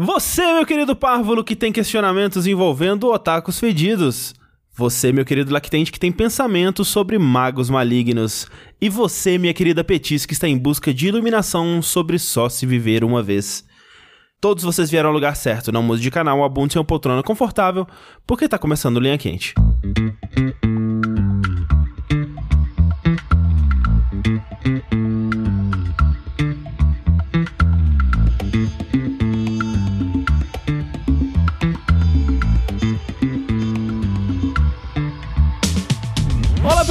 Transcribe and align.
Você, 0.00 0.52
meu 0.52 0.64
querido 0.64 0.94
párvulo, 0.94 1.42
que 1.42 1.56
tem 1.56 1.72
questionamentos 1.72 2.46
envolvendo 2.46 3.08
otakus 3.08 3.58
fedidos. 3.58 4.32
Você, 4.76 5.10
meu 5.10 5.24
querido 5.24 5.52
lactente, 5.52 5.90
que 5.90 5.98
tem 5.98 6.12
pensamentos 6.12 6.86
sobre 6.86 7.18
magos 7.18 7.68
malignos. 7.68 8.46
E 8.80 8.88
você, 8.88 9.36
minha 9.38 9.52
querida 9.52 9.82
Petis, 9.82 10.24
que 10.24 10.34
está 10.34 10.46
em 10.46 10.56
busca 10.56 10.94
de 10.94 11.08
iluminação 11.08 11.82
sobre 11.82 12.16
só 12.16 12.48
se 12.48 12.64
viver 12.64 13.02
uma 13.02 13.24
vez. 13.24 13.64
Todos 14.40 14.62
vocês 14.62 14.88
vieram 14.88 15.08
ao 15.08 15.14
lugar 15.14 15.34
certo, 15.34 15.72
não 15.72 15.82
mude 15.82 16.00
de 16.00 16.12
canal, 16.12 16.44
abunde 16.44 16.76
em 16.76 16.78
uma 16.78 16.84
poltrona 16.84 17.24
confortável, 17.24 17.84
porque 18.24 18.48
tá 18.48 18.56
começando 18.56 19.00
Linha 19.00 19.18
Quente. 19.18 19.52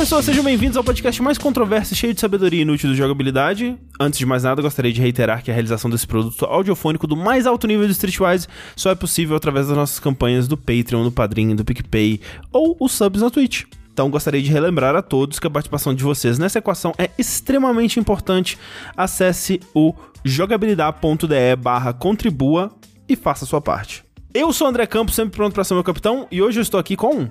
Pessoas, 0.08 0.24
sejam 0.24 0.42
bem-vindos 0.42 0.78
ao 0.78 0.86
podcast 0.86 1.22
mais 1.22 1.38
controverso 1.38 1.94
e 1.94 1.98
cheio 1.98 2.14
de 2.14 2.22
sabedoria 2.22 2.62
inútil 2.62 2.90
de 2.90 2.96
jogabilidade. 2.96 3.78
Antes 4.00 4.18
de 4.18 4.26
mais 4.26 4.44
nada, 4.44 4.62
gostaria 4.62 4.94
de 4.94 5.02
reiterar 5.02 5.44
que 5.44 5.52
a 5.52 5.54
realização 5.54 5.90
desse 5.90 6.08
produto 6.08 6.46
audiofônico 6.46 7.06
do 7.06 7.18
mais 7.18 7.46
alto 7.46 7.68
nível 7.68 7.86
do 7.86 7.92
Streetwise 7.92 8.48
só 8.74 8.90
é 8.90 8.96
possível 8.96 9.36
através 9.36 9.68
das 9.68 9.76
nossas 9.76 10.00
campanhas 10.00 10.48
do 10.48 10.56
Patreon, 10.56 11.04
do 11.04 11.12
Padrim, 11.12 11.54
do 11.54 11.66
PicPay 11.66 12.22
ou 12.54 12.78
os 12.80 12.94
subs 12.94 13.22
na 13.22 13.30
Twitch. 13.30 13.66
Então 13.92 14.10
gostaria 14.10 14.42
de 14.42 14.50
relembrar 14.50 14.96
a 14.96 15.02
todos 15.02 15.40
que 15.40 15.48
a 15.48 15.50
participação 15.50 15.94
de 15.94 16.06
vocês 16.06 16.40
nessa 16.40 16.60
equação 16.60 16.94
é 16.98 17.10
extremamente 17.18 18.00
importante. 18.00 18.58
Acesse 18.96 19.60
o 19.76 19.94
jogabilidade.de 20.24 21.56
barra 21.58 21.92
contribua 21.92 22.72
e 23.10 23.18
faça 23.18 23.44
a 23.44 23.48
sua 23.48 23.60
parte. 23.60 24.06
Eu 24.34 24.54
sou 24.54 24.68
o 24.68 24.70
André 24.70 24.86
Campos, 24.86 25.16
sempre 25.16 25.36
pronto 25.36 25.54
para 25.54 25.66
ser 25.66 25.74
meu 25.74 25.84
capitão, 25.84 26.28
e 26.32 26.42
hoje 26.42 26.60
eu 26.60 26.64
estou 26.64 26.80
aqui 26.80 26.96
com... 26.96 27.28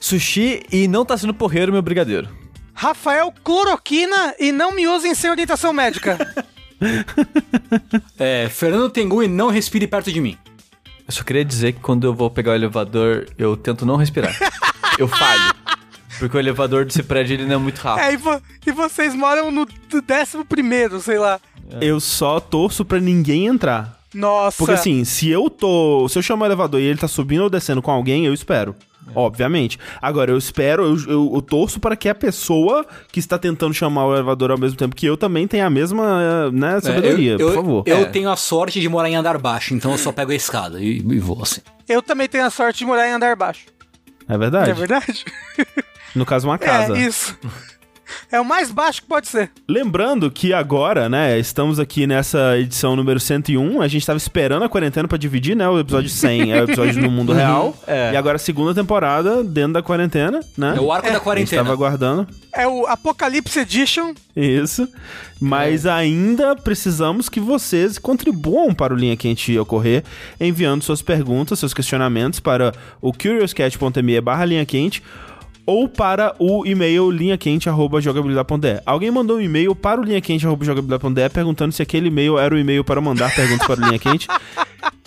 Sushi 0.00 0.62
e 0.70 0.86
não 0.88 1.04
tá 1.04 1.16
sendo 1.16 1.34
porreiro 1.34 1.72
meu 1.72 1.82
brigadeiro. 1.82 2.28
Rafael 2.74 3.32
Cloroquina 3.42 4.34
e 4.38 4.52
não 4.52 4.72
me 4.72 4.86
usem 4.86 5.14
sem 5.14 5.30
orientação 5.30 5.72
médica. 5.72 6.18
É, 8.18 8.48
Fernando 8.50 8.90
Tengu 8.90 9.22
e 9.22 9.28
não 9.28 9.48
respire 9.48 9.86
perto 9.86 10.12
de 10.12 10.20
mim. 10.20 10.36
Eu 11.06 11.12
só 11.12 11.22
queria 11.22 11.44
dizer 11.44 11.72
que 11.72 11.80
quando 11.80 12.06
eu 12.06 12.12
vou 12.14 12.30
pegar 12.30 12.52
o 12.52 12.54
elevador, 12.54 13.26
eu 13.38 13.56
tento 13.56 13.86
não 13.86 13.96
respirar. 13.96 14.36
eu 14.98 15.06
falho. 15.08 15.54
Porque 16.18 16.36
o 16.36 16.40
elevador 16.40 16.84
desse 16.84 17.02
prédio 17.02 17.34
ele 17.34 17.44
não 17.46 17.54
é 17.54 17.58
muito 17.58 17.78
rápido. 17.78 18.04
é, 18.04 18.12
e, 18.12 18.16
vo- 18.16 18.42
e 18.66 18.72
vocês 18.72 19.14
moram 19.14 19.50
no 19.50 19.66
décimo 20.02 20.44
primeiro, 20.44 21.00
sei 21.00 21.18
lá. 21.18 21.40
Eu 21.80 22.00
só 22.00 22.40
torço 22.40 22.84
pra 22.84 22.98
ninguém 23.00 23.46
entrar. 23.46 23.98
Nossa. 24.14 24.56
Porque 24.56 24.72
assim, 24.72 25.04
se 25.04 25.28
eu 25.28 25.50
tô. 25.50 26.06
Se 26.08 26.18
eu 26.18 26.22
chamar 26.22 26.44
o 26.44 26.48
elevador 26.48 26.80
e 26.80 26.84
ele 26.84 26.98
tá 26.98 27.06
subindo 27.08 27.42
ou 27.44 27.50
descendo 27.50 27.82
com 27.82 27.90
alguém, 27.90 28.24
eu 28.24 28.32
espero. 28.32 28.74
Obviamente. 29.14 29.78
Agora, 30.02 30.30
eu 30.30 30.36
espero, 30.38 30.84
eu, 30.84 30.96
eu- 31.10 31.30
eu 31.34 31.42
torço 31.42 31.78
para 31.80 31.94
que 31.96 32.08
a 32.08 32.14
pessoa 32.14 32.84
que 33.12 33.20
está 33.20 33.38
tentando 33.38 33.72
chamar 33.72 34.06
o 34.06 34.14
elevador 34.14 34.50
ao 34.50 34.58
mesmo 34.58 34.76
tempo 34.76 34.96
que 34.96 35.06
eu 35.06 35.16
também 35.16 35.46
tenha 35.46 35.66
a 35.66 35.70
mesma, 35.70 36.50
né, 36.50 36.80
sabedoria, 36.80 37.32
É, 37.32 37.34
eu, 37.34 37.38
por 37.38 37.44
eu- 37.48 37.54
favor. 37.54 37.82
Eu 37.86 37.96
É. 37.98 38.04
tenho 38.06 38.28
a 38.30 38.36
sorte 38.36 38.80
de 38.80 38.88
morar 38.88 39.08
em 39.08 39.14
andar 39.16 39.38
baixo, 39.38 39.74
então 39.74 39.92
eu 39.92 39.98
só 39.98 40.10
pego 40.12 40.32
a 40.32 40.34
escada 40.34 40.80
e, 40.80 40.98
e 40.98 41.18
vou 41.20 41.40
assim. 41.42 41.60
Eu 41.88 42.02
também 42.02 42.28
tenho 42.28 42.44
a 42.44 42.50
sorte 42.50 42.78
de 42.80 42.84
morar 42.86 43.08
em 43.08 43.12
andar 43.12 43.36
baixo. 43.36 43.66
É 44.28 44.36
verdade? 44.36 44.70
É 44.70 44.74
verdade? 44.74 45.24
No 46.14 46.26
caso, 46.26 46.48
uma 46.48 46.58
casa. 46.58 46.96
É, 46.96 47.00
isso. 47.00 47.38
É 48.30 48.40
o 48.40 48.44
mais 48.44 48.70
baixo 48.72 49.02
que 49.02 49.08
pode 49.08 49.28
ser. 49.28 49.50
Lembrando 49.68 50.30
que 50.30 50.52
agora, 50.52 51.08
né, 51.08 51.38
estamos 51.38 51.78
aqui 51.78 52.06
nessa 52.06 52.58
edição 52.58 52.96
número 52.96 53.20
101, 53.20 53.80
a 53.80 53.86
gente 53.88 54.04
tava 54.04 54.16
esperando 54.16 54.64
a 54.64 54.68
quarentena 54.68 55.06
pra 55.06 55.16
dividir, 55.16 55.54
né, 55.56 55.68
o 55.68 55.78
episódio 55.78 56.08
100 56.10 56.52
é 56.52 56.60
o 56.60 56.64
episódio 56.64 57.00
no 57.00 57.10
mundo 57.10 57.32
real, 57.34 57.76
É. 57.86 58.12
e 58.12 58.16
agora 58.16 58.36
a 58.36 58.38
segunda 58.38 58.74
temporada 58.74 59.44
dentro 59.44 59.74
da 59.74 59.82
quarentena, 59.82 60.40
né? 60.56 60.74
É 60.76 60.80
o 60.80 60.90
arco 60.90 61.04
da 61.06 61.10
A 61.10 61.14
gente 61.14 61.22
quarentena. 61.24 61.62
tava 61.62 61.72
aguardando. 61.74 62.26
É 62.52 62.66
o 62.66 62.86
Apocalypse 62.86 63.60
Edition. 63.60 64.12
Isso. 64.34 64.88
Mas 65.40 65.84
ainda 65.86 66.56
precisamos 66.56 67.28
que 67.28 67.38
vocês 67.38 67.98
contribuam 67.98 68.74
para 68.74 68.92
o 68.94 68.96
Linha 68.96 69.16
Quente 69.16 69.56
ocorrer, 69.58 70.02
enviando 70.40 70.82
suas 70.82 71.02
perguntas, 71.02 71.58
seus 71.58 71.74
questionamentos 71.74 72.40
para 72.40 72.72
o 73.00 73.12
curiouscat.me 73.12 74.20
barra 74.20 74.44
linha 74.46 74.64
quente 74.64 75.02
ou 75.66 75.88
para 75.88 76.34
o 76.38 76.64
e-mail 76.64 77.10
linhaquente.jogabilidade.de. 77.10 78.80
Alguém 78.86 79.10
mandou 79.10 79.36
um 79.38 79.40
e-mail 79.40 79.74
para 79.74 80.00
o 80.00 80.04
linhaquente.jogabilidade.de 80.04 81.28
perguntando 81.30 81.72
se 81.72 81.82
aquele 81.82 82.06
e-mail 82.08 82.38
era 82.38 82.54
o 82.54 82.58
e-mail 82.58 82.84
para 82.84 83.00
mandar 83.00 83.34
perguntas 83.34 83.66
para 83.66 83.80
o 83.82 83.84
Linha 83.86 83.98
Quente. 83.98 84.28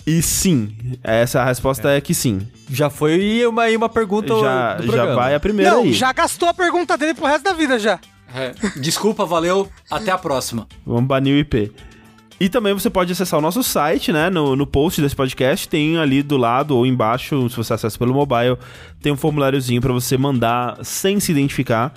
E 0.06 0.22
sim, 0.22 0.76
essa 1.02 1.44
resposta 1.44 1.90
é, 1.90 2.00
que 2.00 2.14
sim. 2.14 2.46
Já 2.70 2.90
foi 2.90 3.44
uma, 3.46 3.66
uma 3.68 3.88
pergunta 3.88 4.34
Já, 4.40 4.74
do 4.74 4.92
já 4.92 5.14
vai 5.14 5.34
a 5.34 5.40
primeira 5.40 5.72
Não, 5.72 5.82
aí. 5.82 5.92
já 5.92 6.12
gastou 6.12 6.48
a 6.48 6.54
pergunta 6.54 6.96
dele 6.96 7.14
pro 7.14 7.26
resto 7.26 7.44
da 7.44 7.52
vida 7.52 7.78
já. 7.78 7.98
É, 8.34 8.52
Desculpa, 8.80 9.24
valeu. 9.26 9.68
Até 9.90 10.10
a 10.10 10.18
próxima. 10.18 10.66
Vamos 10.86 11.04
banir 11.06 11.34
o 11.34 11.38
IP. 11.38 11.72
E 12.40 12.48
também 12.48 12.72
você 12.72 12.88
pode 12.88 13.12
acessar 13.12 13.38
o 13.38 13.42
nosso 13.42 13.62
site, 13.62 14.10
né? 14.10 14.30
No, 14.30 14.56
no 14.56 14.66
post 14.66 14.98
desse 15.02 15.14
podcast, 15.14 15.68
tem 15.68 15.98
ali 15.98 16.22
do 16.22 16.38
lado 16.38 16.74
ou 16.74 16.86
embaixo, 16.86 17.50
se 17.50 17.56
você 17.56 17.74
acessa 17.74 17.98
pelo 17.98 18.14
mobile, 18.14 18.56
tem 19.02 19.12
um 19.12 19.16
formuláriozinho 19.16 19.78
pra 19.78 19.92
você 19.92 20.16
mandar 20.16 20.78
sem 20.82 21.20
se 21.20 21.30
identificar. 21.32 21.92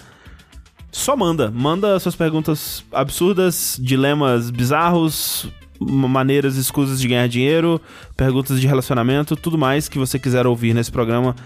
Só 0.91 1.15
manda. 1.15 1.49
Manda 1.49 1.97
suas 1.97 2.13
perguntas 2.13 2.83
absurdas, 2.91 3.79
dilemas 3.81 4.51
bizarros, 4.51 5.47
maneiras 5.79 6.57
escusas 6.57 6.99
de 6.99 7.07
ganhar 7.07 7.27
dinheiro, 7.27 7.79
perguntas 8.17 8.59
de 8.59 8.67
relacionamento, 8.67 9.37
tudo 9.37 9.57
mais 9.57 9.87
que 9.87 9.97
você 9.97 10.19
quiser 10.19 10.45
ouvir 10.45 10.73
nesse 10.73 10.91
programa. 10.91 11.37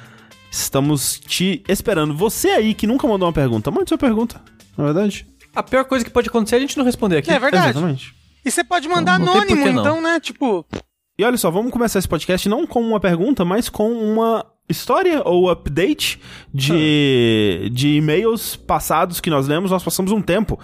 Estamos 0.50 1.19
te 1.19 1.62
esperando. 1.69 2.16
Você 2.16 2.50
aí 2.50 2.74
que 2.74 2.88
nunca 2.88 3.07
mandou 3.07 3.28
uma 3.28 3.34
pergunta, 3.34 3.69
mande 3.69 3.90
sua 3.90 3.97
pergunta. 3.97 4.41
Na 4.75 4.86
é 4.86 4.88
verdade? 4.88 5.28
A 5.56 5.62
pior 5.62 5.86
coisa 5.86 6.03
que 6.03 6.09
pode 6.09 6.30
acontecer 6.30 6.56
é 6.56 6.57
a 6.57 6.62
gente 6.62 6.78
não 6.78 6.84
responder 6.84 7.18
aqui. 7.18 7.30
É 7.30 7.40
verdade. 7.40 7.69
Exatamente. 7.69 8.16
E 8.47 8.52
você 8.52 8.63
pode 8.63 8.88
mandar 8.88 9.19
Não, 9.19 9.25
não 9.25 9.34
anônimo, 9.34 9.68
então, 9.68 10.02
né? 10.02 10.22
Tipo, 10.22 10.66
E 11.19 11.24
olha 11.24 11.35
só, 11.35 11.52
vamos 11.52 11.69
começar 11.69 12.00
esse 12.00 12.08
podcast 12.08 12.47
não 12.47 12.66
com 12.66 12.80
uma 12.80 13.00
pergunta, 13.00 13.44
mas 13.44 13.68
com 13.68 13.91
uma 13.91 14.46
história 14.69 15.22
ou 15.25 15.50
update 15.50 16.22
de, 16.53 17.69
de 17.74 17.96
e-mails 17.96 18.56
passados 18.56 19.19
que 19.19 19.30
nós 19.30 19.47
lemos. 19.47 19.69
Nós 19.69 19.84
passamos 19.84 20.13
um 20.13 20.22
tempo 20.22 20.57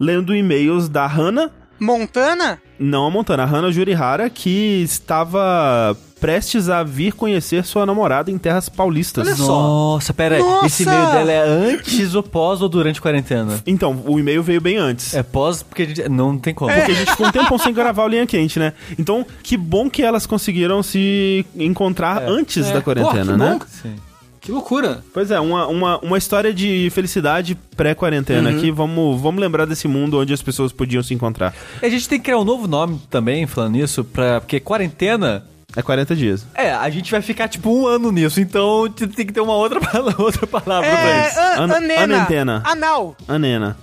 lendo 0.00 0.34
e-mails 0.34 0.88
da 0.88 1.06
Hannah, 1.06 1.52
Montana? 1.80 2.58
não 2.78 3.06
a 3.06 3.10
Montana, 3.10 3.42
a 3.42 3.46
Hannah 3.46 3.72
Jurihara, 3.72 4.30
que 4.30 4.82
estava 4.84 5.96
prestes 6.20 6.68
a 6.68 6.82
vir 6.82 7.12
conhecer 7.12 7.64
sua 7.64 7.84
namorada 7.86 8.30
em 8.30 8.38
terras 8.38 8.68
paulistas. 8.68 9.26
Olha 9.26 9.36
só. 9.36 9.46
Nossa, 9.62 10.12
pera 10.14 10.36
aí. 10.36 10.40
Nossa! 10.42 10.66
Esse 10.66 10.82
e-mail 10.84 11.06
dela 11.12 11.32
é 11.32 11.40
antes 11.72 12.14
ou 12.14 12.22
pós 12.22 12.60
ou 12.62 12.68
durante 12.68 12.98
a 12.98 13.02
quarentena? 13.02 13.60
Então, 13.66 14.02
o 14.06 14.18
e-mail 14.18 14.42
veio 14.42 14.60
bem 14.60 14.76
antes. 14.76 15.14
É 15.14 15.22
pós 15.22 15.62
porque 15.62 15.82
a 15.82 15.86
gente- 15.86 16.08
não 16.08 16.36
tem 16.38 16.52
como. 16.54 16.72
Porque 16.72 16.90
a 16.92 16.94
gente 16.94 17.10
ficou 17.10 17.26
um 17.26 17.30
tempão 17.32 17.58
sem 17.58 17.72
gravar 17.72 18.04
o 18.04 18.08
Linha 18.08 18.26
Quente, 18.26 18.58
né? 18.58 18.72
Então, 18.98 19.24
que 19.42 19.56
bom 19.56 19.88
que 19.90 20.02
elas 20.02 20.26
conseguiram 20.26 20.82
se 20.82 21.44
encontrar 21.56 22.22
antes 22.28 22.70
da 22.70 22.80
quarentena, 22.80 23.24
Pô, 23.24 23.32
que 23.32 23.36
né? 23.38 23.58
bom. 23.60 23.66
Sim. 23.82 23.94
Que 24.40 24.52
loucura. 24.52 25.02
Pois 25.12 25.30
é, 25.30 25.38
uma, 25.40 25.66
uma, 25.66 25.98
uma 25.98 26.18
história 26.18 26.52
de 26.54 26.88
felicidade 26.90 27.56
pré-quarentena 27.76 28.50
aqui. 28.50 28.70
Vamos, 28.70 29.20
vamos 29.20 29.40
lembrar 29.40 29.64
desse 29.66 29.86
mundo 29.88 30.18
onde 30.20 30.32
as 30.32 30.42
pessoas 30.42 30.72
podiam 30.72 31.02
se 31.02 31.12
encontrar. 31.14 31.54
E 31.82 31.86
A 31.86 31.88
gente 31.88 32.08
tem 32.08 32.18
que 32.18 32.24
criar 32.26 32.38
um 32.38 32.44
novo 32.44 32.66
nome 32.66 33.00
também, 33.10 33.46
falando 33.46 33.72
nisso, 33.72 34.04
pra... 34.04 34.40
porque 34.40 34.60
quarentena... 34.60 35.44
É 35.76 35.82
40 35.82 36.16
dias. 36.16 36.46
É, 36.54 36.72
a 36.72 36.88
gente 36.88 37.10
vai 37.10 37.20
ficar 37.20 37.46
tipo 37.46 37.70
um 37.70 37.86
ano 37.86 38.10
nisso, 38.10 38.40
então 38.40 38.88
tem 38.88 39.26
que 39.26 39.32
ter 39.32 39.40
uma 39.40 39.52
outra, 39.54 39.78
outra 40.18 40.46
palavra 40.46 40.88
pra 40.88 40.98
É, 40.98 41.28
isso. 41.28 41.38
an 41.38 41.64
An- 41.64 41.76
anena. 41.76 42.02
anentena. 42.16 42.62
Anal. 42.64 43.16
Anena. 43.28 43.76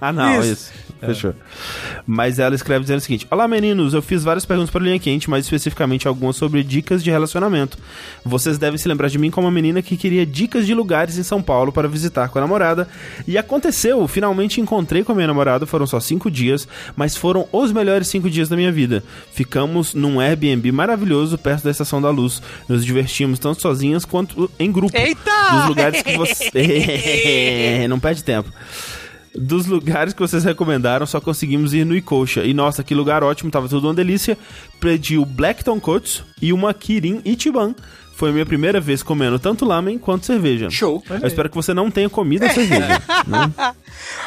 Ah, 0.00 0.10
não, 0.14 0.40
isso. 0.42 0.72
Isso. 1.02 1.06
Fechou. 1.06 1.34
Mas 2.06 2.38
ela 2.38 2.54
escreve 2.54 2.80
dizendo 2.80 2.98
o 2.98 3.00
seguinte: 3.00 3.26
Olá 3.30 3.46
meninos, 3.46 3.94
eu 3.94 4.02
fiz 4.02 4.24
várias 4.24 4.44
perguntas 4.44 4.70
para 4.70 4.82
o 4.82 4.84
Linha 4.84 4.98
Quente, 4.98 5.28
mas 5.28 5.44
especificamente 5.44 6.08
algumas 6.08 6.36
sobre 6.36 6.62
dicas 6.62 7.02
de 7.02 7.10
relacionamento. 7.10 7.78
Vocês 8.24 8.58
devem 8.58 8.78
se 8.78 8.88
lembrar 8.88 9.08
de 9.08 9.18
mim 9.18 9.30
como 9.30 9.46
uma 9.46 9.52
menina 9.52 9.82
que 9.82 9.96
queria 9.96 10.24
dicas 10.24 10.66
de 10.66 10.74
lugares 10.74 11.18
em 11.18 11.22
São 11.22 11.42
Paulo 11.42 11.72
para 11.72 11.88
visitar 11.88 12.28
com 12.28 12.38
a 12.38 12.40
namorada. 12.40 12.88
E 13.26 13.36
aconteceu, 13.38 14.06
finalmente 14.08 14.60
encontrei 14.60 15.04
com 15.04 15.12
a 15.12 15.14
minha 15.14 15.26
namorada, 15.26 15.66
foram 15.66 15.86
só 15.86 16.00
cinco 16.00 16.30
dias, 16.30 16.66
mas 16.94 17.16
foram 17.16 17.46
os 17.52 17.72
melhores 17.72 18.08
cinco 18.08 18.30
dias 18.30 18.48
da 18.48 18.56
minha 18.56 18.72
vida. 18.72 19.02
Ficamos 19.32 19.94
num 19.94 20.20
Airbnb 20.20 20.72
maravilhoso 20.72 21.38
perto 21.38 21.64
da 21.64 21.70
Estação 21.70 22.00
da 22.00 22.10
Luz. 22.10 22.42
Nos 22.68 22.84
divertimos 22.84 23.38
tanto 23.38 23.60
sozinhas 23.60 24.04
quanto 24.04 24.50
em 24.58 24.70
grupo. 24.70 24.96
Eita! 24.96 25.50
Dos 25.52 25.68
lugares 25.68 26.02
que 26.02 26.16
você. 26.16 26.56
Não 27.88 27.98
perde 27.98 28.22
tempo. 28.22 28.50
Dos 29.38 29.66
lugares 29.66 30.12
que 30.14 30.20
vocês 30.20 30.44
recomendaram, 30.44 31.06
só 31.06 31.20
conseguimos 31.20 31.74
ir 31.74 31.84
no 31.84 31.94
Icosha. 31.94 32.44
E 32.44 32.54
nossa, 32.54 32.82
que 32.82 32.94
lugar 32.94 33.22
ótimo, 33.22 33.50
tava 33.50 33.68
tudo 33.68 33.86
uma 33.86 33.94
delícia. 33.94 34.38
Pedi 34.80 35.18
o 35.18 35.26
Black 35.26 35.62
Tonkotsu 35.62 36.24
e 36.40 36.52
uma 36.52 36.72
Kirin 36.72 37.20
Ichiban. 37.24 37.74
Foi 38.14 38.30
a 38.30 38.32
minha 38.32 38.46
primeira 38.46 38.80
vez 38.80 39.02
comendo 39.02 39.38
tanto 39.38 39.66
lamen 39.66 39.98
quanto 39.98 40.24
cerveja. 40.24 40.70
Show. 40.70 41.04
Eu 41.10 41.26
espero 41.26 41.50
que 41.50 41.54
você 41.54 41.74
não 41.74 41.90
tenha 41.90 42.08
comido 42.08 42.46
a 42.46 42.48
cerveja. 42.48 43.02
né? 43.28 43.74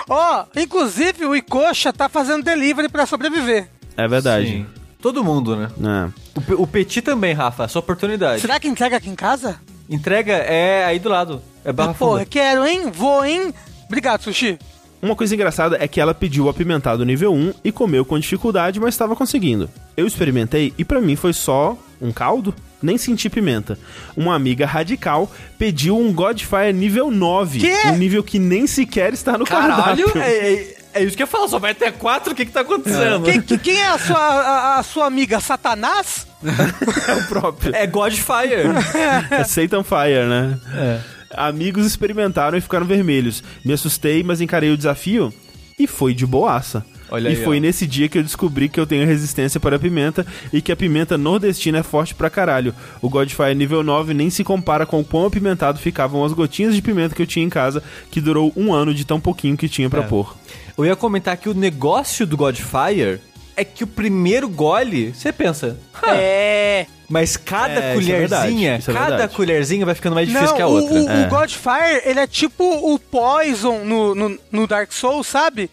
Ó, 0.08 0.46
inclusive 0.56 1.26
o 1.26 1.36
Icoxa 1.36 1.92
tá 1.92 2.08
fazendo 2.08 2.44
delivery 2.44 2.88
pra 2.88 3.08
sobreviver. 3.08 3.68
É 3.98 4.08
verdade. 4.08 4.48
Sim. 4.48 4.66
Todo 5.02 5.24
mundo, 5.24 5.56
né? 5.56 5.70
É. 5.80 6.54
O, 6.54 6.64
o 6.64 6.68
Petit 6.68 7.02
também, 7.02 7.34
Rafa, 7.34 7.68
sua 7.68 7.80
oportunidade. 7.80 8.42
Será 8.42 8.60
que 8.60 8.68
entrega 8.68 8.98
aqui 8.98 9.10
em 9.10 9.16
casa? 9.16 9.60
Entrega 9.90 10.34
é 10.34 10.86
aí 10.86 11.00
do 11.00 11.10
lado. 11.10 11.42
É 11.66 11.74
Barra 11.74 11.96
Porra, 11.96 12.20
Funda. 12.20 12.26
quero, 12.26 12.68
hein? 12.68 12.92
Vou, 12.92 13.26
hein? 13.26 13.52
Obrigado, 13.88 14.22
Sushi. 14.22 14.60
Uma 15.02 15.16
coisa 15.16 15.34
engraçada 15.34 15.78
é 15.80 15.88
que 15.88 16.00
ela 16.02 16.14
pediu 16.14 16.46
o 16.46 16.50
apimentado 16.50 17.06
nível 17.06 17.34
1 17.34 17.54
e 17.64 17.72
comeu 17.72 18.04
com 18.04 18.20
dificuldade, 18.20 18.80
mas 18.80 18.94
estava 18.94 19.16
conseguindo. 19.16 19.70
Eu 19.96 20.06
experimentei 20.06 20.74
e 20.78 20.84
pra 20.84 21.00
mim 21.00 21.16
foi 21.16 21.32
só 21.34 21.78
um 22.02 22.12
caldo, 22.12 22.54
nem 22.82 22.98
senti 22.98 23.30
pimenta. 23.30 23.78
Uma 24.16 24.36
amiga 24.36 24.66
radical 24.66 25.32
pediu 25.58 25.98
um 25.98 26.12
Godfire 26.14 26.74
nível 26.74 27.10
9, 27.12 27.60
Quê? 27.60 27.74
um 27.88 27.98
nível 27.98 28.22
que 28.24 28.40
nem 28.40 28.68
sequer 28.68 29.14
está 29.14 29.38
no 29.38 29.46
Caralho! 29.46 30.06
cardápio. 30.12 30.12
É, 30.22 30.54
é- 30.54 30.80
é 30.92 31.04
isso 31.04 31.16
que 31.16 31.22
eu 31.22 31.28
falo, 31.28 31.48
só 31.48 31.60
vai 31.60 31.70
até 31.72 31.92
quatro, 31.92 32.34
o 32.34 32.36
que 32.36 32.44
que 32.48 32.52
tá 32.52 32.62
acontecendo? 32.62 33.24
Quem, 33.24 33.40
que- 33.40 33.60
quem 33.60 33.78
é 33.80 33.90
a 33.90 34.00
sua, 34.00 34.18
a, 34.18 34.80
a 34.80 34.84
sua 34.84 35.06
amiga? 35.06 35.40
Satanás? 35.40 36.26
É 37.08 37.14
o 37.14 37.24
próprio. 37.28 37.76
É 37.76 37.86
Godfire. 37.86 38.64
É 39.30 39.44
Satan 39.44 39.84
Fire, 39.84 40.26
né? 40.28 40.58
É. 40.74 41.00
Amigos 41.36 41.86
experimentaram 41.86 42.58
e 42.58 42.62
ficaram 42.62 42.86
vermelhos. 42.86 43.44
Me 43.64 43.74
assustei, 43.74 44.24
mas 44.24 44.42
encarei 44.42 44.72
o 44.72 44.78
desafio 44.78 45.34
e 45.78 45.88
foi 45.88 46.14
de 46.14 46.26
boaça. 46.26 46.86
Olha 47.12 47.30
e 47.30 47.36
aí, 47.36 47.44
foi 47.44 47.58
ó. 47.58 47.60
nesse 47.60 47.88
dia 47.88 48.08
que 48.08 48.20
eu 48.20 48.24
descobri 48.24 48.70
que 48.70 48.80
eu 48.80 48.86
tenho 48.86 49.06
resistência 49.06 49.60
para 49.60 49.78
a 49.78 49.80
pimenta 49.80 50.26
e 50.54 50.62
que 50.62 50.72
a 50.72 50.76
pimenta 50.76 51.18
nordestina 51.18 51.80
é 51.80 51.84
forte 51.84 52.14
pra 52.14 52.30
caralho. 52.30 52.74
O 53.02 53.10
Godfire 53.10 53.56
nível 53.56 53.82
9 53.82 54.14
nem 54.14 54.30
se 54.30 54.44
compara 54.44 54.86
com 54.86 55.00
o 55.00 55.04
quão 55.04 55.26
apimentado 55.26 55.80
ficavam 55.80 56.24
as 56.24 56.34
gotinhas 56.34 56.76
de 56.76 56.82
pimenta 56.84 57.16
que 57.16 57.22
eu 57.22 57.28
tinha 57.28 57.44
em 57.46 57.50
casa, 57.50 57.82
que 58.12 58.22
durou 58.22 58.54
um 58.56 58.72
ano 58.74 58.94
de 58.94 59.06
tão 59.06 59.20
pouquinho 59.20 59.58
que 59.58 59.68
tinha 59.68 59.90
pra 59.90 60.02
É. 60.04 60.08
pôr. 60.08 60.36
Eu 60.78 60.86
ia 60.86 60.96
comentar 60.96 61.36
que 61.36 61.50
o 61.50 61.54
negócio 61.54 62.28
do 62.28 62.38
Godfire 62.38 63.20
é 63.60 63.64
que 63.66 63.84
o 63.84 63.88
primeiro 63.88 64.48
gole, 64.50 65.14
você 65.14 65.32
pensa, 65.34 65.78
"Ah, 66.02 66.16
É. 66.16 66.86
mas 67.10 67.36
cada 67.38 67.74
É, 67.82 67.96
isso 67.98 68.12
é 68.12 68.18
verdade, 68.20 68.42
colherzinha, 68.44 68.78
isso 68.78 68.92
é 68.92 68.94
cada 68.94 69.08
verdade. 69.10 69.36
colherzinha 69.36 69.86
vai 69.86 69.96
ficando 69.96 70.14
mais 70.16 70.28
difícil 70.28 70.48
Não, 70.50 70.56
que 70.56 70.62
a 70.62 70.68
o, 70.68 70.72
outra. 70.72 70.94
o, 70.96 71.10
É. 71.10 71.26
o 71.26 71.30
Godfire, 71.30 72.02
ele 72.06 72.20
é 72.20 72.28
tipo 72.28 72.64
o 72.64 72.98
Poison 73.00 73.80
no, 73.84 74.16
no, 74.16 74.40
no 74.52 74.68
Dark 74.68 74.92
Souls, 74.92 75.28
sabe? 75.28 75.70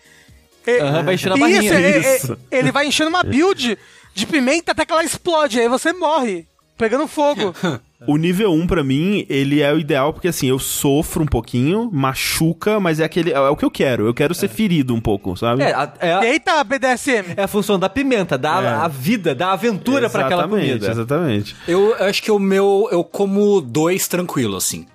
É- 0.67 0.81
Aham, 0.81 1.05
vai 1.05 1.15
enchendo 1.15 1.35
a 1.35 1.39
Isso, 1.49 1.63
barrinha. 1.63 1.73
é- 1.75 1.91
é- 2.07 2.17
Isso. 2.17 2.39
ele 2.51 2.73
vai 2.73 2.87
enchendo 2.87 3.09
uma 3.11 3.23
build 3.23 3.79
de 4.15 4.27
pimenta 4.27 4.73
até 4.73 4.85
que 4.85 4.93
ela 4.93 5.05
explode, 5.05 5.61
aí 5.61 5.69
você 5.69 5.93
morre, 5.93 6.45
pegando 6.77 7.07
fogo. 7.07 7.55
O 8.07 8.17
nível 8.17 8.53
1 8.53 8.67
pra 8.67 8.83
mim, 8.85 9.25
ele 9.29 9.63
é 9.63 9.73
o 9.73 9.79
ideal 9.79 10.13
porque 10.13 10.29
assim, 10.29 10.49
eu 10.49 10.59
sofro 10.59 11.23
um 11.23 11.27
pouquinho, 11.27 11.89
machuca, 11.93 12.79
mas 12.79 13.01
é 13.01 13.05
aquele 13.05 13.33
é 13.33 13.41
o 13.41 13.57
que 13.57 13.65
eu 13.65 13.71
quero. 13.71 14.07
Eu 14.07 14.13
quero 14.15 14.35
ser 14.35 14.49
ferido 14.49 14.95
um 14.95 15.01
pouco, 15.01 15.37
sabe? 15.37 15.63
É, 15.63 15.73
a, 15.73 15.93
é, 16.01 16.13
a, 16.15 16.27
Eita, 16.27 16.63
BDSM. 16.65 17.35
é 17.37 17.43
a 17.45 17.49
função 17.49 17.79
da 17.79 17.89
pimenta, 17.89 18.37
dá 18.37 18.63
É. 18.63 18.69
a 18.69 18.89
vida, 18.89 19.35
dá 19.35 19.53
aventura 19.53 20.11
pra 20.11 20.27
aquela 20.27 20.43
Exatamente, 20.43 20.69
comida. 20.69 20.91
Exatamente. 20.91 21.57
Eu 21.67 21.95
acho 22.01 22.23
que 22.23 22.31
o 22.31 22.39
meu, 22.39 22.89
eu 22.93 23.03
como 23.03 23.61
dois 23.61 24.07
tranquilo, 24.09 24.57
assim. 24.57 24.87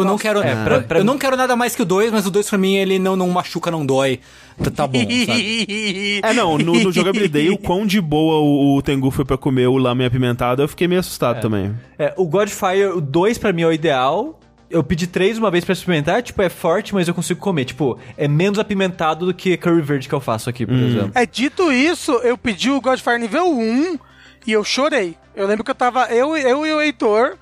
Tipo, 0.00 0.08
eu 0.08 0.12
não 0.12 0.18
quero. 0.18 0.42
é, 0.42 0.64
pra- 0.64 0.80
pra- 0.80 0.98
eu 0.98 1.04
não 1.04 1.16
quero 1.18 1.36
nada 1.36 1.54
mais 1.56 1.74
que 1.76 1.82
o 1.82 1.84
dois, 1.84 2.10
mas 2.12 2.26
o 2.26 2.30
dois 2.30 2.48
pra 2.48 2.58
mim 2.58 2.76
ele 2.76 2.98
não, 2.98 3.16
não 3.16 3.28
machuca, 3.30 3.70
não 3.70 3.84
dói. 3.84 4.20
Tá, 4.62 4.70
tá 4.70 4.86
bom, 4.86 4.98
sabe? 5.00 6.20
É, 6.22 6.32
não, 6.34 6.58
no, 6.58 6.74
no 6.74 6.92
Jogabilidade, 6.92 7.48
o 7.50 7.58
quão 7.58 7.86
de 7.86 8.00
boa 8.00 8.40
o, 8.40 8.76
o 8.76 8.82
Tengu 8.82 9.10
foi 9.10 9.24
pra 9.24 9.36
comer 9.38 9.66
o 9.68 9.76
lame 9.78 10.04
apimentado, 10.04 10.62
eu 10.62 10.68
fiquei 10.68 10.86
meio 10.86 11.00
assustado 11.00 11.40
também. 11.40 11.74
É, 11.98 12.12
o 12.16 12.26
Godfire, 12.26 12.86
o 12.94 13.00
2 13.00 13.38
pra 13.38 13.52
mim 13.52 13.62
é 13.62 13.66
o 13.66 13.72
ideal. 13.72 14.38
Eu 14.68 14.84
pedi 14.84 15.06
três 15.08 15.36
uma 15.36 15.50
vez 15.50 15.64
pra 15.64 15.72
experimentar, 15.72 16.22
tipo, 16.22 16.40
é 16.42 16.48
forte, 16.48 16.94
mas 16.94 17.08
eu 17.08 17.14
consigo 17.14 17.40
comer. 17.40 17.64
Tipo, 17.64 17.98
é 18.16 18.28
menos 18.28 18.56
apimentado 18.58 19.26
do 19.26 19.34
que 19.34 19.56
curry 19.56 19.80
verde 19.82 20.08
que 20.08 20.14
eu 20.14 20.20
faço 20.20 20.48
aqui, 20.48 20.64
por 20.64 20.76
exemplo. 20.76 21.10
É, 21.12 21.26
dito 21.26 21.72
isso, 21.72 22.12
eu 22.22 22.38
pedi 22.38 22.70
o 22.70 22.80
Godfire 22.80 23.18
nível 23.18 23.50
1 23.50 23.98
e 24.46 24.52
eu 24.52 24.62
chorei. 24.62 25.16
Eu 25.34 25.46
lembro 25.48 25.64
que 25.64 25.70
eu 25.72 25.74
tava, 25.74 26.04
eu, 26.14 26.36
eu 26.36 26.64
e 26.64 26.72
o 26.72 26.80
Heitor, 26.80 27.36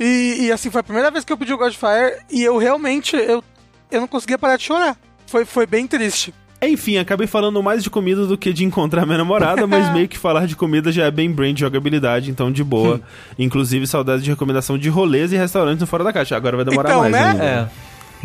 e, 0.00 0.46
e 0.46 0.52
assim, 0.52 0.70
foi 0.70 0.80
a 0.80 0.84
primeira 0.84 1.10
vez 1.10 1.24
que 1.24 1.32
eu 1.32 1.36
pedi 1.36 1.52
o 1.52 1.58
Godfire 1.58 2.16
e 2.30 2.42
eu 2.42 2.56
realmente, 2.56 3.14
eu, 3.16 3.44
eu 3.90 4.00
não 4.00 4.08
conseguia 4.08 4.38
parar 4.38 4.56
de 4.56 4.64
chorar. 4.64 4.96
Foi, 5.26 5.44
foi 5.44 5.66
bem 5.66 5.86
triste. 5.86 6.34
Enfim, 6.62 6.98
acabei 6.98 7.26
falando 7.26 7.62
mais 7.62 7.82
de 7.82 7.88
comida 7.88 8.26
do 8.26 8.36
que 8.36 8.52
de 8.52 8.64
encontrar 8.64 9.06
minha 9.06 9.18
namorada, 9.18 9.66
mas 9.66 9.90
meio 9.94 10.08
que 10.08 10.18
falar 10.18 10.46
de 10.46 10.54
comida 10.56 10.90
já 10.92 11.04
é 11.04 11.10
bem 11.10 11.30
brain 11.30 11.54
de 11.54 11.60
jogabilidade, 11.60 12.30
então 12.30 12.50
de 12.52 12.62
boa. 12.64 13.00
Inclusive, 13.38 13.86
saudades 13.86 14.22
de 14.24 14.30
recomendação 14.30 14.76
de 14.76 14.88
rolês 14.88 15.32
e 15.32 15.36
restaurantes 15.36 15.80
no 15.80 15.86
Fora 15.86 16.04
da 16.04 16.12
Caixa. 16.12 16.36
Agora 16.36 16.56
vai 16.56 16.64
demorar 16.66 16.90
Então, 16.90 17.00
mais 17.00 17.12
né? 17.12 17.30
ainda. 17.30 17.44
É. 17.44 17.68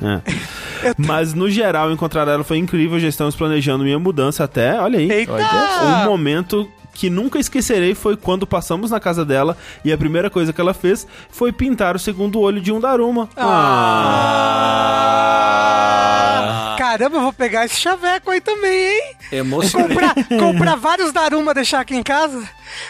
É. 0.03 0.21
Mas 0.97 1.33
no 1.33 1.49
geral, 1.49 1.91
encontrar 1.91 2.27
ela 2.27 2.43
foi 2.43 2.57
incrível. 2.57 2.99
Já 2.99 3.07
estamos 3.07 3.35
planejando 3.35 3.83
minha 3.85 3.97
mudança 3.97 4.43
até. 4.43 4.77
Olha 4.79 4.99
aí. 4.99 5.09
Eita! 5.09 5.33
Um 5.83 6.05
momento 6.09 6.69
que 6.95 7.09
nunca 7.09 7.37
esquecerei 7.37 7.93
foi 7.93 8.15
quando 8.15 8.47
passamos 8.47 8.89
na 8.89 8.99
casa 9.01 9.25
dela 9.25 9.55
e 9.83 9.91
a 9.91 9.97
primeira 9.97 10.29
coisa 10.29 10.53
que 10.53 10.61
ela 10.61 10.73
fez 10.73 11.05
foi 11.29 11.51
pintar 11.51 11.93
o 11.95 11.99
segundo 11.99 12.39
olho 12.39 12.61
de 12.61 12.71
um 12.71 12.79
Daruma. 12.79 13.29
Ah. 13.35 14.55
Caramba, 16.77 17.17
eu 17.17 17.21
vou 17.21 17.33
pegar 17.33 17.65
esse 17.65 17.75
chaveco 17.75 18.31
aí 18.31 18.39
também, 18.39 18.71
hein? 18.71 19.15
Emocionante. 19.31 19.89
Comprar, 19.93 20.15
comprar 20.39 20.75
vários 20.75 21.11
Daruma, 21.11 21.53
deixar 21.53 21.81
aqui 21.81 21.93
em 21.95 22.03
casa. 22.03 22.41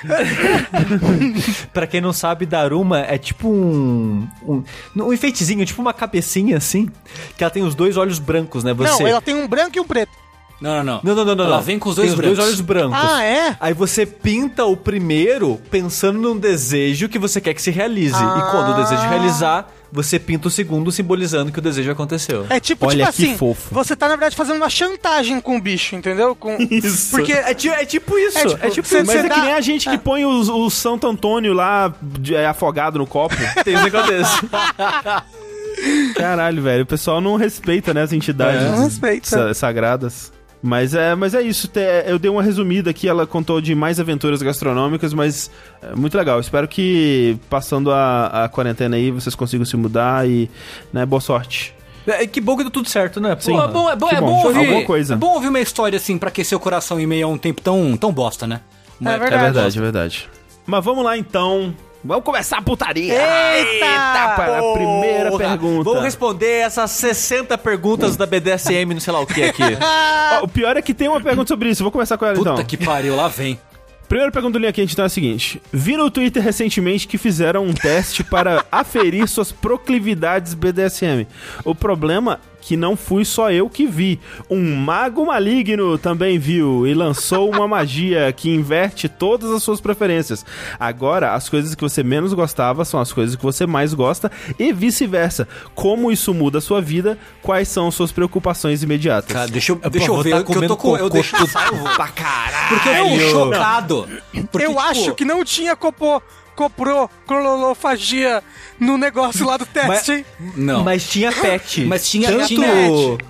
Pra 1.73 1.87
quem 1.87 2.01
não 2.01 2.13
sabe, 2.13 2.45
Daruma 2.45 2.99
é 2.99 3.17
tipo 3.17 3.49
um, 3.49 4.27
um. 4.43 4.63
Um 4.95 5.11
enfeitezinho, 5.11 5.65
tipo 5.65 5.81
uma 5.81 5.93
cabecinha 5.93 6.57
assim. 6.57 6.87
Que 7.35 7.43
ela 7.43 7.49
tem 7.49 7.63
os 7.63 7.73
dois 7.73 7.97
olhos 7.97 8.19
brancos, 8.19 8.63
né? 8.63 8.73
Você. 8.73 9.03
Não, 9.03 9.09
ela 9.09 9.21
tem 9.21 9.33
um 9.33 9.47
branco 9.47 9.75
e 9.75 9.79
um 9.79 9.85
preto. 9.85 10.24
Não, 10.61 10.77
não, 10.77 10.83
não. 10.83 10.99
Não, 11.03 11.15
não, 11.15 11.25
não, 11.25 11.35
não. 11.35 11.45
Ela 11.45 11.61
vem 11.61 11.77
com 11.77 11.89
os 11.89 11.95
Tem 11.95 12.05
dois 12.05 12.15
brancos. 12.17 12.39
olhos 12.39 12.61
brancos. 12.61 12.97
Ah, 13.01 13.23
é? 13.23 13.57
Aí 13.59 13.73
você 13.73 14.05
pinta 14.05 14.63
o 14.65 14.77
primeiro 14.77 15.59
pensando 15.69 16.17
num 16.19 16.37
desejo 16.37 17.09
que 17.09 17.19
você 17.19 17.41
quer 17.41 17.53
que 17.53 17.61
se 17.61 17.71
realize. 17.71 18.15
Ah. 18.15 18.37
E 18.47 18.51
quando 18.51 18.69
o 18.71 18.73
desejo 18.81 19.01
realizar, 19.09 19.69
você 19.91 20.17
pinta 20.17 20.47
o 20.47 20.51
segundo 20.51 20.91
simbolizando 20.93 21.51
que 21.51 21.59
o 21.59 21.61
desejo 21.61 21.91
aconteceu. 21.91 22.45
É 22.49 22.59
tipo, 22.59 22.85
Olha 22.87 23.05
tipo 23.07 23.17
que 23.17 23.23
assim, 23.25 23.37
fofo. 23.37 23.73
você 23.73 23.95
tá, 23.97 24.07
na 24.07 24.15
verdade, 24.15 24.35
fazendo 24.35 24.55
uma 24.55 24.69
chantagem 24.69 25.41
com 25.41 25.57
o 25.57 25.61
bicho, 25.61 25.93
entendeu? 25.95 26.33
Com... 26.35 26.55
Isso. 26.71 27.11
Porque 27.11 27.33
É, 27.33 27.53
ti- 27.53 27.69
é 27.69 27.85
tipo 27.85 28.17
isso. 28.17 28.37
É 28.37 28.41
É 28.41 28.45
tipo, 28.45 28.69
tipo, 28.71 28.87
cê- 28.87 28.97
isso. 28.99 29.05
Mas 29.07 29.19
Você 29.21 29.25
é 29.25 29.29
dá- 29.29 29.35
que 29.35 29.41
nem 29.41 29.53
a 29.53 29.61
gente 29.61 29.89
que 29.89 29.97
põe 29.97 30.23
os- 30.25 30.47
o 30.49 30.69
Santo 30.69 31.05
Antônio 31.05 31.51
lá 31.53 31.93
de- 32.01 32.33
é, 32.33 32.47
afogado 32.47 32.97
no 32.97 33.05
copo. 33.05 33.35
Tem 33.65 33.75
um 33.77 33.83
negócio 33.83 34.07
desse. 34.11 34.39
Caralho, 36.15 36.61
velho. 36.63 36.83
O 36.83 36.87
pessoal 36.87 37.19
não 37.19 37.35
respeita, 37.35 37.93
né, 37.93 38.01
as 38.03 38.13
entidades 38.13 38.61
É, 38.61 38.69
não 38.71 38.83
respeita. 38.85 39.27
sa- 39.27 39.53
sagradas. 39.53 40.31
Mas 40.67 40.95
é, 40.95 41.13
mas 41.13 41.35
é 41.35 41.43
isso. 41.43 41.67
te- 41.67 41.79
Eu 42.07 42.17
dei 42.17 42.31
uma 42.31 42.41
resumida 42.41 42.89
aqui. 42.89 43.07
Ela 43.07 43.27
contou 43.27 43.61
de 43.61 43.75
mais 43.75 43.99
aventuras 43.99 44.41
gastronômicas, 44.41 45.13
mas 45.13 45.51
é 45.79 45.95
muito 45.95 46.17
legal. 46.17 46.39
Espero 46.39 46.67
que 46.67 47.37
passando 47.51 47.91
a, 47.91 48.45
a 48.45 48.49
quarentena 48.49 48.95
aí 48.95 49.11
vocês 49.11 49.35
consigam 49.35 49.63
se 49.63 49.77
mudar 49.77 50.27
e, 50.27 50.49
né, 50.91 51.05
boa 51.05 51.21
sorte. 51.21 51.71
É, 52.07 52.25
que 52.25 52.41
bom 52.41 52.57
que 52.57 52.63
deu 52.63 52.71
tudo 52.71 52.89
certo, 52.89 53.21
né? 53.21 53.37
Sim. 53.39 53.51
Pô, 53.51 53.57
Porra. 53.57 53.69
é 53.69 53.71
bom, 53.71 53.89
é 53.91 53.95
bom, 53.95 54.09
é 54.09 54.21
bom, 54.21 54.25
bom 54.27 54.47
ouvir. 54.47 54.57
alguma 54.59 54.85
coisa. 54.85 55.13
É 55.13 55.17
bom 55.17 55.33
ouvir 55.35 55.49
uma 55.49 55.59
história 55.59 55.97
assim 55.97 56.17
pra 56.17 56.29
aquecer 56.29 56.57
o 56.57 56.61
coração 56.61 56.99
em 56.99 57.05
meio 57.05 57.27
a 57.27 57.29
um 57.29 57.37
tempo 57.37 57.61
tão, 57.61 57.95
tão 57.95 58.11
bosta, 58.11 58.47
né? 58.47 58.61
Uma 58.99 59.11
É 59.13 59.19
verdade. 59.19 59.35
É 59.35 59.43
verdade, 59.51 59.77
é 59.77 59.81
verdade. 59.81 60.29
Mas 60.65 60.83
vamos 60.83 61.03
lá 61.05 61.15
então. 61.15 61.75
Vamos 62.05 62.23
começar 62.23 62.59
a 62.59 62.61
putaria. 62.61 63.13
Eita! 63.13 64.35
para 64.35 64.59
a 64.59 64.73
primeira 64.73 65.37
pergunta. 65.37 65.83
Vamos 65.83 66.03
responder 66.03 66.59
essas 66.61 66.91
60 66.91 67.57
perguntas 67.57 68.15
da 68.15 68.25
BDSM, 68.25 68.93
não 68.93 68.99
sei 68.99 69.11
lá 69.11 69.19
o 69.21 69.25
que 69.25 69.43
aqui. 69.43 69.63
Ó, 70.39 70.43
o 70.43 70.47
pior 70.47 70.77
é 70.77 70.81
que 70.81 70.93
tem 70.93 71.07
uma 71.07 71.19
pergunta 71.19 71.47
sobre 71.47 71.69
isso. 71.69 71.83
Vou 71.83 71.91
começar 71.91 72.17
com 72.17 72.25
ela 72.25 72.35
Puta 72.35 72.51
então. 72.51 72.65
que 72.65 72.77
pariu, 72.77 73.15
lá 73.15 73.27
vem. 73.27 73.59
Primeira 74.07 74.31
pergunta 74.31 74.53
do 74.53 74.59
Linha 74.59 74.71
Quente 74.71 74.93
então 74.93 75.03
é 75.03 75.07
a 75.07 75.09
seguinte: 75.09 75.59
Vi 75.73 75.97
no 75.97 76.11
Twitter 76.11 76.43
recentemente 76.43 77.07
que 77.07 77.17
fizeram 77.17 77.65
um 77.65 77.73
teste 77.73 78.23
para 78.23 78.63
aferir 78.71 79.27
suas 79.27 79.51
proclividades 79.51 80.53
BDSM. 80.53 81.25
O 81.63 81.73
problema 81.73 82.39
que 82.65 82.75
não 82.75 82.97
fui 82.97 83.23
só 83.23 83.51
eu 83.51 83.69
que 83.69 83.85
vi. 83.85 84.19
Um 84.49 84.75
mago 84.75 85.23
maligno 85.23 85.99
também 85.99 86.39
viu 86.39 86.87
e 86.87 86.95
lançou 86.95 87.51
uma 87.51 87.67
magia 87.67 88.33
que 88.33 88.49
inverte 88.49 89.07
todas 89.07 89.51
as 89.51 89.61
suas 89.61 89.79
preferências. 89.79 90.43
Agora, 90.79 91.35
as 91.35 91.47
coisas 91.47 91.75
que 91.75 91.83
você 91.83 92.01
menos 92.01 92.33
gostava 92.33 92.83
são 92.83 92.99
as 92.99 93.13
coisas 93.13 93.35
que 93.35 93.43
você 93.43 93.67
mais 93.67 93.93
gosta 93.93 94.31
e 94.57 94.73
vice-versa. 94.73 95.47
Como 95.75 96.11
isso 96.11 96.33
muda 96.33 96.57
a 96.57 96.61
sua 96.61 96.81
vida? 96.81 97.19
Quais 97.39 97.67
são 97.67 97.91
suas 97.91 98.11
preocupações 98.11 98.81
imediatas? 98.81 99.31
Cara, 99.31 99.47
deixa 99.47 99.71
eu, 99.71 99.75
deixa 99.75 100.07
eu 100.07 100.21
ver, 100.23 100.31
tá 100.31 100.43
que 100.43 100.57
eu 100.57 100.67
tô 100.67 100.75
com. 100.75 100.97
Eu 100.97 101.09
deixo 101.09 101.35
salvo. 101.45 101.83
pra 101.95 102.07
caralho. 102.07 102.69
Porque 102.69 102.89
eu 102.89 103.05
tô 103.05 103.29
chocado. 103.29 104.09
Porque, 104.51 104.65
eu 104.65 104.69
tipo, 104.69 104.79
acho 104.79 105.13
que 105.13 105.23
não 105.23 105.45
tinha 105.45 105.75
copô, 105.75 106.19
coprô, 106.55 107.09
clorofagia 107.27 108.43
no 108.79 108.97
negócio 108.97 109.45
lá 109.45 109.57
do 109.57 109.65
teste, 109.65 110.11
hein? 110.13 110.25
Não. 110.55 110.83
Mas, 110.83 111.03
Mas 111.05 111.09
tinha 111.09 111.31
pet. 111.31 111.87
tinha, 112.09 112.31
Tanto 112.31 112.47
tinha, 112.47 112.67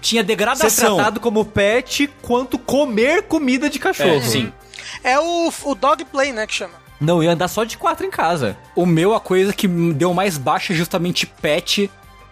tinha 0.01 0.23
degradação. 0.23 0.95
tratado 0.95 1.19
como 1.19 1.43
pet, 1.45 2.09
quanto 2.21 2.57
comer 2.57 3.23
comida 3.23 3.69
de 3.69 3.79
cachorro. 3.79 4.09
É, 4.17 4.21
sim. 4.21 4.51
É 5.03 5.19
o, 5.19 5.51
o 5.63 5.75
dog 5.75 6.03
play, 6.05 6.31
né, 6.31 6.45
que 6.47 6.53
chama. 6.53 6.73
Não, 6.99 7.21
ia 7.21 7.31
andar 7.31 7.47
só 7.49 7.63
de 7.63 7.77
quatro 7.77 8.05
em 8.05 8.09
casa. 8.09 8.57
O 8.75 8.85
meu, 8.85 9.13
a 9.13 9.19
coisa 9.19 9.51
que 9.53 9.67
deu 9.67 10.13
mais 10.13 10.37
baixa 10.37 10.71
é 10.71 10.75
justamente 10.75 11.25
pet 11.25 11.91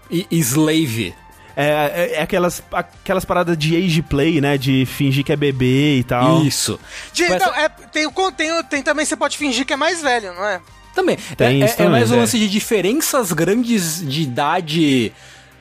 e, 0.10 0.26
e 0.32 0.40
slave. 0.40 1.14
É, 1.56 1.66
é, 2.14 2.14
é 2.16 2.22
aquelas, 2.22 2.64
aquelas 2.72 3.26
paradas 3.26 3.56
de 3.58 3.76
age 3.76 4.02
play, 4.02 4.42
né? 4.42 4.58
De 4.58 4.86
fingir 4.88 5.24
que 5.24 5.32
é 5.32 5.36
bebê 5.36 5.98
e 5.98 6.04
tal. 6.04 6.44
Isso. 6.44 6.80
De- 7.12 7.28
não, 7.28 7.36
essa- 7.36 7.60
é, 7.62 7.70
tem, 7.70 8.10
tem, 8.36 8.64
tem 8.64 8.82
também, 8.82 9.06
você 9.06 9.16
pode 9.16 9.38
fingir 9.38 9.66
que 9.66 9.74
é 9.74 9.76
mais 9.76 10.02
velho, 10.02 10.34
não 10.34 10.46
é? 10.46 10.60
Também. 10.94 11.18
Tem 11.36 11.62
é, 11.62 11.66
isso 11.66 11.74
é- 11.74 11.74
é 11.74 11.76
também, 11.76 11.92
mais 11.92 12.12
um 12.12 12.16
é. 12.16 12.18
lance 12.20 12.38
de 12.38 12.48
diferenças 12.50 13.32
grandes 13.34 14.06
de 14.08 14.22
idade. 14.22 15.12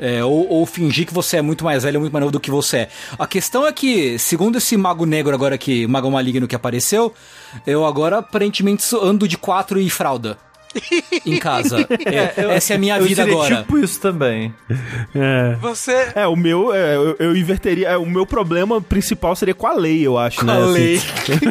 é, 0.00 0.24
ou, 0.24 0.48
ou 0.48 0.66
fingir 0.66 1.06
que 1.06 1.14
você 1.14 1.36
é 1.36 1.42
muito 1.42 1.64
mais 1.64 1.84
velho 1.84 1.96
ou 1.96 2.00
muito 2.00 2.12
mais 2.12 2.20
novo 2.22 2.32
do 2.32 2.40
que 2.40 2.50
você 2.50 2.76
é. 2.78 2.88
A 3.18 3.26
questão 3.26 3.64
é 3.66 3.72
que, 3.72 4.18
segundo 4.18 4.58
esse 4.58 4.76
mago 4.76 5.06
negro 5.06 5.32
agora 5.34 5.56
que. 5.56 5.86
Mago 5.86 6.10
maligno 6.10 6.48
que 6.48 6.56
apareceu, 6.56 7.14
eu 7.66 7.84
agora 7.86 8.18
aparentemente 8.18 8.84
ando 9.00 9.28
de 9.28 9.38
quatro 9.38 9.78
e 9.80 9.88
fralda. 9.88 10.36
em 11.26 11.38
casa. 11.38 11.80
É, 12.06 12.44
eu- 12.44 12.50
essa 12.50 12.72
é 12.72 12.76
a 12.76 12.78
minha 12.78 12.96
eu 12.98 13.04
vida 13.04 13.22
seria 13.22 13.34
agora. 13.38 13.56
tipo 13.56 13.78
isso 13.78 14.00
também. 14.00 14.54
É. 15.14 15.56
Você. 15.60 16.12
É, 16.14 16.26
o 16.26 16.36
meu, 16.36 16.72
é, 16.74 16.96
eu, 16.96 17.16
eu 17.18 17.36
inverteria. 17.36 17.88
é, 17.90 17.96
o 17.96 18.06
meu 18.06 18.26
problema 18.26 18.80
principal 18.80 19.34
seria 19.36 19.54
com 19.54 19.66
a 19.66 19.72
lei, 19.74 20.06
eu 20.06 20.18
acho, 20.18 20.40
Com 20.40 20.46
né? 20.46 20.52
a 20.52 20.56
assim. 20.64 20.72
lei. 20.72 21.00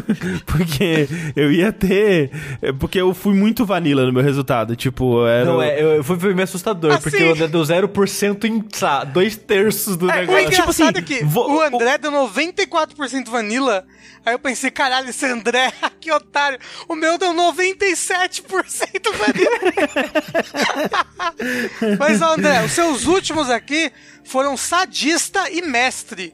porque 0.46 1.08
eu 1.36 1.52
ia 1.52 1.72
ter. 1.72 2.32
é, 2.62 2.72
Porque 2.72 3.00
eu 3.00 3.14
fui 3.14 3.34
muito 3.34 3.66
vanilla 3.66 4.06
no 4.06 4.14
meu 4.14 4.24
resultado. 4.24 4.76
Tipo, 4.76 5.26
era. 5.26 5.46
Não, 5.46 5.62
é, 5.62 5.82
eu, 5.82 6.04
foi, 6.04 6.20
foi 6.20 6.34
meio 6.34 6.44
assustador, 6.44 6.94
Assim. 6.94 7.04
porque 7.10 7.24
eu 7.24 7.32
andei 7.34 7.48
do 7.48 7.62
0% 7.62 8.44
em, 8.46 8.64
lá, 8.82 9.04
dois 9.04 9.36
terços 9.36 9.96
do 9.98 10.10
É, 10.10 10.14
o 10.14 10.18
negócio. 10.22 10.42
tipo 10.50 10.54
engraçado 10.62 10.98
assim, 10.98 10.98
é 10.98 11.02
que 11.20 11.24
vo- 11.26 11.48
o 11.56 11.62
André 11.62 11.98
deu 11.98 12.12
94% 12.12 13.30
vanilla. 13.30 13.86
Aí 14.26 14.34
eu 14.36 14.40
pensei, 14.40 14.70
caralho, 14.70 15.10
esse 15.10 15.26
André, 15.26 15.72
que 16.00 16.12
otário. 16.12 16.60
O 16.88 16.96
meu 16.96 17.18
deu 17.18 17.34
97% 17.34 19.11
Mas, 22.00 22.22
André, 22.22 22.64
os 22.64 22.72
seus 22.72 23.06
últimos 23.06 23.50
aqui 23.50 23.92
foram 24.24 24.56
sadista 24.56 25.50
e 25.50 25.62
mestre. 25.62 26.34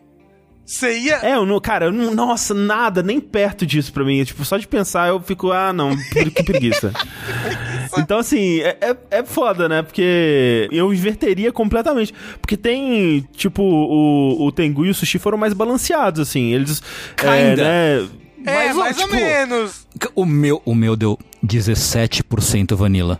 Você 0.68 1.00
ia. 1.00 1.16
É, 1.24 1.36
eu 1.36 1.46
não, 1.46 1.62
cara, 1.62 1.86
eu 1.86 1.94
não, 1.94 2.14
nossa, 2.14 2.54
nada, 2.54 3.02
nem 3.02 3.22
perto 3.22 3.66
disso 3.66 3.94
pra 3.94 4.04
mim. 4.04 4.22
Tipo, 4.26 4.44
só 4.44 4.58
de 4.58 4.68
pensar 4.68 5.08
eu 5.08 5.22
fico, 5.22 5.54
ah, 5.54 5.72
não, 5.72 5.96
que 5.96 6.30
que 6.30 6.44
preguiça. 6.44 6.92
então, 7.98 8.20
assim, 8.20 8.60
é, 8.60 8.78
é, 8.82 8.98
é 9.12 9.24
foda, 9.24 9.70
né? 9.70 9.82
Porque 9.82 10.68
eu 10.70 10.94
inverteria 10.94 11.54
completamente. 11.54 12.14
Porque 12.42 12.58
tem, 12.58 13.26
tipo, 13.32 13.64
o, 13.64 14.46
o 14.46 14.52
Tengu 14.52 14.86
e 14.86 14.90
o 14.90 14.94
Sushi 14.94 15.18
foram 15.18 15.38
mais 15.38 15.54
balanceados, 15.54 16.20
assim. 16.20 16.54
Eles. 16.54 16.84
É, 17.24 17.50
Kinda. 17.52 17.64
né? 17.64 18.10
é, 18.46 18.54
mas, 18.54 18.76
ó, 18.76 18.80
mais 18.82 18.98
ou 18.98 19.04
tipo, 19.06 19.16
menos. 19.16 19.88
O 20.14 20.26
meu, 20.26 20.62
o 20.66 20.76
meu 20.76 20.98
deu 20.98 21.18
17% 21.48 22.76
vanilla. 22.76 23.20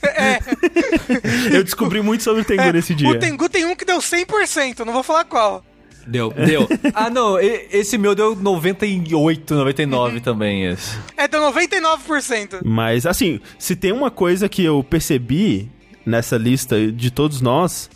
Eu 1.52 1.64
descobri 1.64 2.00
muito 2.02 2.22
sobre 2.22 2.42
o 2.42 2.44
Tengu 2.44 2.62
É, 2.62 2.72
nesse 2.72 2.94
dia. 2.94 3.08
O 3.08 3.18
Tengu 3.18 3.48
tem 3.48 3.64
um 3.64 3.74
que 3.74 3.84
deu 3.84 3.98
100%, 3.98 4.84
não 4.84 4.92
vou 4.92 5.02
falar 5.02 5.24
qual. 5.24 5.64
Deu, 6.06 6.32
deu. 6.32 6.66
Ah, 6.94 7.10
não, 7.10 7.38
e- 7.40 7.66
esse 7.72 7.98
meu 7.98 8.14
deu 8.14 8.34
98, 8.34 9.54
99 9.54 10.20
também, 10.20 10.64
esse. 10.66 10.96
É, 11.16 11.26
deu 11.28 11.40
99%. 11.52 12.60
Mas, 12.64 13.04
assim, 13.06 13.40
se 13.58 13.74
tem 13.76 13.92
uma 13.92 14.10
coisa 14.10 14.48
que 14.48 14.62
eu 14.64 14.82
percebi 14.84 15.70
nessa 16.06 16.36
lista 16.36 16.90
de 16.90 17.10
todos 17.10 17.40
nós, 17.40 17.90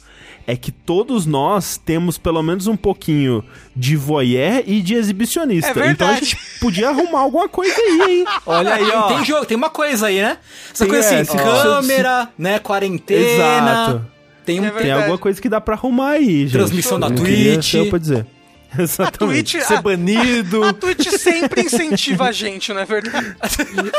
é 0.52 0.56
que 0.56 0.71
todos 0.71 1.25
nós 1.25 1.78
temos 1.82 2.18
pelo 2.18 2.42
menos 2.42 2.66
um 2.66 2.76
pouquinho 2.76 3.42
de 3.75 3.97
voyeur 3.97 4.62
e 4.66 4.82
de 4.82 4.94
exibicionista. 4.94 5.71
É 5.71 5.73
verdade. 5.73 5.92
então 5.94 6.09
a 6.11 6.14
gente 6.14 6.37
podia 6.61 6.90
arrumar 6.90 7.21
alguma 7.21 7.49
coisa 7.49 7.75
aí, 7.75 8.18
hein? 8.18 8.25
Olha 8.44 8.75
aí, 8.75 8.90
ó. 8.90 9.09
Tem 9.09 9.25
jogo, 9.25 9.47
tem 9.47 9.56
uma 9.56 9.71
coisa 9.71 10.09
aí, 10.09 10.21
né? 10.21 10.37
Essa 10.71 10.85
Tem, 10.85 10.92
coisa 10.92 11.14
é, 11.14 11.21
assim, 11.21 11.38
câmera, 11.38 12.28
né, 12.37 12.59
quarentena. 12.59 13.32
Exato. 13.32 14.06
Tem 14.44 14.61
um 14.61 14.66
É 14.66 14.71
Tem 14.73 14.92
alguma 14.92 15.16
coisa 15.16 15.40
que 15.40 15.49
dá 15.49 15.59
pra 15.59 15.75
arrumar 15.75 16.11
aí, 16.11 16.42
gente. 16.42 16.52
Transmissão 16.52 17.00
queria 17.00 17.54
Twitch. 17.54 17.75
eu 17.75 17.88
pra 17.88 17.99
dizer. 17.99 18.26
A 18.76 18.82
Exatamente. 18.82 19.52
Twitch, 19.52 19.66
Ser 19.66 19.75
a, 19.75 19.82
banido. 19.82 20.64
a 20.64 20.73
Twitch 20.73 21.09
sempre 21.18 21.62
incentiva 21.62 22.25
a 22.25 22.32
gente, 22.32 22.73
não 22.73 22.80
é 22.80 22.87
verdade? 22.87 23.37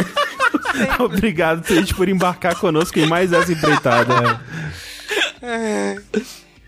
Obrigado, 0.99 1.63
Twitch, 1.63 1.93
por 1.93 2.09
embarcar 2.09 2.55
conosco 2.55 2.97
em 2.99 3.05
mais 3.05 3.31
essa 3.31 3.51
empreitada. 3.51 4.41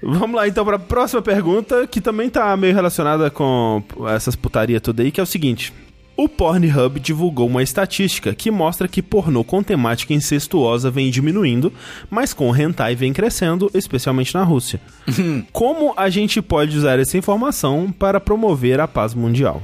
Vamos 0.06 0.36
lá, 0.36 0.48
então, 0.48 0.64
pra 0.64 0.78
próxima 0.78 1.22
pergunta, 1.22 1.88
que 1.88 2.00
também 2.00 2.30
tá 2.30 2.56
meio 2.56 2.76
relacionada 2.76 3.30
com 3.32 3.84
essas 4.14 4.36
putaria 4.36 4.80
toda 4.80 5.02
aí, 5.02 5.12
que 5.12 5.20
é 5.20 5.24
o 5.24 5.28
seguinte. 5.28 5.74
O 6.18 6.30
Pornhub 6.30 6.98
divulgou 7.00 7.46
uma 7.48 7.62
estatística 7.62 8.34
que 8.34 8.50
mostra 8.50 8.88
que 8.88 9.02
pornô 9.02 9.44
com 9.44 9.62
temática 9.62 10.14
incestuosa 10.14 10.90
vem 10.90 11.10
diminuindo, 11.10 11.74
mas 12.10 12.34
com 12.34 12.56
hentai 12.56 12.96
vem 12.96 13.12
crescendo, 13.12 13.70
especialmente 13.74 14.34
na 14.34 14.44
Rússia. 14.44 14.80
Como 15.52 15.94
a 15.98 16.10
gente 16.10 16.42
pode 16.42 16.78
usar 16.78 17.00
essa 17.00 17.18
informação 17.18 17.92
para 17.92 18.22
promover 18.22 18.80
a 18.80 18.88
paz 18.88 19.14
mundial? 19.14 19.62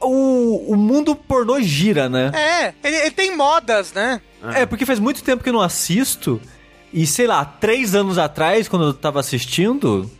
O, 0.00 0.72
o 0.72 0.76
mundo 0.76 1.14
pornô 1.14 1.60
gira, 1.60 2.08
né? 2.08 2.32
É, 2.34 2.74
ele, 2.82 2.96
ele 2.96 3.10
tem 3.10 3.36
modas, 3.36 3.92
né? 3.92 4.20
É, 4.54 4.64
porque 4.64 4.86
faz 4.86 4.98
muito 4.98 5.22
tempo 5.22 5.42
que 5.42 5.50
eu 5.50 5.52
não 5.52 5.60
assisto. 5.60 6.40
E 6.92 7.06
sei 7.06 7.26
lá, 7.26 7.44
três 7.44 7.94
anos 7.94 8.18
atrás, 8.18 8.68
quando 8.68 8.86
eu 8.86 8.94
tava 8.94 9.20
assistindo. 9.20 10.10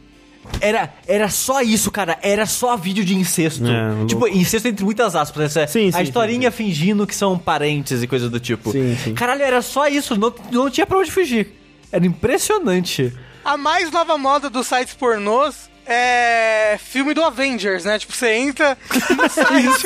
Era, 0.60 0.92
era 1.06 1.28
só 1.28 1.60
isso, 1.60 1.90
cara. 1.90 2.18
Era 2.22 2.46
só 2.46 2.76
vídeo 2.76 3.04
de 3.04 3.14
incesto. 3.14 3.64
É, 3.66 4.06
tipo, 4.06 4.26
incesto 4.28 4.68
entre 4.68 4.84
muitas 4.84 5.14
aspas. 5.14 5.44
Essa, 5.56 5.66
Sim, 5.66 5.88
a 5.88 5.92
sim, 5.92 6.02
historinha 6.02 6.50
fingindo 6.50 7.06
que 7.06 7.14
são 7.14 7.38
parentes 7.38 8.02
e 8.02 8.06
coisa 8.06 8.28
do 8.28 8.40
tipo. 8.40 8.72
Sim, 8.72 8.96
sim. 8.96 9.14
Caralho, 9.14 9.42
era 9.42 9.62
só 9.62 9.86
isso. 9.88 10.16
Não, 10.16 10.32
não 10.50 10.70
tinha 10.70 10.86
pra 10.86 10.98
onde 10.98 11.10
fugir. 11.10 11.54
Era 11.92 12.06
impressionante. 12.06 13.12
A 13.44 13.56
mais 13.56 13.90
nova 13.90 14.16
moda 14.18 14.48
dos 14.50 14.66
sites 14.66 14.94
pornôs 14.94 15.70
é 15.92 16.78
filme 16.78 17.12
do 17.12 17.22
Avengers, 17.24 17.84
né? 17.84 17.98
Tipo, 17.98 18.14
você 18.14 18.32
entra 18.34 18.78
no 19.16 19.28
site 19.28 19.82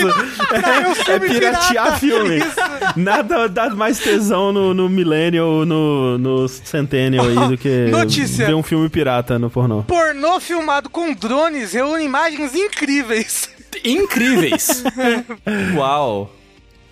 pra 0.48 0.60
ver 0.60 0.86
o 0.86 0.90
É 0.90 0.94
filme 0.94 1.28
piratear 1.28 1.68
pirata. 1.68 1.96
filme. 1.98 2.38
Isso. 2.38 2.56
Nada 2.96 3.48
dá 3.48 3.70
mais 3.70 3.98
tesão 3.98 4.52
no, 4.52 4.74
no 4.74 4.88
Millennial, 4.88 5.64
no, 5.64 6.18
no 6.18 6.48
Centennial 6.48 7.26
aí 7.26 7.48
do 7.48 7.56
que 7.58 7.86
Notícia. 7.90 8.46
ver 8.46 8.54
um 8.54 8.62
filme 8.62 8.88
pirata 8.88 9.38
no 9.38 9.48
pornô. 9.50 9.82
Pornô 9.84 10.38
filmado 10.40 10.88
com 10.90 11.12
drones 11.14 11.72
reúne 11.72 12.04
imagens 12.04 12.54
incríveis. 12.54 13.48
incríveis. 13.84 14.84
Uau. 15.76 16.30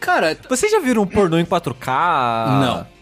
Cara, 0.01 0.37
Vocês 0.49 0.73
já 0.73 0.81
viram 0.81 1.03
um 1.03 1.07
pornô 1.07 1.39
em 1.39 1.45
4K? 1.45 2.61
não. 2.61 2.93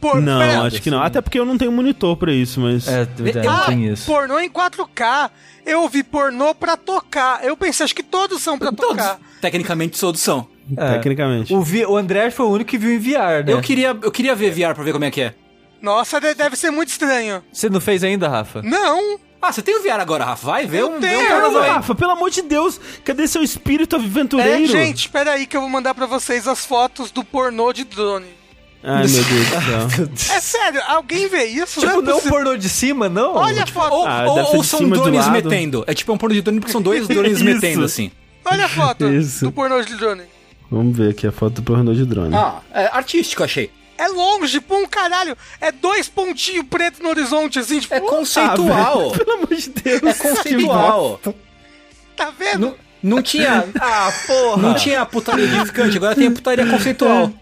Por, 0.00 0.20
Não, 0.20 0.38
pera- 0.38 0.62
acho 0.62 0.80
que 0.80 0.90
não. 0.90 1.02
Até 1.02 1.20
porque 1.20 1.38
eu 1.38 1.44
não 1.44 1.58
tenho 1.58 1.72
monitor 1.72 2.16
pra 2.16 2.32
isso, 2.32 2.60
mas. 2.60 2.86
É, 2.86 3.02
é, 3.02 3.48
Ah, 3.48 3.64
tem 3.66 3.86
isso. 3.86 4.06
pornô 4.06 4.38
em 4.38 4.48
4K. 4.48 5.30
Eu 5.66 5.88
vi 5.88 6.02
pornô 6.02 6.54
pra 6.54 6.76
tocar. 6.76 7.44
Eu 7.44 7.56
pensei, 7.56 7.84
acho 7.84 7.94
que 7.94 8.02
todos 8.02 8.40
são 8.40 8.56
pra 8.58 8.70
Todos, 8.72 8.96
tocar. 8.96 9.18
tecnicamente, 9.40 9.98
todos 9.98 10.20
são. 10.20 10.46
É. 10.76 10.92
Tecnicamente. 10.94 11.52
O, 11.52 11.60
Vi- 11.62 11.84
o 11.84 11.96
André 11.96 12.30
foi 12.30 12.46
o 12.46 12.50
único 12.50 12.70
que 12.70 12.78
viu 12.78 12.92
em 12.92 12.98
VR, 12.98 13.44
né? 13.44 13.52
Eu, 13.52 13.60
queria, 13.60 13.88
eu 14.00 14.10
queria 14.12 14.34
ver 14.34 14.50
VR 14.52 14.74
pra 14.74 14.84
ver 14.84 14.92
como 14.92 15.04
é 15.04 15.10
que 15.10 15.20
é. 15.20 15.34
Nossa, 15.82 16.20
de- 16.20 16.34
deve 16.34 16.56
ser 16.56 16.70
muito 16.70 16.88
estranho. 16.90 17.42
Você 17.52 17.68
não 17.68 17.80
fez 17.80 18.02
ainda, 18.04 18.28
Rafa? 18.28 18.62
Não, 18.62 19.18
Ah, 19.40 19.52
você 19.52 19.62
tem 19.62 19.76
o 19.78 19.82
VR 19.82 20.00
agora, 20.00 20.24
Rafa? 20.24 20.46
Vai 20.48 20.66
ver 20.66 20.80
Eu 20.80 20.88
um, 20.96 21.00
tenho, 21.00 21.16
ver 21.28 21.44
um. 21.56 21.60
Rafa, 21.60 21.94
pelo 21.94 22.10
amor 22.10 22.28
de 22.28 22.42
Deus, 22.42 22.80
cadê 23.04 23.26
seu 23.28 23.40
espírito 23.42 23.94
aventureiro? 23.94 24.64
É, 24.64 24.66
gente, 24.66 25.08
peraí 25.08 25.46
que 25.46 25.56
eu 25.56 25.60
vou 25.60 25.70
mandar 25.70 25.94
pra 25.94 26.06
vocês 26.06 26.48
as 26.48 26.66
fotos 26.66 27.12
do 27.12 27.22
pornô 27.22 27.72
de 27.72 27.84
drone. 27.84 28.26
Ai, 28.82 29.06
meu 29.08 29.24
Deus 29.24 29.46
do 30.08 30.16
céu. 30.18 30.36
É 30.36 30.40
sério, 30.40 30.80
alguém 30.86 31.28
vê 31.28 31.44
isso? 31.46 31.80
Tipo, 31.80 31.92
é 31.92 31.96
não 31.96 32.04
possível. 32.04 32.30
pornô 32.30 32.56
de 32.56 32.68
cima, 32.68 33.08
não? 33.08 33.34
Olha 33.34 33.64
a 33.64 33.66
foto, 33.66 33.92
Ou, 33.92 34.06
Ah, 34.06 34.24
ou- 34.26 34.56
ou 34.56 34.60
de 34.62 34.66
são 34.66 34.88
drones 34.88 35.28
metendo. 35.28 35.84
É 35.86 35.94
tipo 35.94 36.12
um 36.12 36.18
porno 36.18 36.34
de 36.34 36.42
drone 36.42 36.60
porque 36.60 36.72
são 36.72 36.82
dois 36.82 37.06
drones 37.08 37.42
metendo, 37.42 37.84
assim. 37.84 38.10
olha 38.44 38.64
a 38.66 38.68
foto 38.68 39.06
Isso. 39.12 39.44
do 39.46 39.52
pornô 39.52 39.80
de 39.82 39.96
drone. 39.96 40.22
Vamos 40.70 40.96
ver 40.96 41.10
aqui 41.10 41.26
a 41.26 41.32
foto 41.32 41.54
do 41.54 41.62
pornô 41.62 41.92
de 41.94 42.04
drone. 42.04 42.34
Ah, 42.36 42.60
é 42.72 42.86
artístico, 42.92 43.42
achei. 43.42 43.70
É 43.96 44.06
longe, 44.06 44.60
pô, 44.60 44.76
um 44.76 44.86
caralho. 44.86 45.36
É 45.60 45.72
dois 45.72 46.08
pontinhos 46.08 46.64
pretos 46.68 47.00
no 47.00 47.08
horizonte, 47.08 47.58
assim, 47.58 47.80
tipo, 47.80 47.92
É 47.94 47.96
Ah, 47.96 48.00
conceitual. 48.02 49.10
velho, 49.10 49.24
pelo 49.24 49.32
amor 49.38 49.54
de 49.56 49.70
Deus. 49.70 50.02
é 50.04 50.14
conceitual. 50.14 51.20
tá 52.16 52.30
vendo? 52.38 52.60
Não, 52.60 52.74
não 53.16 53.22
tinha. 53.22 53.64
Ah, 53.80 54.12
porra! 54.26 54.62
Não 54.62 54.74
tinha 54.74 55.04
putaria 55.04 55.44
edificante, 55.46 55.96
agora 55.96 56.14
tem 56.14 56.28
a 56.28 56.30
putaria 56.30 56.66
conceitual. 56.66 57.32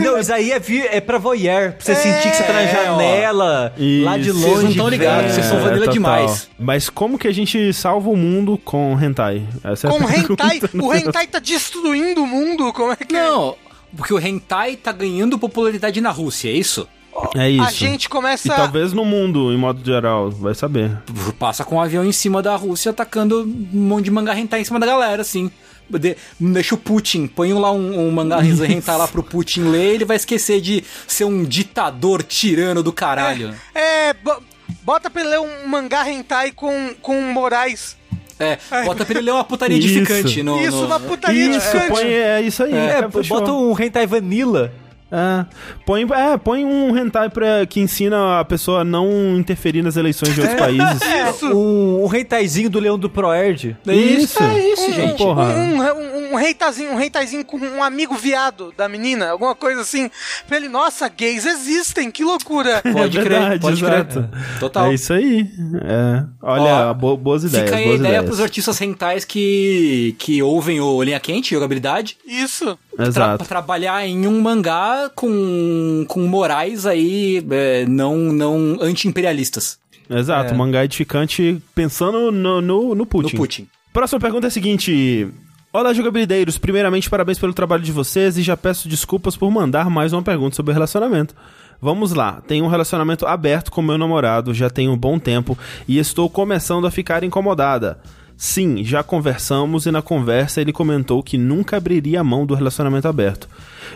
Não, 0.00 0.18
isso 0.18 0.32
aí 0.32 0.52
é, 0.52 0.60
é 0.96 1.00
pra 1.00 1.18
voyeur, 1.18 1.72
pra 1.72 1.80
você 1.84 1.94
sentir 1.94 2.30
que 2.30 2.36
você 2.36 2.42
tá 2.42 2.52
na 2.52 2.62
É, 2.62 2.72
janela, 2.72 3.72
lá 4.04 4.18
de 4.18 4.32
longe. 4.32 4.44
Vocês 4.44 4.64
não 4.64 4.74
tão 4.74 4.88
ligados, 4.88 5.32
vocês 5.32 5.46
são 5.46 5.58
vanilla 5.58 5.78
total. 5.80 5.92
demais. 5.94 6.48
Mas 6.58 6.88
como 6.90 7.18
que 7.18 7.28
a 7.28 7.32
gente 7.32 7.72
salva 7.72 8.08
o 8.10 8.16
mundo 8.16 8.58
com 8.64 8.98
hentai? 9.00 9.46
Essa 9.64 9.86
é 9.86 9.90
a 9.90 9.92
Com 9.92 10.04
pergunta. 10.06 10.44
hentai, 10.44 10.60
o 10.80 10.94
hentai 10.94 11.26
tá 11.26 11.38
destruindo 11.38 12.22
o 12.22 12.26
mundo, 12.26 12.72
como 12.72 12.92
é 12.92 12.96
que 12.96 13.16
é? 13.16 13.22
Não, 13.22 13.56
porque 13.96 14.12
o 14.12 14.18
hentai 14.18 14.76
tá 14.76 14.92
ganhando 14.92 15.38
popularidade 15.38 16.00
na 16.00 16.10
Rússia, 16.10 16.48
é 16.48 16.52
isso? 16.52 16.86
É 17.34 17.50
isso. 17.50 17.64
A 17.64 17.70
gente 17.70 18.08
começa... 18.08 18.46
E 18.46 18.50
talvez 18.54 18.92
no 18.92 19.04
mundo, 19.04 19.52
em 19.52 19.56
modo 19.56 19.84
geral, 19.84 20.30
vai 20.30 20.54
saber. 20.54 20.96
Passa 21.36 21.64
com 21.64 21.74
um 21.76 21.80
avião 21.80 22.04
em 22.04 22.12
cima 22.12 22.40
da 22.40 22.54
Rússia 22.54 22.90
atacando 22.90 23.40
um 23.42 23.78
monte 23.78 24.04
de 24.04 24.10
mangá 24.12 24.38
hentai 24.38 24.60
em 24.60 24.64
cima 24.64 24.78
da 24.78 24.86
galera, 24.86 25.22
assim. 25.22 25.50
De- 25.90 26.16
deixa 26.38 26.74
o 26.74 26.78
Putin, 26.78 27.26
põe 27.26 27.52
lá 27.54 27.70
um, 27.72 28.08
um 28.08 28.10
mangá 28.10 28.40
hentai 28.42 28.96
lá 28.98 29.06
pro 29.08 29.22
Putin 29.22 29.62
ler, 29.64 29.94
ele 29.94 30.04
vai 30.04 30.16
esquecer 30.16 30.60
de 30.60 30.84
ser 31.06 31.24
um 31.24 31.44
ditador 31.44 32.22
tirano 32.22 32.82
do 32.82 32.92
caralho. 32.92 33.54
É, 33.74 34.12
bo- 34.12 34.42
Bota 34.82 35.08
pra 35.08 35.22
ele 35.22 35.30
ler 35.30 35.40
um 35.40 35.66
mangá 35.66 36.08
hentai 36.10 36.52
com, 36.52 36.94
com 37.00 37.20
Moraes. 37.32 37.96
É, 38.38 38.56
bota 38.84 39.04
pra 39.04 39.14
ele 39.16 39.24
ler 39.26 39.32
uma 39.32 39.42
putaria 39.44 39.76
Isso. 39.78 39.88
edificante. 39.88 40.42
No, 40.42 40.60
Isso, 40.62 40.76
no- 40.76 40.86
uma 40.86 41.00
putaria 41.00 41.40
Isso, 41.56 41.56
edificante. 41.68 41.88
põe, 41.90 42.04
é 42.06 42.40
isso 42.42 42.62
aí. 42.62 42.72
É, 42.74 42.98
é, 42.98 43.08
bota 43.26 43.52
um 43.52 43.74
hentai 43.80 44.06
vanilla. 44.06 44.72
É, 45.10 45.46
põe, 45.86 46.06
é, 46.12 46.36
põe 46.36 46.64
um 46.64 46.96
hentai 46.96 47.30
pra, 47.30 47.64
que 47.66 47.80
ensina 47.80 48.40
a 48.40 48.44
pessoa 48.44 48.80
a 48.80 48.84
não 48.84 49.36
interferir 49.38 49.82
nas 49.82 49.96
eleições 49.96 50.34
de 50.34 50.40
outros 50.40 50.58
países. 50.58 51.00
Isso. 51.30 51.46
Um, 51.46 52.04
um 52.04 52.14
hentaizinho 52.14 52.68
do 52.68 52.78
Leão 52.78 52.98
do 52.98 53.08
Proerd. 53.08 53.76
Isso. 53.86 54.42
É 54.42 54.72
isso, 54.72 54.92
gente. 54.92 55.16
Porra. 55.16 55.44
Um, 55.44 55.80
um, 55.80 56.32
um 56.32 56.36
reitazinho, 56.36 56.92
um 56.92 57.44
com 57.44 57.56
um 57.58 57.82
amigo 57.82 58.14
viado 58.14 58.72
da 58.76 58.88
menina, 58.88 59.30
alguma 59.30 59.54
coisa 59.54 59.80
assim. 59.80 60.10
Pra 60.46 60.56
ele, 60.58 60.68
nossa, 60.68 61.08
gays 61.08 61.46
existem, 61.46 62.10
que 62.10 62.22
loucura. 62.22 62.82
Pode 62.82 63.18
é 63.18 63.22
crer, 63.22 63.38
verdade, 63.40 63.60
pode 63.60 63.82
crer. 63.82 63.92
exato. 63.94 64.28
Total. 64.60 64.86
É 64.90 64.94
isso 64.94 65.12
aí. 65.12 65.48
É. 65.84 66.24
Olha, 66.42 66.90
Ó, 66.90 66.94
bo- 66.94 67.16
boas 67.16 67.44
ideias. 67.44 67.64
Fica 67.64 67.76
aí 67.76 67.84
a 67.84 67.86
boas 67.86 67.98
ideia 68.00 68.10
ideias. 68.12 68.24
pros 68.26 68.40
artistas 68.40 68.78
rentais 68.78 69.24
que, 69.24 70.14
que 70.18 70.42
ouvem 70.42 70.80
o 70.80 71.02
Linha 71.02 71.20
Quente, 71.20 71.54
jogabilidade, 71.54 72.16
Isso. 72.26 72.78
Tra 72.98 73.06
Exato. 73.06 73.44
trabalhar 73.44 74.04
em 74.06 74.26
um 74.26 74.40
mangá 74.40 75.10
com, 75.14 76.04
com 76.08 76.26
morais 76.26 76.84
aí 76.84 77.44
é, 77.50 77.86
não, 77.86 78.16
não 78.16 78.76
anti-imperialistas 78.80 79.78
Exato, 80.10 80.54
É. 80.54 80.56
mangá 80.56 80.84
edificante 80.84 81.62
pensando 81.74 82.32
no, 82.32 82.60
no, 82.60 82.94
no 82.94 83.06
Putin. 83.06 83.34
no 83.34 83.42
Putin. 83.42 83.68
Próxima 83.92 84.18
pergunta 84.18 84.46
é 84.46 84.48
a 84.48 84.50
seguinte. 84.50 85.28
Olá, 85.70 85.92
jogabilideiros. 85.92 86.56
Primeiramente, 86.56 87.10
parabéns 87.10 87.38
pelo 87.38 87.52
trabalho 87.52 87.82
de 87.82 87.92
vocês 87.92 88.38
e 88.38 88.42
já 88.42 88.56
peço 88.56 88.88
desculpas 88.88 89.36
por 89.36 89.50
mandar 89.50 89.90
mais 89.90 90.14
uma 90.14 90.22
pergunta 90.22 90.56
sobre 90.56 90.72
relacionamento. 90.72 91.34
Vamos 91.80 92.12
lá. 92.14 92.40
Tenho 92.46 92.64
um 92.64 92.68
relacionamento 92.68 93.26
aberto 93.26 93.70
com 93.70 93.82
meu 93.82 93.98
namorado 93.98 94.54
já 94.54 94.70
tem 94.70 94.88
um 94.88 94.96
bom 94.96 95.18
tempo 95.18 95.56
e 95.86 95.98
estou 95.98 96.28
começando 96.30 96.86
a 96.86 96.90
ficar 96.90 97.22
incomodada. 97.22 97.98
Sim, 98.40 98.84
já 98.84 99.02
conversamos 99.02 99.84
e 99.84 99.90
na 99.90 100.00
conversa 100.00 100.60
ele 100.60 100.72
comentou 100.72 101.24
que 101.24 101.36
nunca 101.36 101.76
abriria 101.76 102.22
mão 102.22 102.46
do 102.46 102.54
relacionamento 102.54 103.08
aberto. 103.08 103.48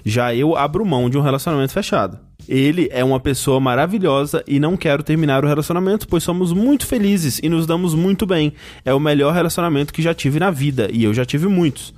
Já 0.04 0.34
eu 0.34 0.56
abro 0.56 0.84
mão 0.84 1.08
de 1.08 1.16
um 1.16 1.20
relacionamento 1.20 1.72
fechado. 1.72 2.18
Ele 2.48 2.88
é 2.90 3.04
uma 3.04 3.20
pessoa 3.20 3.60
maravilhosa 3.60 4.42
e 4.44 4.58
não 4.58 4.76
quero 4.76 5.04
terminar 5.04 5.44
o 5.44 5.46
relacionamento, 5.46 6.08
pois 6.08 6.24
somos 6.24 6.52
muito 6.52 6.88
felizes 6.88 7.38
e 7.40 7.48
nos 7.48 7.68
damos 7.68 7.94
muito 7.94 8.26
bem. 8.26 8.52
É 8.84 8.92
o 8.92 8.98
melhor 8.98 9.32
relacionamento 9.32 9.92
que 9.92 10.02
já 10.02 10.12
tive 10.12 10.40
na 10.40 10.50
vida 10.50 10.88
e 10.92 11.04
eu 11.04 11.14
já 11.14 11.24
tive 11.24 11.46
muitos. 11.46 11.94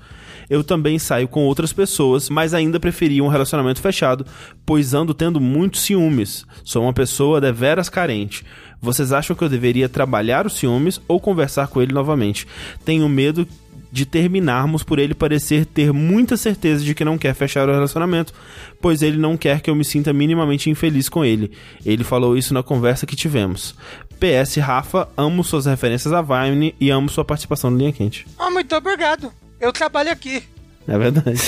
Eu 0.51 0.63
também 0.63 0.99
saio 0.99 1.27
com 1.27 1.45
outras 1.45 1.73
pessoas, 1.73 2.29
mas 2.29 2.53
ainda 2.53 2.79
preferia 2.79 3.25
um 3.25 3.29
relacionamento 3.29 3.81
fechado, 3.81 4.27
pois 4.67 4.93
ando 4.93 5.15
tendo 5.15 5.41
muitos 5.41 5.81
ciúmes. 5.81 6.45
Sou 6.63 6.83
uma 6.83 6.93
pessoa 6.93 7.41
deveras 7.41 7.89
carente. 7.89 8.45
Vocês 8.85 9.12
acham 9.12 9.35
que 9.35 9.43
eu 9.43 9.49
deveria 9.49 9.88
trabalhar 9.88 10.47
os 10.47 10.59
ciúmes 10.59 11.00
ou 11.09 11.19
conversar 11.19 11.69
com 11.69 11.81
ele 11.81 11.93
novamente? 11.93 12.47
Tenho 12.85 13.09
medo 13.09 13.49
de 13.91 14.05
terminarmos 14.05 14.83
por 14.83 14.99
ele 14.99 15.14
parecer 15.14 15.64
ter 15.64 15.93
muita 15.93 16.37
certeza 16.37 16.85
de 16.85 16.95
que 16.95 17.05
não 17.05 17.17
quer 17.17 17.33
fechar 17.33 17.69
o 17.69 17.73
relacionamento, 17.73 18.33
pois 18.81 19.03
ele 19.03 19.17
não 19.17 19.37
quer 19.37 19.61
que 19.61 19.71
eu 19.71 19.75
me 19.75 19.85
sinta 19.85 20.12
minimamente 20.12 20.69
infeliz 20.69 21.09
com 21.09 21.25
ele. 21.25 21.53
Ele 21.87 22.05
falou 22.05 22.37
isso 22.37 22.53
na 22.53 22.62
conversa 22.62 23.07
que 23.07 23.17
tivemos. 23.17 23.75
PS 24.19 24.57
Rafa, 24.57 25.09
amo 25.17 25.45
suas 25.45 25.67
referências 25.67 26.12
a 26.12 26.21
Vine 26.21 26.75
e 26.81 26.91
amo 26.91 27.09
sua 27.09 27.25
participação 27.25 27.71
no 27.71 27.79
Linha 27.79 27.93
Quente. 27.93 28.26
Ah, 28.38 28.50
muito 28.50 28.75
obrigado. 28.75 29.33
Eu 29.61 29.73
trabalho 29.73 30.11
aqui. 30.11 30.43
É 30.87 30.99
verdade. 30.99 31.41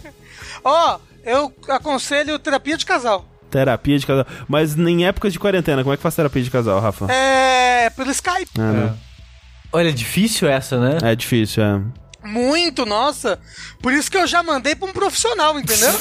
Ó, 0.64 0.98
eu 1.24 1.54
aconselho 1.68 2.38
terapia 2.38 2.76
de 2.76 2.84
casal. 2.84 3.33
Terapia 3.54 3.98
de 3.98 4.04
casal. 4.06 4.26
Mas 4.48 4.76
em 4.76 5.06
épocas 5.06 5.32
de 5.32 5.38
quarentena, 5.38 5.82
como 5.82 5.94
é 5.94 5.96
que 5.96 6.02
faz 6.02 6.16
terapia 6.16 6.42
de 6.42 6.50
casal, 6.50 6.80
Rafa? 6.80 7.10
É. 7.12 7.88
pelo 7.90 8.10
Skype. 8.10 8.50
Ah, 8.58 8.72
não. 8.72 8.98
Olha, 9.72 9.92
difícil 9.92 10.48
essa, 10.48 10.78
né? 10.78 10.98
É 11.02 11.14
difícil, 11.14 11.62
é. 11.62 11.80
Muito, 12.24 12.86
nossa. 12.86 13.38
Por 13.80 13.92
isso 13.92 14.10
que 14.10 14.16
eu 14.16 14.26
já 14.26 14.42
mandei 14.42 14.74
pra 14.74 14.88
um 14.88 14.92
profissional, 14.92 15.58
entendeu? 15.58 15.92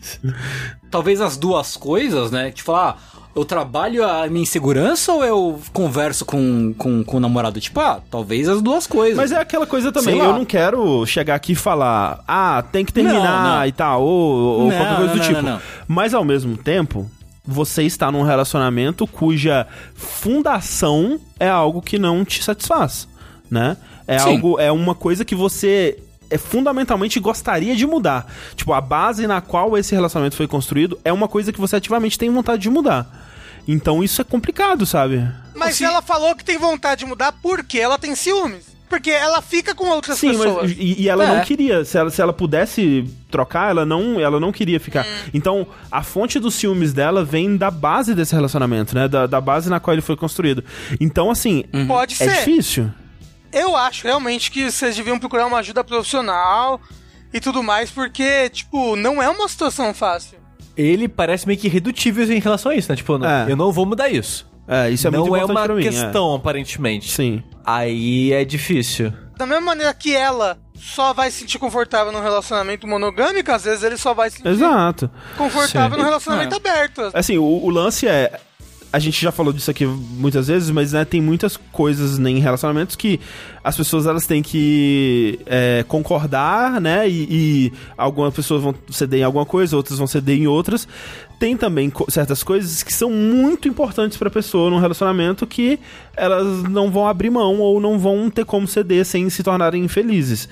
Talvez 0.90 1.20
as 1.20 1.36
duas 1.36 1.76
coisas, 1.76 2.30
né? 2.30 2.50
Tipo, 2.50 2.72
ah, 2.72 2.96
eu 3.34 3.44
trabalho 3.44 4.06
a 4.08 4.26
minha 4.28 4.42
insegurança 4.42 5.12
ou 5.12 5.24
eu 5.24 5.60
converso 5.72 6.24
com, 6.24 6.72
com, 6.78 7.02
com 7.02 7.16
o 7.16 7.20
namorado? 7.20 7.60
Tipo, 7.60 7.80
ah, 7.80 8.00
talvez 8.10 8.48
as 8.48 8.62
duas 8.62 8.86
coisas. 8.86 9.16
Mas 9.16 9.32
é 9.32 9.38
aquela 9.40 9.66
coisa 9.66 9.90
também, 9.90 10.18
eu 10.18 10.32
não 10.32 10.44
quero 10.44 11.04
chegar 11.04 11.34
aqui 11.34 11.52
e 11.52 11.56
falar, 11.56 12.22
ah, 12.28 12.62
tem 12.70 12.84
que 12.84 12.92
terminar 12.92 13.42
Não, 13.42 13.56
não. 13.58 13.66
e 13.66 13.72
tal, 13.72 14.02
ou, 14.02 14.60
ou 14.60 14.70
Não, 14.70 14.76
qualquer 14.76 14.96
coisa 14.96 15.06
não, 15.06 15.12
do 15.14 15.18
não, 15.18 15.26
tipo. 15.26 15.42
não, 15.42 15.52
não. 15.54 15.60
Mas 15.88 16.14
ao 16.14 16.24
mesmo 16.24 16.56
tempo, 16.56 17.10
você 17.44 17.82
está 17.82 18.10
num 18.10 18.22
relacionamento 18.22 19.06
cuja 19.06 19.66
fundação 19.94 21.20
é 21.38 21.48
algo 21.48 21.82
que 21.82 21.98
não 21.98 22.24
te 22.24 22.42
satisfaz, 22.42 23.08
né? 23.50 23.76
É 24.06 24.18
Sim. 24.18 24.30
algo, 24.36 24.58
é 24.60 24.70
uma 24.70 24.94
coisa 24.94 25.24
que 25.24 25.34
você 25.34 25.98
é 26.30 26.38
fundamentalmente 26.38 27.20
gostaria 27.20 27.76
de 27.76 27.86
mudar. 27.86 28.26
Tipo, 28.56 28.72
a 28.72 28.80
base 28.80 29.26
na 29.26 29.40
qual 29.40 29.76
esse 29.78 29.94
relacionamento 29.94 30.36
foi 30.36 30.46
construído 30.46 30.98
é 31.04 31.12
uma 31.12 31.28
coisa 31.28 31.52
que 31.52 31.60
você 31.60 31.76
ativamente 31.76 32.18
tem 32.18 32.30
vontade 32.30 32.62
de 32.62 32.70
mudar. 32.70 33.06
Então 33.66 34.02
isso 34.02 34.20
é 34.20 34.24
complicado, 34.24 34.84
sabe? 34.84 35.26
Mas 35.54 35.70
Assim- 35.76 35.84
ela 35.84 36.02
falou 36.02 36.34
que 36.34 36.44
tem 36.44 36.58
vontade 36.58 37.00
de 37.00 37.06
mudar 37.06 37.32
porque 37.42 37.78
ela 37.78 37.98
tem 37.98 38.14
ciúmes. 38.14 38.74
Porque 38.88 39.10
ela 39.10 39.40
fica 39.40 39.74
com 39.74 39.88
outras 39.88 40.18
Sim, 40.18 40.30
pessoas. 40.32 40.70
mas 40.70 40.76
e, 40.78 41.02
e 41.02 41.08
ela 41.08 41.24
É. 41.24 41.28
não 41.36 41.40
queria. 41.44 41.84
Se 41.84 41.96
ela, 41.96 42.10
se 42.10 42.20
ela 42.20 42.32
pudesse 42.32 43.04
trocar, 43.30 43.70
ela 43.70 43.84
não, 43.86 44.20
ela 44.20 44.38
não 44.38 44.52
queria 44.52 44.78
ficar. 44.78 45.06
Então, 45.32 45.66
a 45.90 46.02
fonte 46.02 46.38
dos 46.38 46.54
ciúmes 46.54 46.92
dela 46.92 47.24
vem 47.24 47.56
da 47.56 47.70
base 47.70 48.14
desse 48.14 48.34
relacionamento, 48.34 48.94
né? 48.94 49.08
Da, 49.08 49.26
da 49.26 49.40
base 49.40 49.68
na 49.70 49.80
qual 49.80 49.94
ele 49.94 50.02
foi 50.02 50.16
construído. 50.16 50.62
Então, 51.00 51.30
assim, 51.30 51.64
Pode 51.88 52.14
é 52.14 52.16
ser. 52.28 52.36
difícil. 52.36 52.90
Eu 53.54 53.76
acho 53.76 54.04
realmente 54.06 54.50
que 54.50 54.70
vocês 54.70 54.96
deviam 54.96 55.18
procurar 55.18 55.46
uma 55.46 55.58
ajuda 55.58 55.84
profissional 55.84 56.80
e 57.32 57.40
tudo 57.40 57.62
mais, 57.62 57.90
porque, 57.90 58.48
tipo, 58.50 58.96
não 58.96 59.22
é 59.22 59.28
uma 59.28 59.48
situação 59.48 59.94
fácil. 59.94 60.38
Ele 60.76 61.08
parece 61.08 61.46
meio 61.46 61.58
que 61.58 61.68
irredutível 61.68 62.24
em 62.30 62.40
relação 62.40 62.72
a 62.72 62.74
isso, 62.74 62.90
né? 62.90 62.96
Tipo, 62.96 63.24
É. 63.24 63.46
eu 63.48 63.56
não 63.56 63.70
vou 63.72 63.86
mudar 63.86 64.08
isso. 64.08 64.46
É, 64.66 64.90
isso 64.90 65.06
é 65.06 65.10
muito 65.10 65.26
não 65.28 65.36
é 65.36 65.40
importante 65.40 65.58
uma 65.58 65.64
pra 65.66 65.74
mim. 65.74 65.82
questão, 65.82 66.34
aparentemente. 66.34 67.10
Sim. 67.10 67.42
Aí 67.64 68.32
é 68.32 68.44
difícil. 68.44 69.12
Da 69.36 69.46
mesma 69.46 69.60
maneira 69.66 69.92
que 69.92 70.14
ela 70.14 70.58
só 70.74 71.12
vai 71.12 71.30
se 71.30 71.40
sentir 71.40 71.58
confortável 71.58 72.12
num 72.12 72.22
relacionamento 72.22 72.86
monogâmico, 72.86 73.50
às 73.52 73.64
vezes 73.64 73.82
ele 73.82 73.96
só 73.96 74.14
vai 74.14 74.30
se 74.30 74.36
sentir 74.38 74.48
Exato. 74.48 75.10
confortável 75.36 75.90
Sim. 75.96 75.98
num 76.02 76.04
relacionamento 76.08 76.54
É. 76.54 76.56
aberto. 76.56 77.10
Assim, 77.12 77.36
o, 77.38 77.44
o 77.44 77.68
lance 77.68 78.06
é. 78.08 78.40
A 78.94 79.00
gente 79.00 79.20
já 79.20 79.32
falou 79.32 79.52
disso 79.52 79.68
aqui 79.72 79.84
muitas 79.84 80.46
vezes, 80.46 80.70
mas 80.70 80.92
né, 80.92 81.04
tem 81.04 81.20
muitas 81.20 81.56
coisas 81.56 82.16
né, 82.16 82.30
em 82.30 82.38
relacionamentos 82.38 82.94
que 82.94 83.18
as 83.64 83.76
pessoas 83.76 84.06
elas 84.06 84.24
têm 84.24 84.40
que 84.40 85.40
é, 85.46 85.84
concordar, 85.88 86.80
né? 86.80 87.08
E, 87.08 87.26
e 87.28 87.72
algumas 87.98 88.32
pessoas 88.32 88.62
vão 88.62 88.72
ceder 88.90 89.20
em 89.20 89.24
alguma 89.24 89.44
coisa, 89.44 89.76
outras 89.76 89.98
vão 89.98 90.06
ceder 90.06 90.38
em 90.38 90.46
outras. 90.46 90.86
Tem 91.40 91.56
também 91.56 91.90
co- 91.90 92.08
certas 92.08 92.44
coisas 92.44 92.84
que 92.84 92.92
são 92.94 93.10
muito 93.10 93.66
importantes 93.66 94.16
pra 94.16 94.30
pessoa 94.30 94.70
num 94.70 94.78
relacionamento 94.78 95.44
que 95.44 95.80
elas 96.16 96.62
não 96.62 96.88
vão 96.88 97.08
abrir 97.08 97.30
mão 97.30 97.58
ou 97.58 97.80
não 97.80 97.98
vão 97.98 98.30
ter 98.30 98.44
como 98.44 98.68
ceder 98.68 99.04
sem 99.04 99.28
se 99.28 99.42
tornarem 99.42 99.82
infelizes. 99.82 100.48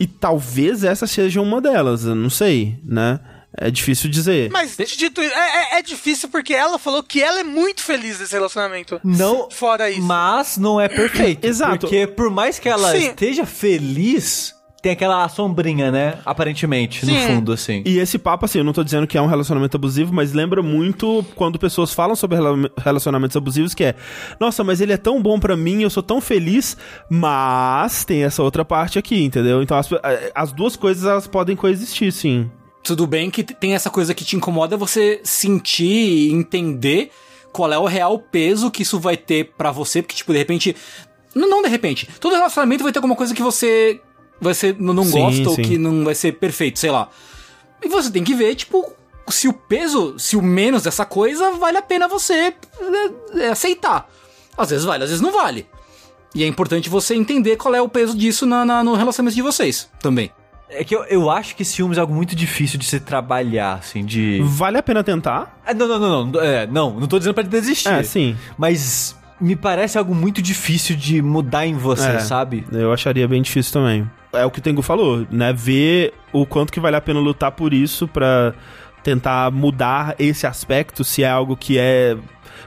E 0.00 0.06
talvez 0.08 0.82
essa 0.82 1.06
seja 1.06 1.40
uma 1.40 1.60
delas, 1.60 2.04
eu 2.04 2.16
não 2.16 2.28
sei, 2.28 2.76
né? 2.84 3.20
É 3.56 3.70
difícil 3.70 4.10
dizer. 4.10 4.50
Mas, 4.50 4.76
dito 4.76 5.22
isso, 5.22 5.32
é, 5.34 5.76
é- 5.76 5.78
é 5.78 5.82
difícil 5.82 6.28
porque 6.28 6.52
ela 6.54 6.78
falou 6.78 7.02
que 7.02 7.22
ela 7.22 7.40
é 7.40 7.44
muito 7.44 7.82
feliz 7.82 8.20
nesse 8.20 8.32
relacionamento. 8.34 9.00
Não. 9.02 9.50
Fora 9.50 9.90
isso. 9.90 10.02
Mas 10.02 10.58
não 10.58 10.80
é 10.80 10.88
perfeito. 10.88 11.44
Exato. 11.46 11.80
Porque 11.86 12.06
por 12.06 12.30
mais 12.30 12.58
que 12.58 12.68
ela 12.68 12.92
Sim. 12.92 13.08
esteja 13.08 13.46
feliz, 13.46 14.54
tem 14.82 14.92
aquela 14.92 15.26
sombrinha, 15.28 15.90
né? 15.90 16.18
Aparentemente, 16.24 17.04
no 17.04 17.10
Sim. 17.12 17.26
fundo, 17.26 17.52
assim. 17.52 17.82
E 17.84 17.98
esse 17.98 18.16
papo, 18.18 18.44
assim, 18.44 18.58
eu 18.58 18.64
não 18.64 18.72
tô 18.72 18.84
dizendo 18.84 19.06
que 19.08 19.16
é 19.18 19.22
um 19.22 19.26
relacionamento 19.26 19.76
abusivo, 19.76 20.12
mas 20.14 20.32
lembra 20.32 20.62
muito 20.62 21.24
quando 21.34 21.58
pessoas 21.58 21.92
falam 21.92 22.14
sobre 22.14 22.36
rela- 22.36 22.70
relacionamentos 22.78 23.36
abusivos, 23.36 23.74
que 23.74 23.82
é, 23.82 23.94
nossa, 24.38 24.62
mas 24.62 24.80
ele 24.80 24.92
é 24.92 24.96
tão 24.98 25.20
bom 25.22 25.40
pra 25.40 25.56
mim, 25.56 25.82
eu 25.82 25.90
sou 25.90 26.02
tão 26.02 26.20
feliz, 26.20 26.76
mas 27.10 28.04
tem 28.04 28.22
essa 28.24 28.42
outra 28.42 28.64
parte 28.64 28.98
aqui, 28.98 29.24
entendeu? 29.24 29.62
Então 29.62 29.76
as, 29.76 29.88
as 30.34 30.52
duas 30.52 30.76
coisas, 30.76 31.04
elas 31.04 31.26
podem 31.26 31.56
coexistir, 31.56 32.12
sim. 32.12 32.48
Tudo 32.82 33.06
bem 33.06 33.30
que 33.30 33.42
tem 33.44 33.74
essa 33.74 33.90
coisa 33.90 34.14
que 34.14 34.24
te 34.24 34.36
incomoda 34.36 34.76
você 34.76 35.20
sentir 35.24 35.84
e 35.84 36.32
entender 36.32 37.10
qual 37.52 37.72
é 37.72 37.78
o 37.78 37.84
real 37.86 38.18
peso 38.18 38.70
que 38.70 38.82
isso 38.82 38.98
vai 38.98 39.16
ter 39.16 39.52
pra 39.58 39.70
você, 39.70 40.00
porque, 40.02 40.16
tipo, 40.16 40.32
de 40.32 40.38
repente. 40.38 40.74
Não, 41.34 41.48
não 41.48 41.62
de 41.62 41.68
repente. 41.68 42.08
Todo 42.20 42.34
relacionamento 42.34 42.82
vai 42.82 42.92
ter 42.92 42.98
alguma 42.98 43.14
coisa 43.16 43.34
que 43.34 43.42
você 43.42 44.00
vai 44.40 44.54
ser, 44.54 44.76
não, 44.78 45.04
Sim, 45.04 45.10
gosta 45.10 45.48
ou 45.50 45.54
sim. 45.56 45.62
que 45.62 45.78
não 45.78 46.04
vai 46.04 46.14
ser 46.14 46.32
perfeito, 46.32 46.78
sei 46.78 46.90
lá. 46.90 47.10
E 47.82 47.88
você 47.88 48.10
tem 48.10 48.24
que 48.24 48.34
ver, 48.34 48.54
tipo, 48.54 48.90
se 49.28 49.46
o 49.48 49.52
peso, 49.52 50.18
se 50.18 50.36
o 50.36 50.42
menos 50.42 50.82
dessa 50.84 51.04
coisa 51.04 51.50
vale 51.52 51.76
a 51.76 51.82
pena 51.82 52.08
você 52.08 52.32
é, 52.34 52.54
é, 53.36 53.48
aceitar. 53.48 54.08
Às 54.56 54.70
vezes 54.70 54.84
vale, 54.84 55.04
às 55.04 55.10
vezes 55.10 55.22
não 55.22 55.30
vale. 55.32 55.66
E 56.34 56.42
é 56.42 56.46
importante 56.46 56.88
você 56.88 57.14
entender 57.14 57.56
qual 57.56 57.74
é 57.74 57.80
o 57.82 57.88
peso 57.88 58.16
disso 58.16 58.46
na, 58.46 58.64
na- 58.64 58.82
no 58.82 58.94
relacionamento 58.94 59.36
de 59.36 59.42
vocês 59.42 59.88
também. 60.00 60.30
É 60.70 60.84
que 60.84 60.94
eu, 60.94 61.02
eu 61.04 61.30
acho 61.30 61.56
que 61.56 61.64
filme 61.64 61.96
é 61.96 62.00
algo 62.00 62.14
muito 62.14 62.36
difícil 62.36 62.78
de 62.78 62.84
se 62.84 63.00
trabalhar, 63.00 63.74
assim, 63.74 64.04
de... 64.04 64.40
Vale 64.44 64.76
a 64.78 64.82
pena 64.82 65.02
tentar? 65.02 65.58
Ah, 65.66 65.72
não, 65.72 65.88
não, 65.88 65.98
não, 65.98 66.26
não, 66.26 66.40
é, 66.40 66.66
não, 66.66 67.00
não 67.00 67.06
tô 67.06 67.18
dizendo 67.18 67.32
pra 67.34 67.42
desistir. 67.42 67.88
É, 67.88 68.02
sim. 68.02 68.36
Mas 68.58 69.16
me 69.40 69.56
parece 69.56 69.96
algo 69.96 70.14
muito 70.14 70.42
difícil 70.42 70.94
de 70.94 71.22
mudar 71.22 71.66
em 71.66 71.74
você, 71.74 72.08
É. 72.10 72.18
sabe? 72.18 72.66
Eu 72.70 72.92
acharia 72.92 73.26
bem 73.26 73.40
difícil 73.40 73.72
também. 73.72 74.10
É 74.32 74.44
o 74.44 74.50
que 74.50 74.58
o 74.58 74.62
Tengu 74.62 74.82
falou, 74.82 75.26
né? 75.30 75.54
Ver 75.54 76.12
o 76.34 76.44
quanto 76.44 76.70
que 76.70 76.80
vale 76.80 76.96
a 76.96 77.00
pena 77.00 77.18
lutar 77.18 77.52
por 77.52 77.72
isso 77.72 78.06
pra 78.06 78.52
tentar 79.02 79.50
mudar 79.50 80.14
esse 80.18 80.46
aspecto, 80.46 81.02
se 81.02 81.22
é 81.22 81.30
algo 81.30 81.56
que 81.56 81.78
é 81.78 82.14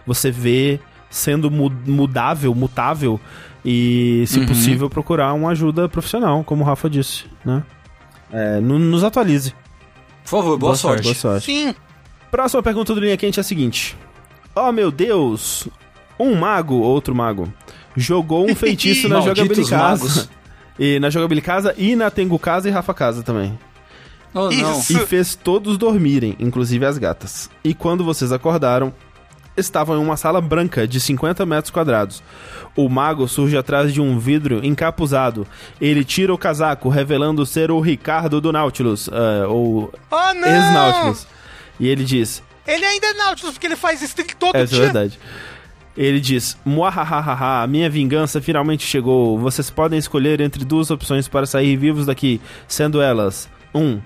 você 0.07 0.31
vê 0.31 0.79
sendo 1.07 1.51
mu- 1.51 1.71
mudável, 1.85 2.55
mutável 2.55 3.19
e, 3.63 4.23
se 4.25 4.43
possível, 4.47 4.89
procurar 4.89 5.33
uma 5.33 5.51
ajuda 5.51 5.87
profissional, 5.87 6.43
como 6.43 6.63
o 6.63 6.65
Rafa 6.65 6.89
disse, 6.89 7.25
né? 7.45 7.61
É, 8.31 8.59
no- 8.59 8.79
nos 8.79 9.03
atualize. 9.03 9.53
Por 10.23 10.29
favor, 10.29 10.57
boa, 10.57 10.75
sorte. 10.75 11.03
Boa 11.03 11.15
sorte. 11.15 11.45
Sim. 11.45 11.75
Próxima 12.29 12.63
pergunta 12.63 12.93
do 12.93 12.99
Linha 13.01 13.17
Quente 13.17 13.39
é 13.39 13.41
a 13.41 13.43
seguinte. 13.43 13.97
Oh, 14.55 14.71
meu 14.71 14.91
Deus! 14.91 15.67
Um 16.19 16.35
mago, 16.35 16.75
outro 16.75 17.15
mago, 17.15 17.51
jogou 17.95 18.49
um 18.49 18.53
feitiço 18.55 19.09
na 19.09 19.21
magos. 19.71 20.29
E 20.79 20.99
na 20.99 21.09
jogabilidade 21.09 21.45
casa 21.45 21.75
e 21.77 21.95
na 21.95 22.09
Tengu 22.09 22.39
Casa 22.39 22.67
e 22.67 22.71
Rafa 22.71 22.93
Casa 22.93 23.21
também. 23.21 23.59
Oh. 24.33 24.49
E 24.49 24.63
fez 25.05 25.35
todos 25.35 25.77
dormirem, 25.77 26.35
inclusive 26.39 26.85
as 26.85 26.97
gatas. 26.97 27.49
E 27.63 27.73
quando 27.73 28.03
vocês 28.03 28.31
acordaram, 28.31 28.91
estavam 29.57 29.97
em 29.97 30.03
uma 30.03 30.15
sala 30.17 30.39
branca 30.41 30.87
de 30.87 30.99
50 30.99 31.45
metros 31.45 31.71
quadrados. 31.71 32.23
O 32.75 32.87
mago 32.87 33.27
surge 33.27 33.57
atrás 33.57 33.93
de 33.93 33.99
um 34.01 34.17
vidro 34.17 34.65
encapuzado. 34.65 35.45
Ele 35.79 36.03
tira 36.05 36.33
o 36.33 36.37
casaco, 36.37 36.87
revelando 36.89 37.45
ser 37.45 37.69
o 37.71 37.79
Ricardo 37.79 38.39
do 38.39 38.51
Nautilus, 38.51 39.09
ah, 39.11 39.47
ou 39.47 39.91
Oh, 40.09 40.33
não! 40.33 40.47
ex-Nautilus. 40.47 41.27
E 41.79 41.87
ele 41.87 42.03
diz: 42.03 42.41
Ele 42.65 42.85
ainda 42.85 43.07
é 43.07 43.13
Nautilus, 43.13 43.53
porque 43.53 43.67
ele 43.67 43.75
faz 43.75 44.01
streak 44.01 44.35
todo 44.35 44.55
Essa 44.55 44.73
é 44.73 44.77
dia. 44.77 44.83
verdade. 44.85 45.19
Ele 45.97 46.21
diz: 46.21 46.57
Muahahaha, 46.65 47.63
a 47.63 47.67
minha 47.67 47.89
vingança 47.89 48.39
finalmente 48.41 48.85
chegou. 48.85 49.37
Vocês 49.37 49.69
podem 49.69 49.99
escolher 49.99 50.39
entre 50.39 50.63
duas 50.63 50.89
opções 50.89 51.27
para 51.27 51.45
sair 51.45 51.75
vivos 51.75 52.05
daqui, 52.05 52.39
sendo 52.67 53.01
elas: 53.01 53.49
1. 53.75 53.79
Um, 53.81 54.01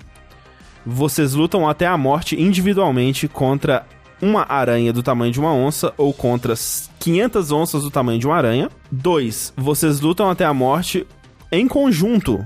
vocês 0.84 1.34
lutam 1.34 1.68
até 1.68 1.86
a 1.86 1.96
morte 1.96 2.40
individualmente 2.40 3.26
contra 3.28 3.84
uma 4.20 4.46
aranha 4.48 4.92
do 4.92 5.02
tamanho 5.02 5.32
de 5.32 5.40
uma 5.40 5.52
onça 5.52 5.92
ou 5.96 6.12
contra 6.12 6.54
500 6.98 7.52
onças 7.52 7.82
do 7.82 7.90
tamanho 7.90 8.18
de 8.18 8.26
uma 8.26 8.36
aranha. 8.36 8.70
2. 8.90 9.54
Vocês 9.56 10.00
lutam 10.00 10.30
até 10.30 10.44
a 10.44 10.54
morte 10.54 11.06
em 11.50 11.68
conjunto 11.68 12.44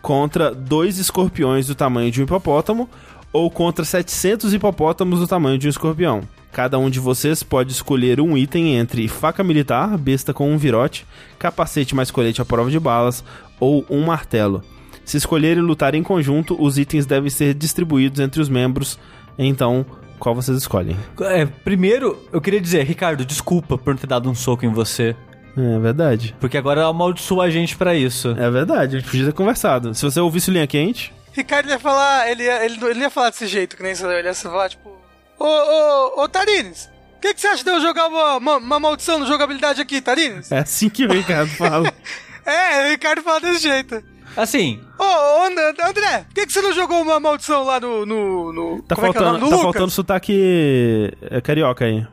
contra 0.00 0.54
dois 0.54 0.98
escorpiões 0.98 1.66
do 1.66 1.74
tamanho 1.74 2.10
de 2.10 2.20
um 2.20 2.24
hipopótamo 2.24 2.88
ou 3.32 3.50
contra 3.50 3.84
700 3.84 4.54
hipopótamos 4.54 5.20
do 5.20 5.26
tamanho 5.26 5.58
de 5.58 5.66
um 5.66 5.70
escorpião. 5.70 6.22
Cada 6.50 6.78
um 6.78 6.88
de 6.88 6.98
vocês 6.98 7.42
pode 7.42 7.72
escolher 7.72 8.20
um 8.20 8.36
item 8.36 8.76
entre 8.76 9.06
faca 9.06 9.44
militar, 9.44 9.98
besta 9.98 10.32
com 10.32 10.50
um 10.50 10.56
virote, 10.56 11.06
capacete 11.38 11.94
mais 11.94 12.10
colete 12.10 12.40
à 12.40 12.44
prova 12.44 12.70
de 12.70 12.80
balas 12.80 13.22
ou 13.60 13.84
um 13.90 14.06
martelo. 14.06 14.62
Se 15.04 15.16
escolherem 15.16 15.62
lutar 15.62 15.94
em 15.94 16.02
conjunto, 16.02 16.56
os 16.60 16.78
itens 16.78 17.06
devem 17.06 17.30
ser 17.30 17.54
distribuídos 17.54 18.20
entre 18.20 18.40
os 18.40 18.48
membros. 18.48 18.98
Então, 19.38 19.84
qual 20.18 20.34
vocês 20.34 20.58
escolhem? 20.58 20.96
É, 21.20 21.46
primeiro, 21.46 22.22
eu 22.32 22.40
queria 22.40 22.60
dizer, 22.60 22.84
Ricardo, 22.84 23.24
desculpa 23.24 23.78
por 23.78 23.94
não 23.94 24.00
ter 24.00 24.06
dado 24.06 24.28
um 24.30 24.34
soco 24.34 24.64
em 24.64 24.72
você. 24.72 25.14
É 25.56 25.78
verdade. 25.78 26.36
Porque 26.38 26.56
agora 26.56 26.86
amaldiçoa 26.86 27.44
a 27.44 27.50
gente 27.50 27.76
pra 27.76 27.94
isso. 27.94 28.30
É 28.38 28.50
verdade, 28.50 28.96
a 28.96 29.00
gente 29.00 29.10
podia 29.10 29.26
ter 29.26 29.32
conversado. 29.32 29.94
Se 29.94 30.04
você 30.04 30.20
ouvisse 30.20 30.50
o 30.50 30.52
linha 30.52 30.66
quente, 30.66 31.12
Ricardo 31.32 31.68
ia 31.68 31.78
falar, 31.78 32.30
ele 32.30 32.44
ia, 32.44 32.64
ele, 32.64 32.84
ele 32.84 33.00
ia 33.00 33.10
falar 33.10 33.30
desse 33.30 33.46
jeito, 33.46 33.76
que 33.76 33.82
nem 33.82 33.94
você 33.94 34.06
ele 34.06 34.28
ia 34.28 34.34
falar, 34.34 34.68
tipo, 34.68 34.90
ô, 35.38 35.44
ô, 35.44 36.22
ô, 36.22 36.28
Tarines, 36.28 36.90
o 37.16 37.20
que, 37.20 37.34
que 37.34 37.40
você 37.40 37.48
acha 37.48 37.64
de 37.64 37.70
eu 37.70 37.80
jogar 37.80 38.08
uma, 38.08 38.36
uma, 38.36 38.56
uma 38.56 38.80
maldição 38.80 39.18
no 39.18 39.26
jogabilidade 39.26 39.80
aqui, 39.80 40.00
Tarines? 40.00 40.50
é 40.50 40.58
assim 40.58 40.88
que 40.88 41.04
o 41.06 41.12
Ricardo 41.12 41.50
fala. 41.50 41.92
É, 42.48 42.86
o 42.86 42.90
Ricardo 42.92 43.22
fala 43.22 43.40
desse 43.40 43.60
jeito. 43.60 44.02
Assim, 44.38 44.80
Ô, 44.96 45.02
And- 45.46 45.88
André, 45.88 46.18
por 46.24 46.34
que, 46.34 46.46
que 46.46 46.52
você 46.52 46.62
não 46.62 46.72
jogou 46.72 47.02
uma 47.02 47.18
maldição 47.18 47.64
lá 47.64 47.80
no. 47.80 48.06
no, 48.06 48.52
no- 48.52 48.82
Tá 48.82 48.94
como 48.94 49.08
é 49.08 49.10
que 49.10 49.18
é 49.18 49.20
o 49.20 49.24
faltando, 49.24 49.38
nome? 49.38 49.44
No 49.44 49.50
tá 49.50 49.56
Lucas? 49.56 49.62
faltando 49.62 49.90
sotaque 49.90 51.12
é, 51.28 51.40
carioca 51.40 51.84
aí. 51.84 52.06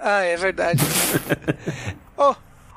Ah, 0.00 0.22
é 0.22 0.36
verdade. 0.36 0.82
Ô, 2.18 2.34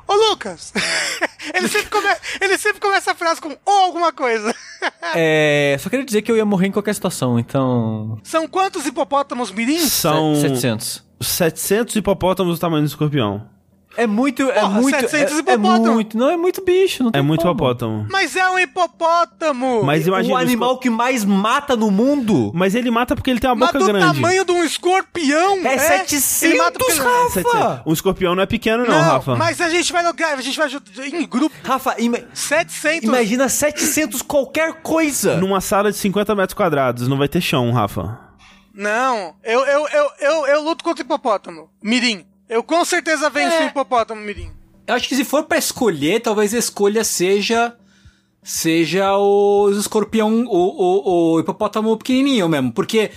ô 0.07 0.13
Lucas! 0.29 0.71
ele, 1.55 1.67
sempre 1.67 1.89
come... 1.89 2.07
ele 2.39 2.57
sempre 2.59 2.79
começa 2.79 3.11
a 3.11 3.15
frase 3.15 3.41
com 3.41 3.57
ou 3.65 3.79
alguma 3.85 4.13
coisa. 4.13 4.53
é, 5.15 5.75
só 5.79 5.89
queria 5.89 6.05
dizer 6.05 6.21
que 6.21 6.31
eu 6.31 6.37
ia 6.37 6.45
morrer 6.45 6.67
em 6.67 6.71
qualquer 6.71 6.93
situação, 6.93 7.39
então... 7.39 8.19
São 8.23 8.47
quantos 8.47 8.85
hipopótamos 8.85 9.51
mirins? 9.51 9.91
São 9.91 10.35
700. 10.35 11.03
700 11.19 11.95
hipopótamos 11.95 12.57
do 12.57 12.61
tamanho 12.61 12.83
do 12.83 12.87
escorpião. 12.87 13.49
É 13.95 14.07
muito, 14.07 14.41
é 14.49 14.59
Porra, 14.59 14.81
muito, 14.81 14.99
700 14.99 15.33
é, 15.33 15.35
é 15.35 15.39
hipopótamo. 15.39 15.93
muito, 15.93 16.17
não 16.17 16.29
é 16.29 16.35
muito 16.35 16.63
bicho, 16.65 17.03
não 17.03 17.11
É 17.13 17.21
muito 17.21 17.41
como. 17.41 17.53
hipopótamo. 17.53 18.07
Mas 18.09 18.35
é 18.35 18.49
um 18.49 18.57
hipopótamo! 18.57 19.83
Mas 19.83 20.07
imagina. 20.07 20.33
o 20.33 20.37
animal 20.37 20.77
que 20.79 20.89
mais 20.89 21.23
mata 21.23 21.75
no 21.75 21.91
mundo 21.91 22.51
Mas 22.55 22.73
ele 22.75 22.89
mata 22.89 23.15
porque 23.15 23.29
ele 23.29 23.39
tem 23.39 23.49
uma 23.49 23.55
Mas 23.55 23.67
boca 23.71 23.79
do 23.79 23.85
grande. 23.85 24.05
tamanho 24.15 24.43
de 24.45 24.51
um 24.51 24.63
escorpião! 24.63 25.53
é, 25.57 25.57
Ele 25.57 25.67
mata 25.67 25.79
700, 26.09 26.69
porque- 26.77 26.93
Rafa! 27.01 27.29
700. 27.29 27.81
Um 27.85 27.93
escorpião 27.93 28.35
não 28.35 28.43
é 28.43 28.45
pequeno, 28.45 28.83
não, 28.85 28.93
Não, 28.95 29.01
Rafa. 29.01 29.35
mas 29.35 29.61
a 29.61 29.69
gente 29.69 29.91
vai 29.93 30.03
jogar, 30.03 30.33
a 30.37 30.41
gente 30.41 30.57
vai 30.57 30.69
em 31.07 31.27
grupo. 31.27 31.55
Rafa, 31.63 31.95
ima- 31.99 32.19
700. 32.33 33.03
imagina 33.07 33.47
700 33.47 34.21
qualquer 34.21 34.81
coisa. 34.81 35.37
Numa 35.37 35.61
sala 35.61 35.91
de 35.91 35.97
50 35.97 36.33
metros 36.35 36.53
quadrados, 36.55 37.07
não 37.07 37.17
vai 37.17 37.27
ter 37.27 37.41
chão, 37.41 37.71
Rafa. 37.71 38.19
Não, 38.73 39.35
eu, 39.43 39.59
eu, 39.67 39.87
eu, 39.87 40.09
eu, 40.19 40.47
eu 40.47 40.63
luto 40.63 40.83
contra 40.83 41.03
o 41.03 41.05
hipopótamo. 41.05 41.69
Mirim. 41.83 42.25
Eu 42.53 42.63
com 42.63 42.83
certeza 42.85 43.29
venço 43.29 43.55
É. 43.55 43.65
o 43.65 43.67
hipopótamo, 43.67 44.21
Mirim. 44.21 44.51
Eu 44.85 44.95
acho 44.95 45.07
que 45.07 45.15
se 45.15 45.23
for 45.23 45.43
pra 45.43 45.57
escolher, 45.57 46.19
talvez 46.21 46.53
a 46.53 46.57
escolha 46.57 47.03
seja. 47.03 47.75
Seja 48.43 49.17
o 49.17 49.69
escorpião, 49.71 50.43
o, 50.45 50.49
o, 50.49 51.33
o 51.35 51.39
hipopótamo 51.39 51.95
pequenininho 51.97 52.49
mesmo. 52.49 52.73
Porque 52.73 53.09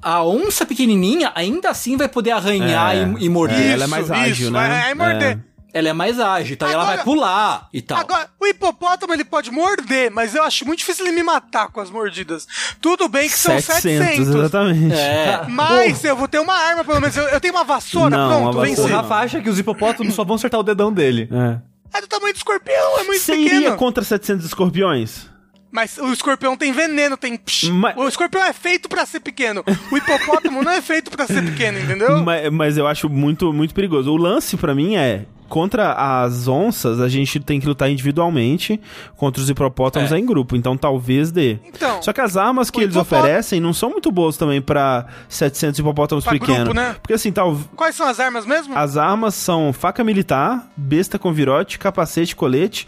a 0.00 0.22
onça 0.22 0.64
pequenininha 0.64 1.32
ainda 1.34 1.68
assim 1.70 1.96
vai 1.96 2.08
poder 2.08 2.30
arranhar 2.30 2.96
É, 2.96 3.02
e, 3.18 3.24
e 3.24 3.28
morder. 3.28 3.58
é, 3.60 3.72
ela 3.72 3.84
é 3.84 3.86
mais 3.88 4.08
ágil, 4.10 4.52
né? 4.52 4.84
É, 4.86 4.90
é 4.90 4.94
morder. 4.94 5.38
Ela 5.72 5.90
é 5.90 5.92
mais 5.92 6.18
ágil, 6.18 6.54
então 6.54 6.66
ela 6.66 6.82
Agora- 6.82 6.96
vai 6.96 7.04
pular 7.04 7.68
e 7.74 7.82
tal. 7.82 7.98
Agora, 7.98 8.28
o 8.40 8.46
hipopótamo 8.46 9.12
ele 9.12 9.22
pode 9.24 9.50
morder, 9.50 10.10
mas 10.10 10.34
eu 10.34 10.42
acho 10.42 10.64
muito 10.66 10.78
difícil 10.78 11.04
ele 11.06 11.14
me 11.14 11.22
matar 11.22 11.68
com 11.68 11.78
as 11.80 11.90
mordidas. 11.90 12.46
Tudo 12.80 13.06
bem 13.06 13.28
que 13.28 13.36
são 13.36 13.60
700. 13.60 14.28
exatamente. 14.34 14.94
É. 14.94 15.44
Mas 15.48 16.02
eu 16.04 16.16
vou 16.16 16.26
ter 16.26 16.38
uma 16.38 16.54
arma, 16.54 16.82
pelo 16.84 17.00
menos. 17.00 17.14
Eu, 17.16 17.24
eu 17.28 17.38
tenho 17.40 17.52
uma 17.54 17.64
vassoura, 17.64 18.16
Não, 18.16 18.28
pronto, 18.28 18.42
uma 18.44 18.52
vassoura 18.52 18.68
venci. 18.76 18.80
O. 18.80 18.86
Rafa 18.96 19.14
acha 19.16 19.40
que 19.42 19.50
os 19.50 19.58
hipopótamos 19.58 20.14
só 20.14 20.24
vão 20.24 20.36
acertar 20.36 20.58
o 20.58 20.62
dedão 20.62 20.90
dele. 20.92 21.28
É. 21.30 21.98
É 21.98 22.00
do 22.00 22.06
tamanho 22.06 22.32
do 22.32 22.36
escorpião, 22.36 22.98
é 23.00 23.04
muito 23.04 23.20
Você 23.20 23.32
pequeno. 23.36 23.54
iria 23.60 23.72
contra 23.72 24.02
700 24.02 24.46
escorpiões? 24.46 25.26
Mas 25.70 25.98
o 25.98 26.10
escorpião 26.12 26.56
tem 26.56 26.72
veneno, 26.72 27.14
tem. 27.16 27.36
psh. 27.36 27.68
Mas- 27.70 27.94
O 27.96 28.08
escorpião 28.08 28.42
é 28.42 28.54
feito 28.54 28.88
pra 28.88 29.04
ser 29.04 29.20
pequeno. 29.20 29.62
O 29.92 29.96
hipopótamo 29.98 30.62
não 30.62 30.72
é 30.72 30.80
feito 30.80 31.10
pra 31.10 31.26
ser 31.26 31.42
pequeno, 31.44 31.78
entendeu? 31.78 32.18
Mas, 32.24 32.50
mas 32.50 32.78
eu 32.78 32.86
acho 32.86 33.08
muito, 33.10 33.52
muito 33.52 33.74
perigoso. 33.74 34.10
O 34.10 34.16
lance 34.16 34.56
pra 34.56 34.74
mim 34.74 34.96
é. 34.96 35.26
Contra 35.48 35.92
as 36.24 36.46
onças, 36.46 37.00
a 37.00 37.08
gente 37.08 37.40
tem 37.40 37.58
que 37.58 37.66
lutar 37.66 37.90
individualmente. 37.90 38.80
Contra 39.16 39.42
os 39.42 39.48
hipopótamos 39.48 40.12
é, 40.12 40.18
em 40.18 40.26
grupo. 40.26 40.54
Então 40.56 40.76
talvez 40.76 41.32
dê. 41.32 41.58
Então, 41.64 42.02
Só 42.02 42.12
que 42.12 42.20
as 42.20 42.36
armas 42.36 42.70
que 42.70 42.80
eles 42.80 42.96
oferecem 42.96 43.60
não 43.60 43.72
são 43.72 43.90
muito 43.90 44.10
boas 44.12 44.36
também 44.36 44.60
pra 44.60 45.06
700 45.28 45.78
hipopótamos 45.80 46.24
Pra 46.24 46.32
pequenos. 46.34 46.64
grupo, 46.64 46.74
né? 46.74 46.94
Porque 47.00 47.14
assim, 47.14 47.32
tal, 47.32 47.56
Quais 47.74 47.94
são 47.94 48.06
as 48.06 48.20
armas 48.20 48.44
mesmo? 48.44 48.76
as 48.76 48.96
armas 48.96 49.34
são 49.34 49.72
faca 49.72 50.04
militar, 50.04 50.68
besta 50.76 51.18
com 51.18 51.32
virote, 51.32 51.78
capacete, 51.78 52.36
colete 52.36 52.86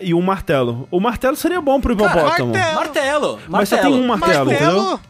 e 0.00 0.14
um 0.14 0.22
martelo. 0.22 0.86
O 0.90 1.00
martelo 1.00 1.36
seria 1.36 1.60
bom 1.60 1.80
pro 1.80 1.92
hipopótamo. 1.92 2.52
martelo. 2.52 2.74
Martelo, 2.76 3.40
Mas 3.48 3.68
só 3.68 3.76
martelo. 3.76 3.94
tem 3.96 4.04
um 4.04 4.06
martelo, 4.06 4.52
entendeu? 4.52 4.76
Martelo. 4.76 5.00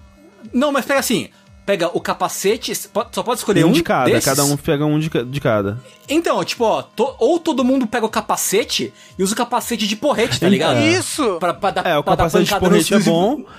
Não, 0.52 0.72
mas 0.72 0.84
pega 0.86 1.00
assim. 1.00 1.28
Pega 1.66 1.90
o 1.92 2.00
capacete, 2.00 2.72
só 2.74 3.22
pode 3.24 3.40
escolher 3.40 3.64
Um 3.64 3.70
um, 3.70 3.72
de 3.72 3.82
cada, 3.82 4.04
desses? 4.04 4.24
cada 4.24 4.44
um 4.44 4.56
pega 4.56 4.86
um 4.86 4.98
de, 5.00 5.10
de 5.24 5.40
cada. 5.40 5.82
Então, 6.08 6.42
tipo, 6.44 6.62
ó, 6.64 6.80
to- 6.80 7.14
ou 7.18 7.40
todo 7.40 7.64
mundo 7.64 7.86
pega 7.88 8.06
o 8.06 8.08
capacete 8.08 8.92
e 9.18 9.22
usa 9.22 9.34
o 9.34 9.36
capacete 9.36 9.84
de 9.86 9.96
porrete, 9.96 10.38
tá 10.38 10.48
ligado? 10.48 10.78
Isso! 10.78 11.38
Pra, 11.40 11.52
pra 11.52 11.70
dar, 11.72 11.84
É, 11.86 11.98
o 11.98 12.04
pra 12.04 12.14
dar 12.14 12.24
capacete 12.30 12.54
de 12.54 12.60
porrete 12.60 12.94
é 12.94 13.00
bom. 13.00 13.42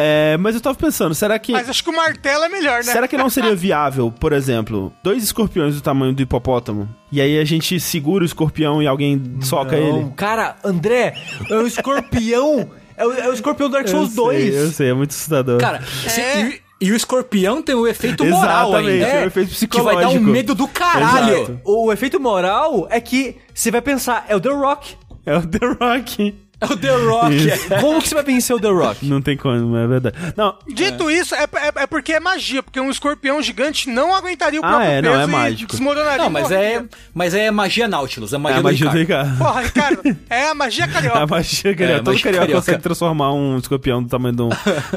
É, 0.00 0.36
mas 0.36 0.54
eu 0.54 0.60
tava 0.60 0.76
pensando, 0.76 1.12
será 1.14 1.36
que. 1.40 1.50
Mas 1.50 1.68
acho 1.68 1.82
que 1.82 1.90
o 1.90 1.96
martelo 1.96 2.44
é 2.44 2.48
melhor, 2.48 2.84
né? 2.84 2.92
Será 2.92 3.08
que 3.08 3.16
não 3.16 3.28
seria 3.28 3.56
viável, 3.56 4.12
por 4.12 4.32
exemplo, 4.32 4.92
dois 5.02 5.24
escorpiões 5.24 5.74
do 5.74 5.80
tamanho 5.80 6.12
do 6.12 6.22
hipopótamo? 6.22 6.88
E 7.10 7.20
aí 7.20 7.36
a 7.40 7.44
gente 7.44 7.80
segura 7.80 8.22
o 8.22 8.26
escorpião 8.26 8.80
e 8.82 8.86
alguém 8.86 9.38
soca 9.40 9.76
Não, 9.76 9.98
ele? 10.02 10.10
Cara, 10.14 10.54
André, 10.62 11.14
é 11.50 11.54
o 11.56 11.66
escorpião. 11.66 12.68
é, 12.96 13.04
o, 13.06 13.12
é 13.12 13.28
o 13.28 13.32
escorpião 13.32 13.68
do 13.68 13.72
Dark 13.72 13.88
Souls 13.88 14.10
eu 14.10 14.24
2. 14.24 14.40
Sei, 14.54 14.62
eu 14.62 14.70
sei, 14.70 14.90
é 14.90 14.94
muito 14.94 15.10
assustador. 15.10 15.58
Cara, 15.58 15.82
É. 16.06 16.60
e 16.80 16.92
o 16.92 16.96
escorpião 16.96 17.62
tem 17.62 17.74
o 17.74 17.86
efeito 17.86 18.24
moral 18.24 18.68
Exatamente, 18.70 19.04
ainda. 19.04 19.06
é 19.06 19.24
o 19.24 19.26
efeito 19.26 19.68
Que 19.68 19.80
vai 19.80 19.94
dar 19.96 20.00
um 20.08 20.12
psicológico. 20.12 20.24
medo 20.30 20.54
do 20.54 20.68
caralho. 20.68 21.34
Exato. 21.34 21.60
O 21.64 21.92
efeito 21.92 22.20
moral 22.20 22.86
é 22.90 23.00
que 23.00 23.36
você 23.54 23.70
vai 23.70 23.82
pensar, 23.82 24.24
é 24.28 24.36
o 24.36 24.40
The 24.40 24.50
Rock. 24.50 24.96
É 25.26 25.36
o 25.36 25.46
The 25.46 25.58
Rock. 25.80 26.34
É 26.60 26.66
o 26.66 26.76
The 26.76 26.90
Rock. 26.90 27.36
Como 27.80 28.02
que 28.02 28.08
você 28.08 28.14
vai 28.16 28.24
vencer 28.24 28.54
o 28.56 28.60
The 28.60 28.68
Rock? 28.68 29.06
Não 29.06 29.22
tem 29.22 29.36
como, 29.36 29.76
é 29.76 29.86
verdade. 29.86 30.16
Não, 30.36 30.56
Dito 30.66 31.08
isso, 31.10 31.34
é, 31.34 31.44
é, 31.44 31.82
é 31.82 31.86
porque 31.86 32.12
é 32.14 32.20
magia, 32.20 32.62
porque 32.62 32.80
um 32.80 32.90
escorpião 32.90 33.40
gigante 33.40 33.88
não 33.88 34.14
aguentaria 34.14 34.60
o 34.60 34.64
Ah, 34.64 34.68
próprio 34.68 34.88
é, 34.90 35.02
não, 35.02 35.10
peso 35.12 35.20
é 35.20 35.24
e 35.24 35.26
mágico. 35.28 35.70
desmoronaria. 35.70 36.18
Não, 36.24 36.30
mas 36.30 36.42
morreria. 36.50 36.78
é, 36.78 36.84
mas 37.14 37.34
é 37.34 37.50
magia 37.50 37.86
Nautilus, 37.86 38.32
é 38.32 38.36
é 38.36 38.38
magia 38.38 38.58
a 38.58 38.60
do 38.60 38.64
magia 38.64 38.88
do 38.90 38.96
Ricardo. 38.96 39.28
Ricardo. 39.28 39.38
Porra, 39.38 39.60
Ricardo, 39.62 40.16
é 40.28 40.48
a 40.48 40.54
magia 40.54 40.88
carioca. 40.88 41.18
A 41.20 41.26
magia 41.26 41.74
carioca. 41.76 41.92
É, 41.92 41.96
Todo 41.98 42.06
magia 42.06 42.22
carioca 42.24 42.40
carioca. 42.46 42.60
consegue 42.62 42.82
transformar 42.82 43.32
um 43.32 43.58
escorpião 43.58 44.02
do 44.02 44.08
tamanho 44.08 44.34
de 44.34 44.42
um 44.42 44.48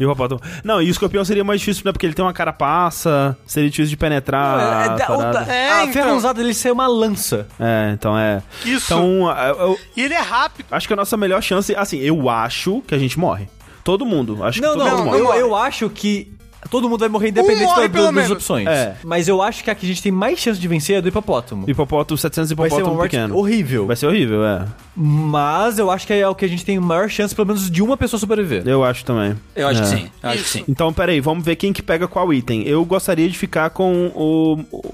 hipopótamo. 0.02 0.42
Não, 0.64 0.82
e 0.82 0.88
o 0.88 0.92
escorpião 0.92 1.24
seria 1.24 1.44
mais 1.44 1.60
difícil, 1.60 1.84
né? 1.86 1.92
Porque 1.92 2.06
ele 2.08 2.14
tem 2.14 2.26
uma 2.26 2.34
carapaça, 2.34 3.38
seria 3.46 3.70
difícil 3.70 3.90
de 3.90 3.98
penetrar. 3.98 4.60
É, 4.60 4.90
a 4.90 4.96
da- 5.18 5.46
É, 5.54 5.72
a 5.72 5.84
então. 5.84 5.94
ferruzada 5.94 6.42
dele 6.42 6.54
ser 6.54 6.72
uma 6.72 6.88
lança. 6.88 7.48
É, 7.60 7.92
então 7.94 8.18
é. 8.18 8.42
Isso. 8.66 8.86
Então, 8.94 9.30
eu, 9.30 9.56
eu 9.60 9.80
E 9.96 10.02
ele 10.02 10.14
é 10.14 10.20
rápido. 10.22 10.66
acho 10.72 10.88
que 10.88 10.94
a 10.94 10.98
nossa 10.98 11.16
melhor 11.18 11.42
chance, 11.56 11.76
assim, 11.76 11.98
eu 12.00 12.30
acho 12.30 12.82
que 12.88 12.96
a 12.96 12.98
gente 12.98 13.20
morre. 13.20 13.48
Todo 13.84 14.06
mundo. 14.06 14.44
Acho 14.44 14.62
Não, 14.62 14.74
que 14.74 14.78
todo 14.78 14.88
não, 14.90 14.98
mundo 15.06 15.12
não 15.18 15.24
morre. 15.26 15.40
eu, 15.40 15.48
eu 15.48 15.56
acho 15.56 15.90
que 15.90 16.34
todo 16.70 16.88
mundo 16.88 17.00
vai 17.00 17.10
morrer 17.10 17.30
independente 17.30 17.64
morre, 17.66 17.88
da- 17.88 17.94
pelo 17.94 18.12
das 18.12 18.30
opções. 18.30 18.68
É. 18.68 18.96
Mas 19.04 19.28
eu 19.28 19.42
acho 19.42 19.64
que 19.64 19.72
a 19.72 19.76
que 19.76 19.84
a 19.86 19.90
gente 19.90 20.04
tem 20.04 20.12
mais 20.12 20.38
chance 20.38 20.60
de 20.60 20.68
vencer 20.68 20.98
é 20.98 21.02
do 21.02 21.08
hipopótamo. 21.08 21.68
Hipopótamo, 21.68 22.16
700 22.18 22.52
Vai 22.52 22.70
ser 22.70 22.76
uma 22.76 22.80
hipopótamo 22.82 22.96
morte 22.98 23.12
pequeno. 23.12 23.36
horrível. 23.36 23.88
Vai 23.88 23.96
ser 23.96 24.06
horrível, 24.06 24.46
é. 24.46 24.66
Mas 24.96 25.80
eu 25.80 25.90
acho 25.90 26.06
que 26.06 26.14
é 26.14 26.28
o 26.28 26.36
que 26.36 26.46
a 26.46 26.48
gente 26.48 26.64
tem 26.64 26.80
maior 26.80 27.10
chance, 27.10 27.34
pelo 27.34 27.48
menos, 27.48 27.70
de 27.72 27.82
uma 27.82 27.98
pessoa 27.98 28.20
sobreviver. 28.20 28.68
Eu 28.68 28.84
acho 28.84 29.04
também. 29.04 29.36
Eu 29.56 29.68
acho 29.68 29.80
É. 29.80 29.84
que 29.84 29.90
sim, 29.90 30.10
eu 30.22 30.30
acho 30.30 30.44
que 30.44 30.50
sim. 30.50 30.64
Então, 30.70 30.94
peraí, 30.94 31.20
vamos 31.20 31.44
ver 31.44 31.56
quem 31.56 31.74
que 31.74 31.82
pega 31.82 32.08
qual 32.08 32.32
item. 32.32 32.62
Eu 32.68 32.86
gostaria 32.86 33.28
de 33.28 33.36
ficar 33.38 33.72
com 33.72 34.12
o... 34.14 34.60
o- 34.72 34.94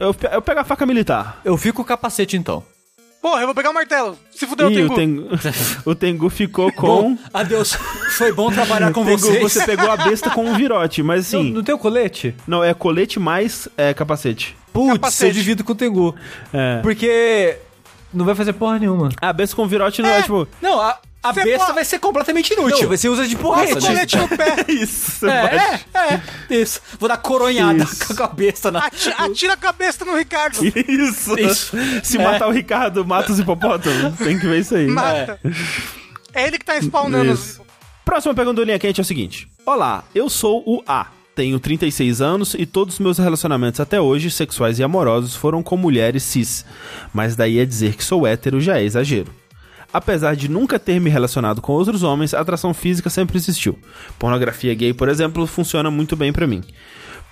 Eu, 0.00 0.14
eu 0.32 0.42
pego 0.42 0.58
a 0.58 0.64
faca 0.64 0.84
militar. 0.84 1.40
Eu 1.44 1.56
fico 1.56 1.76
com 1.76 1.82
o 1.82 1.84
capacete, 1.84 2.36
então. 2.36 2.64
Porra, 3.22 3.40
eu 3.42 3.46
vou 3.46 3.54
pegar 3.54 3.70
o 3.70 3.74
martelo. 3.74 4.18
Se 4.32 4.44
fudeu, 4.48 4.68
Ih, 4.68 4.82
o. 4.82 4.94
Tengu, 4.96 5.28
o 5.86 5.94
Tengu 5.94 6.28
ficou 6.28 6.72
com... 6.72 6.86
Bom, 7.14 7.18
adeus. 7.32 7.72
Foi 8.18 8.32
bom 8.32 8.50
trabalhar 8.50 8.90
com 8.92 9.04
Tengu, 9.04 9.16
vocês. 9.18 9.40
você 9.40 9.64
pegou 9.64 9.88
a 9.88 9.96
besta 9.96 10.28
com 10.30 10.44
um 10.44 10.54
virote, 10.54 11.04
mas 11.04 11.32
Não, 11.32 11.40
assim... 11.40 11.52
não 11.52 11.62
tem 11.62 11.72
o 11.72 11.78
colete? 11.78 12.34
Não, 12.48 12.64
é 12.64 12.74
colete 12.74 13.20
mais 13.20 13.68
é, 13.76 13.94
capacete. 13.94 14.56
Putz, 14.72 14.94
Capacete. 14.94 15.26
eu 15.30 15.34
divido 15.34 15.62
com 15.62 15.70
o 15.72 15.76
Tengu. 15.76 16.14
É. 16.52 16.80
Porque 16.82 17.58
não 18.12 18.24
vai 18.24 18.34
fazer 18.34 18.54
porra 18.54 18.78
nenhuma. 18.80 19.10
A 19.20 19.32
besta 19.32 19.54
com 19.54 19.68
virote 19.68 20.02
não 20.02 20.08
é, 20.10 20.18
É. 20.18 20.22
tipo... 20.22 20.48
Não, 20.60 20.80
a, 20.80 20.98
a 21.22 21.32
Você 21.32 21.44
besta 21.44 21.58
pode- 21.66 21.74
vai 21.74 21.84
ser 21.84 21.98
completamente 21.98 22.52
inútil. 22.52 22.88
Não, 22.88 22.96
você 22.96 23.08
usa 23.08 23.26
de 23.28 23.36
porrete. 23.36 23.72
o 23.74 23.80
colete 23.80 24.16
no 24.16 24.28
pé. 24.28 24.56
Isso, 24.68 25.26
É, 25.26 25.80
é, 25.94 25.98
é, 26.50 26.54
isso. 26.60 26.80
Vou 26.98 27.08
dar 27.08 27.16
coronhada 27.16 27.84
Isso. 27.84 28.14
com 28.14 28.22
a 28.22 28.26
besta 28.26 28.70
na... 28.70 28.80
Ati- 28.86 29.14
Atira 29.16 29.52
a 29.52 29.56
cabeça 29.56 30.04
no 30.04 30.16
Ricardo. 30.16 30.58
Isso. 30.64 31.38
Isso. 31.38 31.76
Se 32.02 32.18
É. 32.18 32.24
matar 32.24 32.48
o 32.48 32.50
Ricardo, 32.50 33.04
mata 33.04 33.30
os 33.32 33.38
hipopótamos. 33.38 34.18
Tem 34.18 34.38
que 34.38 34.46
ver 34.46 34.60
isso 34.60 34.74
aí. 34.74 34.86
Mata. 34.88 35.38
É 36.34 36.46
ele 36.46 36.58
que 36.58 36.64
tá 36.64 36.76
spawnando. 36.80 37.32
os- 37.32 37.40
Isso. 37.40 37.62
Próxima 38.04 38.34
pergunta 38.34 38.56
do 38.60 38.64
Linha 38.64 38.78
Quente 38.78 39.00
é 39.00 39.02
o 39.02 39.04
seguinte. 39.04 39.48
Olá, 39.64 40.02
eu 40.14 40.28
sou 40.28 40.62
o 40.66 40.82
A. 40.86 41.06
Tenho 41.34 41.58
36 41.58 42.20
anos 42.20 42.54
e 42.58 42.66
todos 42.66 42.94
os 42.94 43.00
meus 43.00 43.16
relacionamentos 43.16 43.80
até 43.80 43.98
hoje, 43.98 44.30
sexuais 44.30 44.78
e 44.78 44.82
amorosos, 44.82 45.34
foram 45.34 45.62
com 45.62 45.76
mulheres 45.78 46.22
cis. 46.24 46.62
Mas 47.14 47.34
daí 47.36 47.58
a 47.58 47.64
dizer 47.64 47.94
que 47.94 48.04
sou 48.04 48.26
hétero 48.26 48.60
já 48.60 48.78
é 48.78 48.84
exagero. 48.84 49.32
Apesar 49.92 50.34
de 50.34 50.48
nunca 50.48 50.78
ter 50.78 51.00
me 51.00 51.10
relacionado 51.10 51.60
com 51.60 51.72
outros 51.72 52.02
homens, 52.02 52.32
a 52.32 52.40
atração 52.40 52.72
física 52.72 53.10
sempre 53.10 53.36
existiu. 53.36 53.78
Pornografia 54.18 54.74
gay, 54.74 54.94
por 54.94 55.08
exemplo, 55.08 55.46
funciona 55.46 55.90
muito 55.90 56.16
bem 56.16 56.32
pra 56.32 56.46
mim. 56.46 56.62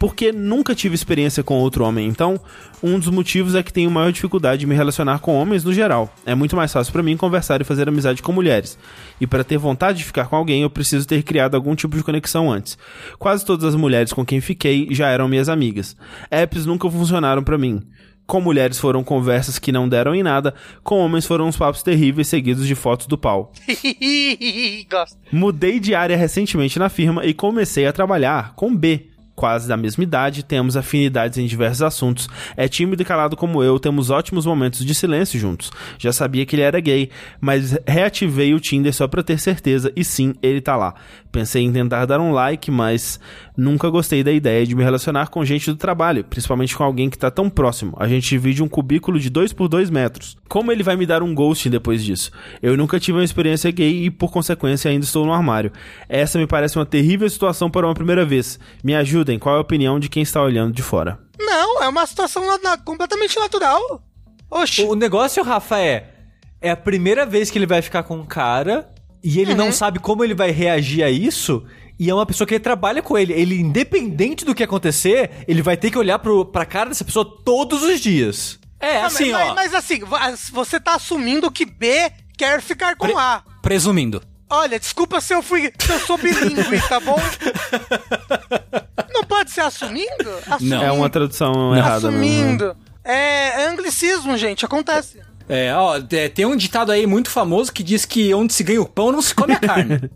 Porque 0.00 0.32
nunca 0.32 0.74
tive 0.74 0.94
experiência 0.94 1.42
com 1.42 1.58
outro 1.58 1.84
homem, 1.84 2.08
então 2.08 2.40
um 2.82 2.98
dos 2.98 3.10
motivos 3.10 3.54
é 3.54 3.62
que 3.62 3.70
tenho 3.70 3.90
maior 3.90 4.10
dificuldade 4.10 4.60
de 4.60 4.66
me 4.66 4.74
relacionar 4.74 5.18
com 5.18 5.34
homens 5.34 5.62
no 5.62 5.74
geral. 5.74 6.10
É 6.24 6.34
muito 6.34 6.56
mais 6.56 6.72
fácil 6.72 6.90
pra 6.90 7.02
mim 7.02 7.18
conversar 7.18 7.60
e 7.60 7.64
fazer 7.64 7.86
amizade 7.86 8.22
com 8.22 8.32
mulheres. 8.32 8.78
E 9.20 9.26
para 9.26 9.44
ter 9.44 9.58
vontade 9.58 9.98
de 9.98 10.04
ficar 10.04 10.26
com 10.26 10.36
alguém, 10.36 10.62
eu 10.62 10.70
preciso 10.70 11.06
ter 11.06 11.22
criado 11.22 11.54
algum 11.54 11.74
tipo 11.74 11.98
de 11.98 12.02
conexão 12.02 12.50
antes. 12.50 12.78
Quase 13.18 13.44
todas 13.44 13.66
as 13.66 13.74
mulheres 13.74 14.10
com 14.10 14.24
quem 14.24 14.40
fiquei 14.40 14.88
já 14.90 15.08
eram 15.08 15.28
minhas 15.28 15.50
amigas. 15.50 15.94
Apps 16.30 16.64
nunca 16.64 16.90
funcionaram 16.90 17.42
pra 17.42 17.58
mim. 17.58 17.82
Com 18.30 18.40
mulheres 18.40 18.78
foram 18.78 19.02
conversas 19.02 19.58
que 19.58 19.72
não 19.72 19.88
deram 19.88 20.14
em 20.14 20.22
nada, 20.22 20.54
com 20.84 21.00
homens 21.00 21.26
foram 21.26 21.48
uns 21.48 21.56
papos 21.56 21.82
terríveis 21.82 22.28
seguidos 22.28 22.64
de 22.64 22.76
fotos 22.76 23.08
do 23.08 23.18
pau. 23.18 23.52
Gosto. 24.88 25.18
Mudei 25.32 25.80
de 25.80 25.96
área 25.96 26.16
recentemente 26.16 26.78
na 26.78 26.88
firma 26.88 27.26
e 27.26 27.34
comecei 27.34 27.88
a 27.88 27.92
trabalhar 27.92 28.54
com 28.54 28.72
B. 28.72 29.08
Quase 29.34 29.66
da 29.66 29.76
mesma 29.76 30.04
idade, 30.04 30.44
temos 30.44 30.76
afinidades 30.76 31.38
em 31.38 31.46
diversos 31.46 31.82
assuntos. 31.82 32.28
É 32.56 32.68
tímido 32.68 33.02
e 33.02 33.04
calado 33.04 33.36
como 33.36 33.64
eu, 33.64 33.80
temos 33.80 34.10
ótimos 34.10 34.46
momentos 34.46 34.84
de 34.84 34.94
silêncio 34.94 35.40
juntos. 35.40 35.72
Já 35.98 36.12
sabia 36.12 36.46
que 36.46 36.54
ele 36.54 36.62
era 36.62 36.78
gay, 36.78 37.10
mas 37.40 37.76
reativei 37.84 38.54
o 38.54 38.60
Tinder 38.60 38.94
só 38.94 39.08
pra 39.08 39.24
ter 39.24 39.40
certeza 39.40 39.90
e 39.96 40.04
sim, 40.04 40.34
ele 40.40 40.60
tá 40.60 40.76
lá. 40.76 40.94
Pensei 41.32 41.62
em 41.62 41.72
tentar 41.72 42.06
dar 42.06 42.20
um 42.20 42.32
like, 42.32 42.70
mas 42.70 43.20
nunca 43.56 43.88
gostei 43.88 44.24
da 44.24 44.32
ideia 44.32 44.66
de 44.66 44.74
me 44.74 44.82
relacionar 44.82 45.28
com 45.28 45.44
gente 45.44 45.70
do 45.70 45.76
trabalho, 45.76 46.24
principalmente 46.24 46.76
com 46.76 46.82
alguém 46.82 47.08
que 47.08 47.16
tá 47.16 47.30
tão 47.30 47.48
próximo. 47.48 47.94
A 47.98 48.08
gente 48.08 48.28
divide 48.28 48.62
um 48.62 48.68
cubículo 48.68 49.18
de 49.20 49.30
2 49.30 49.52
por 49.52 49.68
2 49.68 49.90
metros. 49.90 50.36
Como 50.48 50.72
ele 50.72 50.82
vai 50.82 50.96
me 50.96 51.06
dar 51.06 51.22
um 51.22 51.32
ghosting 51.34 51.70
depois 51.70 52.04
disso? 52.04 52.30
Eu 52.60 52.76
nunca 52.76 52.98
tive 52.98 53.18
uma 53.18 53.24
experiência 53.24 53.70
gay 53.70 54.06
e, 54.06 54.10
por 54.10 54.32
consequência, 54.32 54.90
ainda 54.90 55.04
estou 55.04 55.24
no 55.24 55.32
armário. 55.32 55.70
Essa 56.08 56.38
me 56.38 56.46
parece 56.46 56.76
uma 56.78 56.86
terrível 56.86 57.30
situação 57.30 57.70
para 57.70 57.86
uma 57.86 57.94
primeira 57.94 58.24
vez. 58.24 58.58
Me 58.82 58.94
ajudem, 58.94 59.38
qual 59.38 59.54
é 59.54 59.58
a 59.58 59.62
opinião 59.62 60.00
de 60.00 60.08
quem 60.08 60.22
está 60.24 60.42
olhando 60.42 60.72
de 60.72 60.82
fora? 60.82 61.18
Não, 61.38 61.82
é 61.82 61.88
uma 61.88 62.04
situação 62.06 62.44
na- 62.46 62.58
na- 62.70 62.78
completamente 62.78 63.38
natural. 63.38 64.02
Oxi. 64.50 64.82
O 64.82 64.94
negócio, 64.96 65.42
Rafa, 65.44 65.78
é... 65.78 66.14
É 66.62 66.70
a 66.70 66.76
primeira 66.76 67.24
vez 67.24 67.50
que 67.50 67.56
ele 67.56 67.66
vai 67.66 67.80
ficar 67.80 68.02
com 68.02 68.16
um 68.18 68.24
cara 68.26 68.86
e 69.22 69.38
ele 69.40 69.54
não 69.54 69.70
sabe 69.72 69.98
como 69.98 70.22
ele 70.24 70.34
vai 70.34 70.50
reagir 70.50 71.02
a 71.02 71.10
isso... 71.10 71.64
E 72.02 72.08
é 72.08 72.14
uma 72.14 72.24
pessoa 72.24 72.48
que 72.48 72.58
trabalha 72.58 73.02
com 73.02 73.18
ele. 73.18 73.34
Ele, 73.34 73.60
independente 73.60 74.42
do 74.42 74.54
que 74.54 74.62
acontecer, 74.62 75.44
ele 75.46 75.60
vai 75.60 75.76
ter 75.76 75.90
que 75.90 75.98
olhar 75.98 76.18
pro, 76.18 76.46
pra 76.46 76.64
cara 76.64 76.88
dessa 76.88 77.04
pessoa 77.04 77.26
todos 77.44 77.82
os 77.82 78.00
dias. 78.00 78.58
É, 78.80 79.02
Ah, 79.02 79.04
assim, 79.04 79.30
mas, 79.32 79.48
ó, 79.50 79.54
mas 79.54 79.74
assim, 79.74 79.98
va- 80.06 80.32
você 80.50 80.80
tá 80.80 80.94
assumindo 80.94 81.50
que 81.50 81.66
B 81.66 82.10
quer 82.38 82.62
ficar 82.62 82.96
com 82.96 83.18
A. 83.18 83.42
presumindo. 83.60 84.22
Olha, 84.48 84.80
desculpa 84.80 85.20
se 85.20 85.34
eu 85.34 85.42
fui. 85.42 85.70
Se 85.78 85.92
eu 85.92 86.00
sou 86.00 86.16
bilíngue, 86.16 86.80
tá 86.88 86.98
bom? 87.00 87.20
Não 89.12 89.24
pode 89.24 89.50
ser 89.50 89.60
assumindo? 89.60 90.30
Assumindo. 90.50 90.82
É 90.82 90.90
uma 90.92 91.10
tradução 91.10 91.76
errada 91.76 92.10
mesmo. 92.10 92.24
Assumindo. 92.24 92.76
É, 93.04 93.62
é 93.62 93.68
anglicismo, 93.68 94.36
gente, 94.36 94.64
acontece. 94.64 95.20
É, 95.50 95.74
ó, 95.74 96.00
é, 96.12 96.28
tem 96.28 96.46
um 96.46 96.54
ditado 96.54 96.92
aí 96.92 97.06
muito 97.08 97.28
famoso 97.28 97.72
que 97.72 97.82
diz 97.82 98.04
que 98.04 98.32
onde 98.32 98.52
se 98.54 98.62
ganha 98.62 98.80
o 98.80 98.86
pão 98.88 99.10
não 99.10 99.20
se 99.20 99.34
come 99.34 99.52
a 99.54 99.58
carne. 99.58 100.00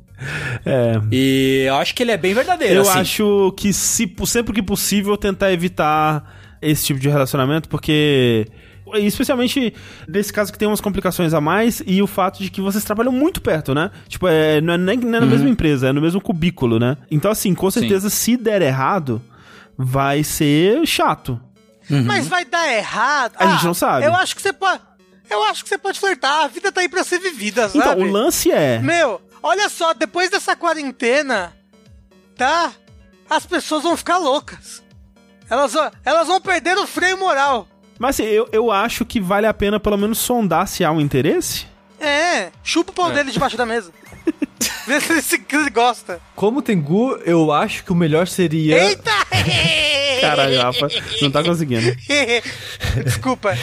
É. 0.65 1.01
e 1.11 1.65
eu 1.67 1.75
acho 1.75 1.93
que 1.95 2.03
ele 2.03 2.13
é 2.13 2.17
bem 2.17 2.33
verdadeiro, 2.33 2.77
Eu 2.77 2.83
assim. 2.83 3.01
acho 3.01 3.53
que 3.57 3.73
se, 3.73 4.11
sempre 4.25 4.55
que 4.55 4.63
possível 4.63 5.17
tentar 5.19 5.53
evitar 5.53 6.57
esse 6.63 6.87
tipo 6.87 7.01
de 7.01 7.09
relacionamento, 7.09 7.69
porque 7.69 8.47
especialmente 8.95 9.75
nesse 10.09 10.33
caso 10.33 10.53
que 10.53 10.59
tem 10.59 10.69
umas 10.69 10.81
complicações 10.81 11.35
a 11.35 11.41
mais 11.41 11.83
e 11.85 12.01
o 12.01 12.07
fato 12.07 12.43
de 12.43 12.49
que 12.49 12.61
vocês 12.61 12.85
trabalham 12.85 13.13
muito 13.13 13.43
perto, 13.43 13.75
né? 13.75 13.91
Tipo, 14.09 14.29
é, 14.29 14.61
não 14.61 14.75
é 14.75 14.79
nem 14.79 14.97
não 14.99 15.19
é 15.19 15.21
na 15.21 15.27
mesma 15.27 15.49
empresa, 15.49 15.89
é 15.89 15.93
no 15.93 16.01
mesmo 16.01 16.21
cubículo, 16.21 16.79
né? 16.79 16.97
Então 17.11 17.31
assim, 17.31 17.53
com 17.53 17.71
certeza 17.71 18.09
se 18.09 18.37
der 18.37 18.63
errado, 18.63 19.21
vai 19.77 20.23
ser 20.23 20.87
chato. 20.87 21.41
Mas 21.91 22.29
vai 22.29 22.45
dar 22.45 22.73
errado. 22.73 23.35
A 23.37 23.47
gente 23.49 23.65
não 23.67 23.75
sabe. 23.75 24.07
Eu 24.07 24.15
acho 24.15 24.35
que 24.35 24.41
você 24.41 24.53
pode. 24.53 24.81
Eu 25.35 25.45
acho 25.45 25.63
que 25.63 25.69
você 25.69 25.79
pode 25.79 25.99
flertar. 26.01 26.45
A 26.45 26.49
vida 26.49 26.71
tá 26.73 26.81
aí 26.81 26.89
pra 26.89 27.05
ser 27.05 27.19
vivida, 27.19 27.69
sabe? 27.69 27.79
Então, 27.79 27.99
o 27.99 28.05
lance 28.11 28.51
é, 28.51 28.79
Meu, 28.79 29.21
olha 29.43 29.69
só, 29.69 29.93
depois 29.95 30.31
dessa 30.31 30.55
quarentena, 30.57 31.53
tá? 32.37 32.73
As 33.29 33.45
pessoas 33.47 33.83
vão 33.83 33.97
ficar 33.97 34.19
loucas. 34.19 34.83
Elas, 35.51 35.73
vão- 35.73 35.91
elas 36.05 36.27
vão 36.29 36.41
perder 36.41 36.77
o 36.79 36.87
freio 36.87 37.19
moral. 37.19 37.69
mas 37.99 38.19
assim, 38.19 38.29
eu, 38.29 38.49
eu 38.53 38.71
acho 38.71 39.05
que 39.05 39.21
vale 39.21 39.47
a 39.47 39.55
pena 39.55 39.79
pelo 39.79 39.97
menos 39.99 40.19
sondar 40.19 40.67
se 40.67 40.85
há 40.85 40.91
um 40.91 41.01
interesse. 41.01 41.67
É, 42.01 42.51
chupa 42.63 42.91
o 42.91 42.95
pau 42.95 43.11
dele 43.13 43.31
debaixo 43.31 43.57
da 43.57 43.65
mesa. 43.65 43.93
Vê 44.87 45.01
se 45.01 45.45
ele, 45.51 45.71
gosta. 45.71 46.21
Como 46.37 46.63
Tengu, 46.63 47.17
eu 47.25 47.51
acho 47.53 47.85
que 47.85 47.93
o 47.93 47.95
melhor 47.95 48.29
seria... 48.29 48.85
Eita! 48.85 49.11
Caralho, 50.21 50.61
Rafa, 50.61 50.89
não 51.21 51.31
tá 51.31 51.43
conseguindo. 51.43 51.95
Desculpa. 53.05 53.57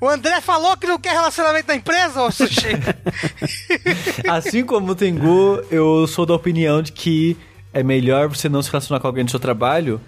O 0.00 0.08
André 0.08 0.40
falou 0.40 0.76
que 0.76 0.86
não 0.86 0.98
quer 0.98 1.12
relacionamento 1.12 1.68
na 1.68 1.76
empresa, 1.76 2.22
ô 2.22 2.30
Sushi? 2.30 2.68
Assim 4.28 4.64
como 4.64 4.92
o 4.92 4.94
Tengu, 4.94 5.62
eu 5.70 6.06
sou 6.06 6.24
da 6.26 6.34
opinião 6.34 6.82
de 6.82 6.92
que 6.92 7.36
é 7.72 7.82
melhor 7.82 8.28
você 8.28 8.48
não 8.48 8.62
se 8.62 8.70
relacionar 8.70 9.00
com 9.00 9.06
alguém 9.06 9.24
do 9.24 9.30
seu 9.30 9.40
trabalho. 9.40 10.00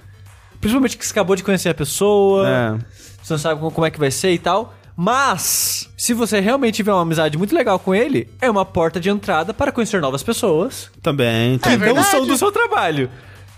Principalmente 0.61 0.97
que 0.99 1.07
você 1.07 1.13
acabou 1.13 1.37
de 1.37 1.43
conhecer 1.43 1.69
a 1.69 1.75
pessoa, 1.75 2.49
É. 2.49 2.79
você 3.23 3.33
não 3.35 3.39
sabe 3.39 3.61
como 3.61 3.87
é 3.87 3.91
que 3.91 3.99
vai 3.99 4.11
ser 4.11 4.33
e 4.33 4.39
tal. 4.39 4.75
Mas, 5.03 5.89
se 5.97 6.13
você 6.13 6.41
realmente 6.41 6.75
tiver 6.75 6.93
uma 6.93 7.01
amizade 7.01 7.39
muito 7.39 7.55
legal 7.55 7.79
com 7.79 7.95
ele, 7.95 8.29
é 8.39 8.51
uma 8.51 8.67
porta 8.67 9.01
de 9.01 9.09
entrada 9.09 9.55
para 9.55 9.73
conhecer 9.73 9.99
novas 9.99 10.23
pessoas 10.23 10.91
Também. 11.01 11.57
que 11.57 11.71
É 11.71 11.77
não 11.79 12.03
são 12.05 12.27
do 12.27 12.37
seu 12.37 12.53
trabalho. 12.53 13.09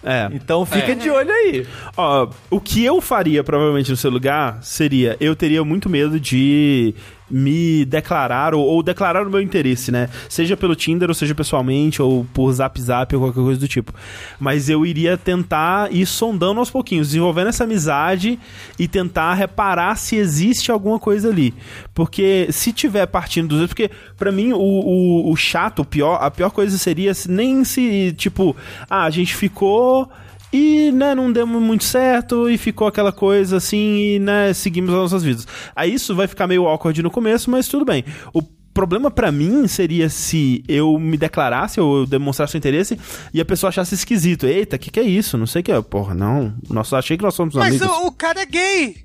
É. 0.05 0.29
Então 0.33 0.65
fica 0.65 0.93
É. 0.93 0.95
de 0.95 1.11
olho 1.11 1.33
aí. 1.33 1.67
Ó, 1.97 2.29
o 2.49 2.61
que 2.61 2.85
eu 2.85 3.01
faria 3.01 3.43
provavelmente 3.43 3.91
no 3.91 3.97
seu 3.97 4.09
lugar 4.09 4.63
seria, 4.63 5.17
eu 5.19 5.35
teria 5.35 5.65
muito 5.65 5.91
medo 5.91 6.21
de 6.21 6.95
me 7.33 7.85
declarar 7.85 8.55
ou, 8.55 8.65
ou 8.65 8.83
declarar 8.83 9.27
o 9.27 9.31
meu 9.31 9.41
interesse, 9.41 9.91
né? 9.91 10.09
Seja 10.29 10.57
pelo 10.57 10.77
Tinder, 10.77 11.09
ou 11.09 11.15
seja 11.15 11.35
pessoalmente, 11.35 12.03
ou 12.03 12.27
por 12.33 12.53
zap 12.53 12.81
zap 12.81 13.17
ou 13.17 13.23
qualquer 13.23 13.41
coisa 13.41 13.61
do 13.61 13.67
tipo. 13.67 13.93
Mas 14.39 14.69
eu 14.69 14.85
iria 14.85 15.17
tentar 15.17 15.93
ir 15.93 16.07
sondando 16.07 16.61
aos 16.61 16.71
pouquinhos, 16.71 17.09
desenvolvendo 17.09 17.49
essa 17.49 17.65
amizade 17.65 18.39
e 18.79 18.87
tentar 18.87 19.35
reparar 19.35 19.97
se 19.97 20.17
existe 20.17 20.71
alguma 20.71 20.99
coisa 20.99 21.31
ali. 21.31 21.55
Porque 21.95 22.49
se 22.51 22.73
tiver 22.73 23.07
partindo 23.07 23.59
dos 23.59 23.73
porque 23.73 23.91
pra 24.19 24.31
mim 24.31 24.53
o, 24.53 24.59
o, 24.59 25.33
o 25.33 25.37
chato, 25.37 25.81
o 25.81 25.85
pior, 25.85 26.19
a 26.21 26.31
pior 26.31 26.51
coisa 26.51 26.77
seria 26.77 27.15
se, 27.15 27.31
nem 27.31 27.65
se, 27.65 28.13
tipo, 28.17 28.55
ah, 28.89 29.05
a 29.05 29.11
gente 29.11 29.35
ficou 29.35 30.11
e, 30.53 30.93
né, 30.93 31.15
não 31.15 31.33
deu 31.33 31.47
muito 31.47 31.85
certo 31.85 32.49
e 32.51 32.59
ficou 32.59 32.87
aquela 32.87 33.13
coisa 33.13 33.57
assim 33.57 33.97
e, 34.15 34.19
né, 34.19 34.53
seguimos 34.53 34.91
as 34.93 35.01
nossas 35.01 35.23
vidas. 35.23 35.47
Aí 35.75 35.95
isso 35.95 36.15
vai 36.15 36.27
ficar 36.27 36.47
meio 36.47 36.67
awkward 36.67 37.03
no 37.03 37.11
começo, 37.11 37.51
mas 37.51 37.69
tudo 37.69 37.85
bem. 37.85 38.05
O 38.35 38.43
problema 38.75 39.11
pra 39.11 39.31
mim 39.31 39.67
seria 39.69 40.09
se 40.09 40.63
eu 40.69 40.99
me 40.99 41.17
declarasse 41.17 41.81
ou 41.81 42.01
eu 42.01 42.07
demonstrasse 42.07 42.57
o 42.57 42.59
interesse 42.59 42.99
e 43.33 43.41
a 43.41 43.45
pessoa 43.45 43.69
achasse 43.69 43.95
esquisito. 43.95 44.47
Eita, 44.47 44.77
o 44.77 44.79
que, 44.79 44.91
que 44.91 45.01
é 45.01 45.05
isso? 45.05 45.37
Não 45.39 45.47
sei 45.47 45.61
o 45.61 45.65
que 45.65 45.73
é. 45.73 45.81
Porra, 45.83 46.15
não. 46.15 46.55
Nossa, 46.69 46.97
achei 46.97 47.17
que 47.17 47.23
nós 47.25 47.35
somos 47.35 47.55
Mas 47.55 47.81
amigos. 47.81 47.89
o, 47.89 48.07
o 48.07 48.13
cara 48.13 48.43
é 48.43 48.47
gay. 48.47 48.97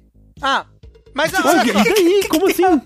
Ah, 0.41 0.65
mas 1.13 1.31
Pô, 1.41 1.47
olha 1.47 1.65
só. 1.73 1.83
daí? 1.83 2.23
Como 2.29 2.47
assim? 2.47 2.81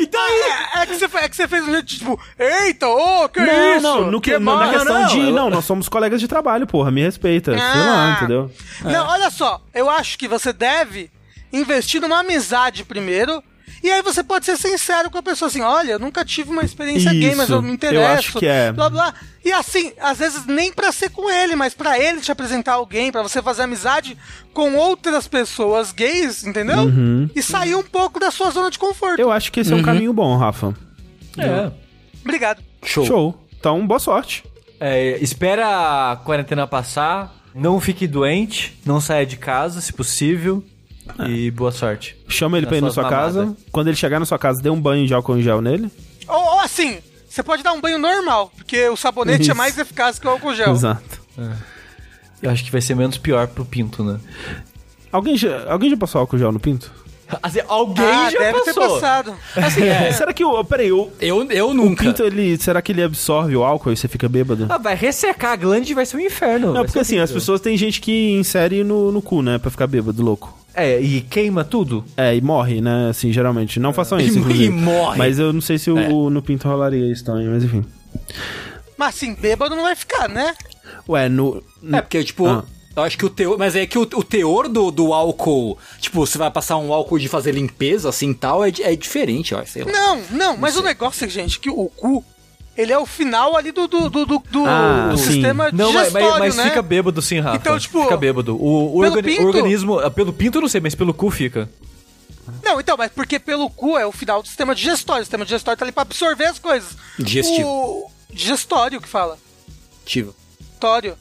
Então, 0.00 0.20
é, 0.20 0.82
é 0.82 0.86
que 0.86 0.94
você, 0.98 1.04
é 1.18 1.28
que 1.28 1.36
você 1.36 1.48
fez 1.48 1.62
um 1.66 1.70
jeito 1.70 1.86
tipo, 1.86 2.20
eita, 2.38 2.88
ô, 2.88 3.28
que 3.28 3.40
não, 3.40 3.72
isso? 3.76 3.82
não, 3.82 4.10
no 4.10 4.20
que, 4.20 4.32
que 4.32 4.38
na 4.38 4.70
questão 4.70 5.00
não, 5.02 5.08
de. 5.08 5.18
eu- 5.20 5.32
Não, 5.32 5.50
nós 5.50 5.64
somos 5.64 5.88
colegas 5.88 6.20
de 6.20 6.28
trabalho, 6.28 6.66
porra, 6.66 6.90
me 6.90 7.02
respeita. 7.02 7.52
Sei 7.52 7.60
lá, 7.60 8.12
Ah. 8.12 8.16
entendeu? 8.16 8.50
Não, 8.82 9.06
olha 9.08 9.30
só, 9.30 9.60
eu 9.74 9.88
acho 9.90 10.18
que 10.18 10.26
você 10.28 10.52
deve 10.52 11.10
investir 11.52 12.00
numa 12.00 12.20
amizade 12.20 12.84
primeiro. 12.84 13.42
E 13.82 13.90
aí 13.90 14.02
você 14.02 14.22
pode 14.22 14.44
ser 14.46 14.56
sincero 14.56 15.10
com 15.10 15.18
a 15.18 15.22
pessoa 15.22 15.48
assim, 15.48 15.60
olha, 15.60 15.92
eu 15.92 15.98
nunca 15.98 16.24
tive 16.24 16.50
uma 16.50 16.62
experiência 16.62 17.12
gay, 17.12 17.34
mas 17.34 17.44
Isso, 17.44 17.52
eu 17.54 17.62
me 17.62 17.68
eu 17.68 17.74
interesso. 17.74 18.12
acho 18.12 18.38
que 18.38 18.46
é. 18.46 18.72
Blá 18.72 18.88
blá. 18.90 19.14
E 19.44 19.52
assim, 19.52 19.92
às 20.00 20.18
vezes 20.18 20.44
nem 20.46 20.72
pra 20.72 20.90
ser 20.90 21.10
com 21.10 21.30
ele, 21.30 21.54
mas 21.54 21.72
pra 21.74 21.98
ele 21.98 22.20
te 22.20 22.32
apresentar 22.32 22.72
alguém, 22.74 23.12
pra 23.12 23.22
você 23.22 23.40
fazer 23.40 23.62
amizade 23.62 24.16
com 24.52 24.74
outras 24.74 25.28
pessoas 25.28 25.92
gays, 25.92 26.44
entendeu? 26.44 26.90
E 27.34 27.42
sair 27.42 27.74
um 27.74 27.82
pouco 27.82 28.18
da 28.18 28.30
sua 28.30 28.50
zona 28.50 28.70
de 28.70 28.78
conforto. 28.78 29.20
Eu 29.20 29.30
acho 29.30 29.52
que 29.52 29.60
esse 29.60 29.72
é 29.72 29.76
um 29.76 29.82
caminho 29.82 30.12
bom, 30.12 30.36
Rafa. 30.36 30.74
É. 31.38 31.70
Obrigado. 32.24 32.62
Show. 32.84 33.06
Show. 33.06 33.46
Então, 33.58 33.86
boa 33.86 34.00
sorte. 34.00 34.42
É, 34.80 35.16
espera 35.22 36.12
a 36.12 36.16
quarentena 36.16 36.66
passar, 36.66 37.34
não 37.54 37.80
fique 37.80 38.06
doente, 38.06 38.78
não 38.84 39.00
saia 39.00 39.24
de 39.24 39.36
casa, 39.36 39.80
se 39.80 39.92
possível, 39.92 40.62
e 41.28 41.50
boa 41.50 41.72
sorte. 41.72 42.16
Chama 42.28 42.58
ele 42.58 42.66
pra 42.66 42.76
ir 42.76 42.80
na 42.80 42.88
sua 42.90 43.02
sua 43.02 43.10
mamada. 43.10 43.24
casa. 43.44 43.56
Quando 43.72 43.88
ele 43.88 43.96
chegar 43.96 44.18
na 44.20 44.26
sua 44.26 44.38
casa, 44.38 44.60
dê 44.62 44.70
um 44.70 44.80
banho 44.80 45.06
de 45.06 45.14
álcool 45.14 45.36
em 45.38 45.42
gel 45.42 45.60
nele. 45.60 45.90
Ou, 46.28 46.36
ou 46.54 46.60
assim, 46.60 46.98
você 47.28 47.42
pode 47.42 47.62
dar 47.62 47.72
um 47.72 47.80
banho 47.80 47.98
normal, 47.98 48.50
porque 48.56 48.88
o 48.88 48.96
sabonete 48.96 49.42
Isso. 49.42 49.50
é 49.50 49.54
mais 49.54 49.78
eficaz 49.78 50.18
que 50.18 50.26
o 50.26 50.30
álcool 50.30 50.54
gel. 50.54 50.72
Exato. 50.72 51.20
Eu 52.42 52.50
acho 52.50 52.64
que 52.64 52.70
vai 52.70 52.80
ser 52.80 52.94
menos 52.94 53.16
pior 53.18 53.46
pro 53.48 53.64
pinto, 53.64 54.02
né? 54.04 54.18
Alguém 55.10 55.36
já, 55.36 55.70
alguém 55.70 55.88
já 55.90 55.96
passou 55.96 56.20
álcool 56.20 56.38
gel 56.38 56.52
no 56.52 56.60
pinto? 56.60 56.90
Assim, 57.42 57.58
alguém 57.66 58.04
Ah, 58.06 58.30
já 58.30 58.38
deve 58.38 58.60
ter 58.60 58.74
passou. 58.74 58.94
passado. 59.00 59.34
Assim, 59.56 59.82
é. 59.88 60.12
Será 60.12 60.32
que 60.32 60.44
o. 60.44 60.62
Peraí, 60.64 60.92
o, 60.92 61.10
Eu, 61.20 61.42
eu 61.50 61.70
o 61.70 61.74
nunca. 61.74 62.04
pinto, 62.04 62.22
ele. 62.22 62.56
Será 62.56 62.80
que 62.80 62.92
ele 62.92 63.02
absorve 63.02 63.56
o 63.56 63.64
álcool 63.64 63.90
e 63.92 63.96
você 63.96 64.06
fica 64.06 64.28
bêbado? 64.28 64.66
Ah, 64.68 64.78
vai 64.78 64.94
ressecar 64.94 65.52
a 65.52 65.56
glande 65.56 65.90
e 65.90 65.94
vai 65.94 66.06
ser 66.06 66.18
um 66.18 66.20
inferno. 66.20 66.72
Não, 66.72 66.84
porque 66.84 67.00
assim, 67.00 67.18
as 67.18 67.32
pessoas 67.32 67.60
tem 67.60 67.76
gente 67.76 68.00
que 68.00 68.32
insere 68.34 68.84
no, 68.84 69.10
no 69.10 69.20
cu, 69.20 69.42
né? 69.42 69.58
Pra 69.58 69.72
ficar 69.72 69.88
bêbado, 69.88 70.22
louco. 70.22 70.56
É, 70.76 71.00
e 71.00 71.22
queima 71.22 71.64
tudo. 71.64 72.04
É, 72.16 72.36
e 72.36 72.40
morre, 72.42 72.80
né? 72.82 73.08
Assim, 73.08 73.32
geralmente. 73.32 73.80
Não 73.80 73.92
façam 73.94 74.18
isso, 74.20 74.36
E 74.38 74.40
inclusive. 74.40 74.68
morre. 74.70 75.16
Mas 75.18 75.38
eu 75.38 75.52
não 75.52 75.60
sei 75.62 75.78
se 75.78 75.90
o, 75.90 75.98
É. 75.98 76.08
o- 76.08 76.28
no 76.28 76.42
pinto 76.42 76.68
rolaria 76.68 77.10
isso 77.10 77.24
também, 77.24 77.48
mas 77.48 77.64
enfim. 77.64 77.82
Mas 78.96 79.14
assim, 79.16 79.34
bêbado 79.34 79.74
não 79.74 79.82
vai 79.84 79.94
ficar, 79.96 80.28
né? 80.28 80.54
Ué, 81.08 81.28
no. 81.28 81.62
É, 81.92 82.00
porque, 82.00 82.22
tipo, 82.24 82.46
Ah. 82.46 82.64
eu 82.94 83.02
acho 83.02 83.16
que 83.18 83.24
o 83.26 83.30
teor. 83.30 83.58
Mas 83.58 83.74
é 83.76 83.86
que 83.86 83.98
o, 83.98 84.02
o 84.02 84.22
teor 84.24 84.68
do, 84.68 84.90
do 84.90 85.12
álcool. 85.12 85.78
Tipo, 86.00 86.26
você 86.26 86.36
vai 86.38 86.50
passar 86.50 86.76
um 86.78 86.92
álcool 86.92 87.18
de 87.18 87.28
fazer 87.28 87.52
limpeza, 87.52 88.08
assim 88.08 88.32
tal, 88.34 88.64
é, 88.64 88.68
é 88.80 88.94
diferente, 88.96 89.54
ó, 89.54 89.64
sei 89.64 89.84
lá. 89.84 89.90
Não, 89.92 90.20
não, 90.30 90.56
mas 90.56 90.76
o 90.76 90.82
negócio 90.82 91.24
é, 91.24 91.28
gente, 91.28 91.58
que 91.60 91.70
o 91.70 91.86
cu, 91.96 92.24
ele 92.76 92.92
é 92.92 92.98
o 92.98 93.06
final 93.06 93.56
ali 93.56 93.72
do, 93.72 93.86
do, 93.88 94.08
do, 94.10 94.26
do, 94.26 94.38
do 94.38 94.64
Ah, 94.66 95.12
sim. 95.16 95.24
sistema 95.24 95.70
Não, 95.72 95.92
mas, 95.92 96.08
digestório, 96.08 96.30
mas, 96.30 96.40
mas 96.40 96.56
né? 96.56 96.64
fica 96.70 96.82
bêbado 96.82 97.22
sim, 97.22 97.40
Rafa. 97.40 97.56
Então, 97.56 97.78
tipo, 97.78 98.02
Fica 98.02 98.16
bêbado. 98.16 98.56
O, 98.56 98.96
o 98.98 99.00
pelo 99.00 99.16
organi- 99.16 99.36
pinto? 99.36 99.46
organismo... 99.46 99.98
ah, 99.98 100.10
Pelo 100.10 100.32
pinto 100.32 100.58
eu 100.58 100.62
não 100.62 100.68
sei, 100.68 100.80
mas 100.80 100.94
pelo 100.94 101.14
cu 101.14 101.30
fica. 101.30 101.68
Não, 102.62 102.78
então, 102.80 102.96
mas 102.96 103.10
porque 103.10 103.38
pelo 103.40 103.68
cu 103.70 103.98
é 103.98 104.06
o 104.06 104.12
final 104.12 104.40
do 104.42 104.46
sistema 104.48 104.74
digestório. 104.74 105.22
O 105.22 105.24
sistema 105.24 105.44
digestório 105.44 105.78
tá 105.78 105.84
ali 105.84 105.92
pra 105.92 106.02
absorver 106.02 106.44
as 106.44 106.58
coisas. 106.58 106.90
Digestivo. 107.18 107.68
O 107.68 108.10
digestório 108.32 109.00
que 109.00 109.08
fala. 109.08 109.36
Ativo. 110.04 110.34
Tório. 110.78 111.16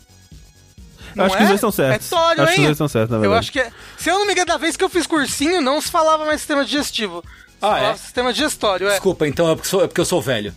Eu 1.16 1.24
acho 1.26 1.38
que 1.38 1.42
os 1.44 1.48
dois 1.48 1.58
estão 1.58 1.72
certos. 1.72 2.08
É 2.08 2.16
tório, 2.16 2.44
acho 2.44 2.52
que 2.52 2.54
os 2.54 2.58
hein? 2.60 2.66
dois 2.66 2.76
estão 2.76 2.88
certos, 2.90 3.10
na 3.12 3.18
Eu 3.18 3.22
verdade. 3.22 3.40
acho 3.40 3.52
que 3.54 3.60
é... 3.60 3.72
Se 3.98 4.10
eu 4.10 4.20
não 4.20 4.26
me 4.26 4.34
engano, 4.34 4.48
da 4.48 4.58
vez 4.58 4.76
que 4.76 4.84
eu 4.84 4.90
fiz 4.90 5.08
cursinho, 5.08 5.62
não 5.62 5.80
se 5.80 5.90
falava 5.90 6.26
mais 6.26 6.42
sistema 6.42 6.66
digestivo. 6.66 7.24
Se 7.24 7.56
Ah, 7.62 7.68
falava 7.70 7.88
é? 7.94 7.96
sistema 7.98 8.34
digestório, 8.34 8.88
é. 8.88 8.92
Desculpa, 8.92 9.26
então 9.28 9.50
é 9.50 9.56
porque, 9.56 9.70
sou, 9.70 9.84
é 9.84 9.88
porque 9.88 10.02
eu 10.02 10.06
sou 10.06 10.22
velho. 10.22 10.54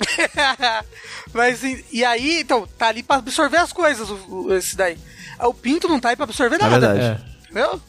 Mas 1.32 1.62
e, 1.62 1.84
e 1.92 2.04
aí, 2.04 2.40
então, 2.40 2.66
tá 2.78 2.88
ali 2.88 3.02
pra 3.02 3.16
absorver 3.16 3.58
as 3.58 3.72
coisas, 3.72 4.08
o, 4.08 4.14
o- 4.46 4.54
esse 4.54 4.76
daí. 4.76 4.96
O 5.40 5.54
pinto 5.54 5.88
não 5.88 6.00
tá 6.00 6.10
aí 6.10 6.16
pra 6.16 6.24
absorver 6.24 6.56
É 6.56 6.58
nada. 6.58 6.78
verdade. 6.94 7.00
É. 7.22 7.44
Entendeu? 7.44 7.80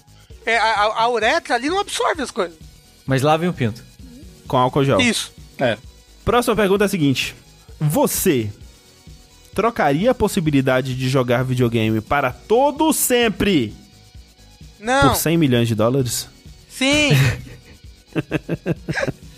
É, 0.46 0.58
a, 0.58 0.64
a- 0.64 1.02
a 1.04 1.10
uretra 1.10 1.56
ali 1.56 1.70
não 1.70 1.80
absorve 1.80 2.22
as 2.22 2.32
coisas. 2.32 2.58
Mas 3.06 3.22
lavem 3.22 3.50
o 3.50 3.54
pinto. 3.54 3.84
Com 4.48 4.58
álcool 4.58 4.84
gel. 4.86 5.00
Isso. 5.00 5.32
É. 5.60 5.78
Próxima 6.26 6.56
pergunta 6.56 6.86
é 6.86 6.88
a 6.88 6.90
seguinte: 6.90 7.36
Você 7.80 8.50
trocaria 9.54 10.12
a 10.12 10.16
possibilidade 10.16 10.96
de 10.96 11.10
jogar 11.10 11.44
videogame 11.44 12.00
para 12.02 12.32
todo 12.32 12.92
sempre 12.94 13.74
Não. 14.80 15.10
por 15.10 15.16
100 15.16 15.38
milhões 15.38 15.68
de 15.68 15.76
dólares? 15.76 16.28
Sim. 16.70 17.10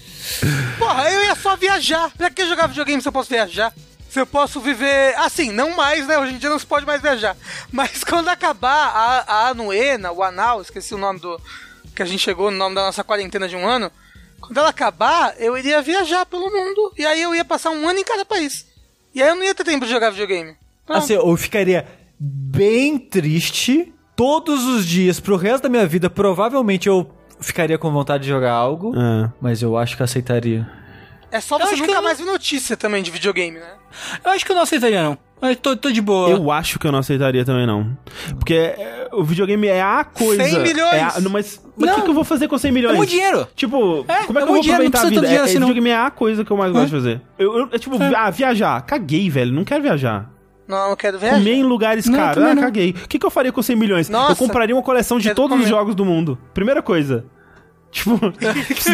Porra, 0.77 1.09
eu 1.11 1.23
ia 1.23 1.35
só 1.35 1.55
viajar. 1.55 2.11
Pra 2.17 2.29
que 2.29 2.45
jogar 2.45 2.67
videogame 2.67 3.01
se 3.01 3.07
eu 3.07 3.11
posso 3.11 3.29
viajar? 3.29 3.73
Se 4.09 4.19
eu 4.19 4.25
posso 4.25 4.59
viver. 4.59 5.15
Assim, 5.17 5.51
não 5.51 5.75
mais, 5.75 6.07
né? 6.07 6.17
Hoje 6.17 6.33
em 6.33 6.37
dia 6.37 6.49
não 6.49 6.59
se 6.59 6.65
pode 6.65 6.85
mais 6.85 7.01
viajar. 7.01 7.35
Mas 7.71 8.03
quando 8.05 8.29
acabar 8.29 8.87
a, 8.87 9.23
a 9.27 9.47
anuena, 9.49 10.11
o 10.11 10.23
anal, 10.23 10.61
esqueci 10.61 10.93
o 10.93 10.97
nome 10.97 11.19
do. 11.19 11.39
Que 11.95 12.01
a 12.01 12.05
gente 12.05 12.21
chegou 12.21 12.49
no 12.49 12.57
nome 12.57 12.75
da 12.75 12.81
nossa 12.81 13.03
quarentena 13.03 13.47
de 13.47 13.55
um 13.55 13.67
ano. 13.67 13.91
Quando 14.39 14.57
ela 14.57 14.69
acabar, 14.69 15.35
eu 15.37 15.57
iria 15.57 15.81
viajar 15.81 16.25
pelo 16.25 16.51
mundo. 16.51 16.91
E 16.97 17.05
aí 17.05 17.21
eu 17.21 17.33
ia 17.33 17.45
passar 17.45 17.69
um 17.69 17.87
ano 17.87 17.99
em 17.99 18.03
cada 18.03 18.25
país. 18.25 18.65
E 19.13 19.21
aí 19.21 19.29
eu 19.29 19.35
não 19.35 19.43
ia 19.43 19.55
ter 19.55 19.63
tempo 19.63 19.85
de 19.85 19.91
jogar 19.91 20.09
videogame. 20.09 20.55
Pronto. 20.85 20.97
Assim, 21.03 21.13
eu 21.13 21.37
ficaria 21.37 21.87
bem 22.19 22.97
triste 22.97 23.93
todos 24.15 24.63
os 24.65 24.85
dias 24.85 25.19
pro 25.19 25.37
resto 25.37 25.63
da 25.63 25.69
minha 25.69 25.87
vida. 25.87 26.09
Provavelmente 26.09 26.89
eu 26.89 27.09
ficaria 27.39 27.77
com 27.77 27.91
vontade 27.91 28.23
de 28.23 28.29
jogar 28.29 28.51
algo, 28.53 28.93
É. 28.95 29.29
mas 29.41 29.61
eu 29.61 29.77
acho 29.77 29.95
que 29.97 30.03
aceitaria. 30.03 30.67
é 31.31 31.39
só 31.41 31.57
eu 31.59 31.65
você 31.67 31.75
nunca 31.75 32.01
mais 32.01 32.17
ver 32.19 32.25
notícia 32.25 32.77
também 32.77 33.01
de 33.03 33.09
videogame, 33.11 33.57
né? 33.59 33.71
Eu 34.23 34.31
acho 34.31 34.45
que 34.45 34.51
eu 34.51 34.55
não 34.55 34.63
aceitaria, 34.63 35.03
não. 35.03 35.17
Eu 35.41 35.55
tô, 35.57 35.75
tô 35.75 35.91
de 35.91 35.99
boa. 36.01 36.29
Eu 36.29 36.49
acho 36.51 36.79
que 36.79 36.87
eu 36.87 36.91
não 36.91 36.99
aceitaria 36.99 37.43
também, 37.43 37.67
não. 37.67 37.97
Porque 38.39 38.53
é, 38.53 39.09
o 39.11 39.23
videogame 39.25 39.67
é 39.67 39.81
a 39.81 40.05
coisa. 40.05 40.41
100 40.41 40.59
milhões! 40.59 40.93
É 40.93 41.01
a- 41.03 41.19
não, 41.19 41.29
mas 41.31 41.61
mas 41.75 41.89
o 41.89 41.91
Não. 41.91 41.95
que, 41.95 42.01
que 42.03 42.09
eu 42.11 42.13
vou 42.13 42.23
fazer 42.23 42.47
com 42.47 42.55
100 42.57 42.71
milhões? 42.71 42.93
É 42.93 42.97
muito 42.97 43.09
dinheiro. 43.09 43.47
Tipo, 43.55 44.05
É, 44.07 44.23
como 44.25 44.39
é 44.39 44.41
é 44.41 44.45
que 44.45 44.49
eu 44.51 44.53
vou 44.53 44.61
dinheiro, 44.61 44.83
não 44.83 44.87
aproveitar 44.89 44.99
a 45.01 45.05
vida? 45.09 45.19
É, 45.21 45.21
dinheiro 45.21 45.41
é, 45.43 45.45
assim, 45.49 45.59
não. 45.59 45.67
videogame 45.67 45.89
é 45.89 45.97
a 46.05 46.11
coisa 46.11 46.45
que 46.45 46.51
eu 46.51 46.55
mais 46.55 46.71
gosto 46.71 46.85
de 46.85 46.91
fazer. 46.91 47.21
Eu, 47.37 47.57
eu- 47.57 47.69
é 47.73 47.79
tipo, 47.79 47.97
ah, 48.15 48.29
viajar. 48.29 48.79
Caguei, 48.83 49.27
velho. 49.29 49.51
Não 49.51 49.63
quero 49.65 49.81
viajar. 49.81 50.29
Não, 50.67 50.89
eu 50.91 50.97
quero 50.97 51.19
viajar. 51.19 51.37
Comer 51.37 51.53
em 51.53 51.63
lugares 51.63 52.05
Não, 52.05 52.17
caros. 52.17 52.43
Ah, 52.43 52.55
não. 52.55 52.63
caguei. 52.63 52.91
O 52.91 53.07
que, 53.07 53.19
que 53.19 53.25
eu 53.25 53.29
faria 53.31 53.51
com 53.51 53.61
100 53.61 53.75
milhões? 53.75 54.09
Nossa. 54.09 54.31
eu 54.31 54.35
compraria 54.35 54.75
uma 54.75 54.81
coleção 54.83 55.19
de 55.19 55.33
todos 55.33 55.57
os 55.57 55.63
comer. 55.65 55.69
jogos 55.69 55.93
do 55.95 56.05
mundo. 56.05 56.37
Primeira 56.53 56.81
coisa. 56.81 57.25
Tipo, 57.93 58.19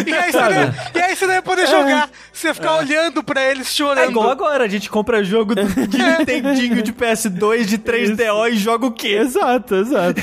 E 0.06 0.12
aí, 0.14 0.30
você 0.30 0.38
não, 0.42 0.50
ia- 0.52 0.74
e 0.94 0.98
aí 1.00 1.16
você 1.16 1.26
não 1.26 1.32
ia 1.32 1.40
poder 1.42 1.66
jogar. 1.66 2.10
Você 2.30 2.48
ia 2.48 2.54
ficar 2.54 2.76
olhando 2.76 3.24
pra 3.24 3.42
eles 3.50 3.68
chorando. 3.74 4.04
É 4.04 4.10
igual 4.10 4.28
agora, 4.28 4.64
a 4.64 4.68
gente 4.68 4.90
compra 4.90 5.24
jogo 5.24 5.54
de 5.88 5.96
Nintendinho 5.96 6.82
de 6.82 6.92
PS2, 6.92 7.64
de 7.64 7.78
3DO 7.78 8.50
e 8.52 8.56
joga 8.58 8.84
o 8.84 8.92
quê? 8.92 9.12
exato, 9.22 9.74
exato. 9.76 10.20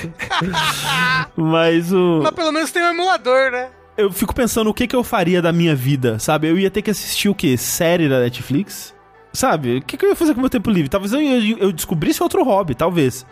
Mas 1.36 1.92
o. 1.92 2.20
Mas 2.24 2.32
pelo 2.34 2.52
menos 2.52 2.72
tem 2.72 2.84
um 2.84 2.90
emulador, 2.90 3.52
né? 3.52 3.70
Eu 3.98 4.12
fico 4.12 4.34
pensando 4.36 4.70
o 4.70 4.74
que, 4.76 4.86
que 4.86 4.96
eu 4.96 5.04
faria 5.04 5.42
da 5.42 5.52
minha 5.52 5.76
vida, 5.76 6.20
sabe? 6.20 6.48
Eu 6.48 6.58
ia 6.60 6.70
ter 6.70 6.84
que 6.84 6.92
assistir 6.92 7.30
o 7.30 7.34
quê? 7.36 7.58
Série 7.58 8.08
da 8.08 8.20
Netflix? 8.20 8.94
Sabe? 9.34 9.78
O 9.78 9.82
que, 9.84 9.98
que 9.98 10.06
eu 10.06 10.10
ia 10.10 10.16
fazer 10.16 10.34
com 10.34 10.40
o 10.40 10.42
meu 10.42 10.50
tempo 10.50 10.70
livre? 10.70 10.90
Talvez 10.90 11.14
eu, 11.14 11.22
eu, 11.22 11.58
eu 11.60 11.72
descobrisse 11.72 12.24
outro 12.24 12.44
hobby, 12.44 12.74
talvez. 12.74 13.26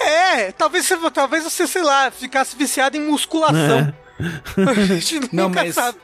É, 0.00 0.50
talvez 0.52 0.86
você, 0.86 0.96
talvez 1.10 1.44
você, 1.44 1.66
sei 1.66 1.82
lá, 1.82 2.10
ficasse 2.10 2.56
viciado 2.56 2.96
em 2.96 3.00
musculação. 3.00 3.92
A 4.56 4.74
gente 4.84 5.20
Não, 5.32 5.48
nunca 5.48 5.62
mas- 5.64 5.74
sabe. 5.74 5.98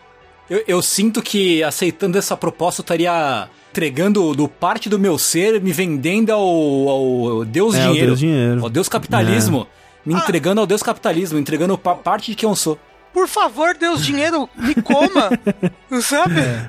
Eu, 0.48 0.64
eu 0.66 0.82
sinto 0.82 1.20
que 1.20 1.62
aceitando 1.62 2.16
essa 2.16 2.34
proposta 2.36 2.80
eu 2.80 2.82
estaria 2.82 3.48
entregando 3.70 4.34
do 4.34 4.48
parte 4.48 4.88
do 4.88 4.98
meu 4.98 5.18
ser, 5.18 5.60
me 5.60 5.72
vendendo 5.72 6.32
ao, 6.32 6.88
ao 6.88 7.44
Deus 7.44 7.74
É, 7.74 7.82
ao 7.82 7.88
dinheiro. 7.88 8.06
Deus 8.08 8.18
dinheiro. 8.18 8.62
Ao 8.62 8.70
Deus 8.70 8.88
capitalismo. 8.88 9.66
Me 10.06 10.14
entregando 10.14 10.60
ao 10.60 10.66
Deus 10.66 10.82
capitalismo, 10.82 11.38
entregando 11.38 11.76
pa- 11.76 11.94
parte 11.96 12.30
de 12.30 12.34
quem 12.34 12.48
eu 12.48 12.56
sou. 12.56 12.78
Por 13.12 13.26
favor, 13.26 13.74
Deus, 13.74 14.04
dinheiro, 14.04 14.48
me 14.56 14.74
coma. 14.76 15.30
Sabe? 16.02 16.40
É. 16.40 16.66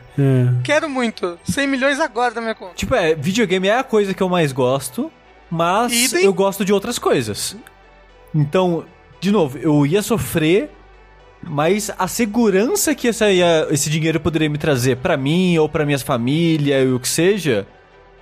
Quero 0.64 0.90
muito. 0.90 1.38
100 1.44 1.68
milhões 1.68 2.00
agora 2.00 2.34
da 2.34 2.42
minha 2.42 2.56
conta. 2.56 2.74
Tipo, 2.76 2.96
é, 2.96 3.14
videogame 3.14 3.68
é 3.68 3.78
a 3.78 3.84
coisa 3.84 4.14
que 4.14 4.24
eu 4.24 4.30
mais 4.30 4.52
gosto, 4.52 5.12
mas 5.50 5.92
Idem. 5.94 6.26
eu 6.26 6.34
gosto 6.34 6.64
de 6.66 6.74
outras 6.74 6.98
coisas. 6.98 7.56
Então, 8.34 8.86
de 9.20 9.32
novo, 9.32 9.58
eu 9.58 9.86
ia 9.86 10.02
sofrer, 10.02 10.72
mas 11.42 11.92
a 11.98 12.08
segurança 12.08 12.96
que 12.96 13.08
essa 13.08 13.26
esse 13.70 13.90
dinheiro 13.90 14.20
poderia 14.20 14.50
me 14.50 14.58
trazer 14.58 14.98
pra 14.98 15.18
mim 15.18 15.58
ou 15.58 15.68
pra 15.68 15.86
minha 15.86 16.00
família, 16.00 16.84
ou 16.88 16.96
o 16.96 17.00
que 17.00 17.08
seja, 17.08 17.68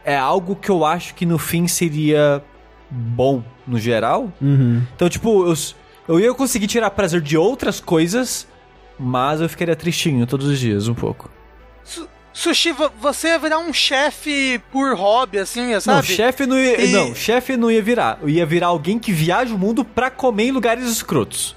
é 0.04 0.18
algo 0.18 0.56
que 0.56 0.70
eu 0.70 0.86
acho 0.86 1.14
que 1.16 1.26
no 1.26 1.38
fim 1.38 1.68
seria 1.68 2.44
bom 2.90 3.44
no 3.66 3.78
geral. 3.78 4.32
Uhum. 4.42 4.82
Então, 4.96 5.10
tipo, 5.10 5.46
eu, 5.48 5.54
eu 6.08 6.20
ia 6.20 6.34
conseguir 6.34 6.68
tirar 6.68 6.90
prazer 6.92 7.22
de 7.22 7.38
outras 7.38 7.80
coisas, 7.80 8.48
mas 9.00 9.42
eu 9.42 9.50
ficaria 9.50 9.76
tristinho 9.76 10.26
todos 10.26 10.48
os 10.48 10.60
dias 10.60 10.88
um 10.88 10.94
pouco. 10.94 11.30
Su- 11.84 12.08
Sushi, 12.34 12.72
vo- 12.72 12.92
você 13.02 13.30
ia 13.30 13.40
virar 13.40 13.58
um 13.58 13.74
chefe 13.74 14.62
por 14.72 14.96
hobby, 14.96 15.40
assim, 15.40 15.74
Não, 15.74 15.82
sabe? 15.82 16.08
chefe 16.08 16.46
não 16.46 16.58
ia. 16.58 16.82
E- 16.82 16.92
Não, 16.92 17.16
chefe 17.16 17.58
não 17.58 17.72
ia 17.72 17.82
virar. 17.82 18.20
Eu 18.22 18.30
ia 18.30 18.46
virar 18.46 18.68
alguém 18.68 19.00
que 19.00 19.12
viaja 19.12 19.54
o 19.56 19.58
mundo 19.58 19.84
pra 19.84 20.10
comer 20.12 20.44
em 20.46 20.52
lugares 20.52 20.86
escrotos. 20.86 21.56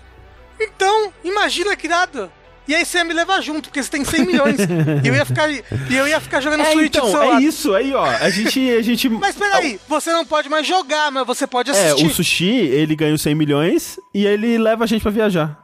Então, 0.59 1.12
imagina 1.24 1.76
que 1.76 1.86
irado. 1.86 2.30
E 2.70 2.74
aí 2.76 2.84
você 2.86 2.98
ia 2.98 3.04
me 3.04 3.12
levar 3.12 3.40
junto, 3.40 3.62
porque 3.68 3.82
você 3.82 3.90
tem 3.90 4.04
100 4.04 4.26
milhões. 4.26 4.56
e 5.04 5.08
eu 5.08 5.14
ia 5.14 5.24
ficar, 5.24 5.50
e 5.50 5.62
eu 5.90 6.06
ia 6.06 6.20
ficar 6.20 6.40
jogando 6.40 6.60
É, 6.60 6.70
Switch 6.72 6.92
do 6.92 7.00
seu 7.00 7.08
então, 7.08 7.36
é 7.38 7.42
isso 7.42 7.74
aí, 7.74 7.92
ó. 7.92 8.04
A 8.04 8.30
gente. 8.30 8.70
A 8.70 8.80
gente 8.82 9.08
Mas 9.08 9.34
peraí, 9.34 9.80
você 9.88 10.12
não 10.12 10.24
pode 10.24 10.48
mais 10.48 10.64
jogar, 10.66 11.10
mas 11.10 11.26
você 11.26 11.46
pode 11.48 11.70
É, 11.70 11.74
assistir. 11.90 12.06
o 12.06 12.10
sushi, 12.10 12.44
ele 12.48 12.94
ganha 12.94 13.12
os 13.12 13.22
100 13.22 13.34
milhões 13.34 13.98
e 14.14 14.24
ele 14.24 14.56
leva 14.56 14.84
a 14.84 14.86
gente 14.86 15.02
pra 15.02 15.10
viajar. 15.10 15.58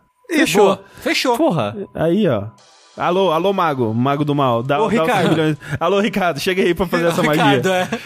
Boa. 0.53 0.85
Fechou. 1.01 1.37
Porra. 1.37 1.77
Aí, 1.95 2.27
ó. 2.27 2.49
Alô, 2.97 3.31
alô, 3.31 3.53
mago, 3.53 3.95
mago 3.95 4.25
do 4.25 4.35
mal. 4.35 4.63
Dá, 4.63 4.81
Ô, 4.81 4.81
dá 4.81 4.87
os 4.89 4.93
100 4.93 5.01
Ricardo. 5.01 5.29
milhões. 5.31 5.57
Alô, 5.79 6.01
Ricardo, 6.01 6.41
chega 6.41 6.63
aí 6.63 6.75
pra 6.75 6.87
fazer 6.87 7.07
essa 7.07 7.23
Ricardo, 7.23 7.69
magia. 7.69 7.89
é. 7.93 7.99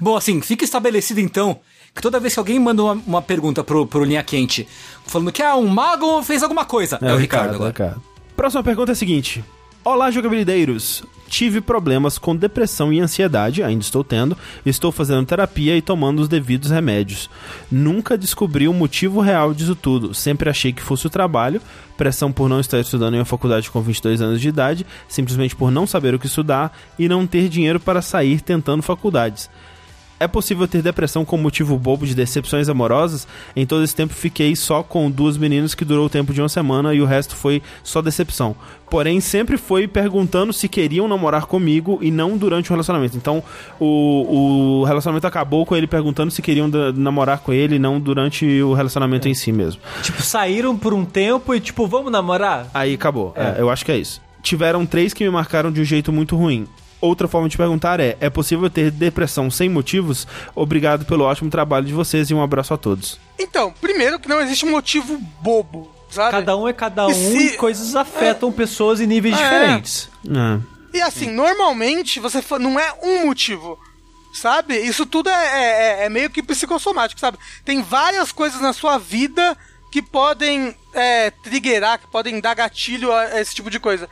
Bom, 0.00 0.16
assim, 0.16 0.40
fica 0.40 0.64
estabelecido 0.64 1.20
então 1.20 1.60
que 1.96 2.02
toda 2.02 2.20
vez 2.20 2.34
que 2.34 2.38
alguém 2.38 2.58
manda 2.60 2.82
uma, 2.82 2.92
uma 3.06 3.22
pergunta 3.22 3.64
pro, 3.64 3.86
pro 3.86 4.04
Linha 4.04 4.22
Quente 4.22 4.68
falando 5.06 5.32
que 5.32 5.42
ah, 5.42 5.56
um 5.56 5.66
mago 5.66 6.22
fez 6.22 6.42
alguma 6.42 6.66
coisa, 6.66 6.98
é, 7.00 7.12
o 7.12 7.16
Ricardo, 7.16 7.54
agora. 7.54 7.70
Ricardo. 7.70 8.02
Próxima 8.36 8.62
pergunta 8.62 8.92
é 8.92 8.94
a 8.94 8.96
seguinte. 8.96 9.42
Olá, 9.82 10.10
jogabilideiros. 10.10 11.04
Tive 11.28 11.60
problemas 11.60 12.18
com 12.18 12.36
depressão 12.36 12.92
e 12.92 13.00
ansiedade, 13.00 13.62
ainda 13.62 13.82
estou 13.82 14.04
tendo. 14.04 14.36
Estou 14.64 14.92
fazendo 14.92 15.24
terapia 15.24 15.76
e 15.76 15.80
tomando 15.80 16.20
os 16.20 16.28
devidos 16.28 16.70
remédios. 16.70 17.30
Nunca 17.70 18.18
descobri 18.18 18.68
o 18.68 18.74
motivo 18.74 19.20
real 19.20 19.54
disso 19.54 19.74
tudo. 19.74 20.12
Sempre 20.12 20.50
achei 20.50 20.72
que 20.72 20.82
fosse 20.82 21.06
o 21.06 21.10
trabalho, 21.10 21.62
pressão 21.96 22.30
por 22.30 22.48
não 22.48 22.60
estar 22.60 22.78
estudando 22.78 23.14
em 23.14 23.18
uma 23.18 23.24
faculdade 23.24 23.70
com 23.70 23.80
22 23.80 24.20
anos 24.20 24.40
de 24.40 24.48
idade, 24.48 24.86
simplesmente 25.08 25.56
por 25.56 25.70
não 25.70 25.86
saber 25.86 26.14
o 26.14 26.18
que 26.18 26.26
estudar 26.26 26.76
e 26.98 27.08
não 27.08 27.26
ter 27.26 27.48
dinheiro 27.48 27.80
para 27.80 28.02
sair 28.02 28.40
tentando 28.40 28.82
faculdades. 28.82 29.48
É 30.18 30.26
possível 30.26 30.66
ter 30.66 30.82
depressão 30.82 31.24
com 31.24 31.36
motivo 31.36 31.78
bobo 31.78 32.06
de 32.06 32.14
decepções 32.14 32.68
amorosas? 32.68 33.28
Em 33.54 33.66
todo 33.66 33.84
esse 33.84 33.94
tempo 33.94 34.14
fiquei 34.14 34.56
só 34.56 34.82
com 34.82 35.10
duas 35.10 35.36
meninas 35.36 35.74
que 35.74 35.84
durou 35.84 36.06
o 36.06 36.10
tempo 36.10 36.32
de 36.32 36.40
uma 36.40 36.48
semana 36.48 36.94
e 36.94 37.00
o 37.00 37.04
resto 37.04 37.36
foi 37.36 37.62
só 37.82 38.00
decepção. 38.00 38.56
Porém, 38.88 39.20
sempre 39.20 39.56
foi 39.58 39.86
perguntando 39.86 40.52
se 40.52 40.68
queriam 40.68 41.08
namorar 41.08 41.46
comigo 41.46 41.98
e 42.00 42.10
não 42.10 42.36
durante 42.38 42.70
o 42.70 42.72
relacionamento. 42.72 43.16
Então, 43.16 43.42
o, 43.78 44.80
o 44.80 44.84
relacionamento 44.84 45.26
acabou 45.26 45.66
com 45.66 45.76
ele 45.76 45.86
perguntando 45.86 46.30
se 46.30 46.40
queriam 46.40 46.68
namorar 46.94 47.40
com 47.40 47.52
ele 47.52 47.76
e 47.76 47.78
não 47.78 48.00
durante 48.00 48.46
o 48.62 48.72
relacionamento 48.72 49.28
em 49.28 49.34
si 49.34 49.52
mesmo. 49.52 49.82
Tipo, 50.02 50.22
saíram 50.22 50.76
por 50.76 50.94
um 50.94 51.04
tempo 51.04 51.54
e, 51.54 51.60
tipo, 51.60 51.86
vamos 51.86 52.12
namorar? 52.12 52.68
Aí 52.72 52.94
acabou. 52.94 53.34
É, 53.36 53.56
eu 53.58 53.68
acho 53.68 53.84
que 53.84 53.92
é 53.92 53.98
isso. 53.98 54.22
Tiveram 54.40 54.86
três 54.86 55.12
que 55.12 55.24
me 55.24 55.30
marcaram 55.30 55.72
de 55.72 55.80
um 55.80 55.84
jeito 55.84 56.12
muito 56.12 56.36
ruim. 56.36 56.66
Outra 57.00 57.28
forma 57.28 57.48
de 57.48 57.56
perguntar 57.56 58.00
é: 58.00 58.16
é 58.20 58.30
possível 58.30 58.68
ter 58.70 58.90
depressão 58.90 59.50
sem 59.50 59.68
motivos? 59.68 60.26
Obrigado 60.54 61.04
pelo 61.04 61.24
ótimo 61.24 61.50
trabalho 61.50 61.86
de 61.86 61.92
vocês 61.92 62.30
e 62.30 62.34
um 62.34 62.42
abraço 62.42 62.72
a 62.72 62.76
todos. 62.76 63.18
Então, 63.38 63.72
primeiro 63.80 64.18
que 64.18 64.28
não 64.28 64.40
existe 64.40 64.64
um 64.64 64.70
motivo 64.70 65.18
bobo, 65.40 65.92
sabe? 66.10 66.30
Cada 66.30 66.56
um 66.56 66.66
é 66.66 66.72
cada 66.72 67.06
um 67.06 67.10
E 67.10 67.14
se- 67.14 67.46
e 67.48 67.56
coisas 67.56 67.94
afetam 67.94 68.50
pessoas 68.50 69.00
em 69.00 69.06
níveis 69.06 69.38
É. 69.38 69.42
diferentes. 69.42 70.08
É. 70.26 70.98
E 70.98 71.02
assim, 71.02 71.30
normalmente 71.30 72.18
você 72.18 72.40
fa- 72.40 72.58
não 72.58 72.80
é 72.80 72.92
um 73.02 73.26
motivo. 73.26 73.78
Sabe? 74.32 74.76
Isso 74.76 75.06
tudo 75.06 75.30
é, 75.30 76.02
é- 76.02 76.04
é 76.04 76.08
meio 76.10 76.28
que 76.28 76.42
psicossomático, 76.42 77.18
sabe? 77.20 77.38
Tem 77.64 77.80
várias 77.82 78.32
coisas 78.32 78.60
na 78.60 78.74
sua 78.74 78.98
vida 78.98 79.56
que 79.90 80.02
podem 80.02 80.74
é, 80.92 81.30
triggerar, 81.30 81.98
que 81.98 82.06
podem 82.06 82.40
dar 82.40 82.54
gatilho 82.54 83.12
a 83.12 83.38
esse 83.40 83.54
tipo 83.54 83.70
de 83.70 83.78
coisa. 83.78 84.08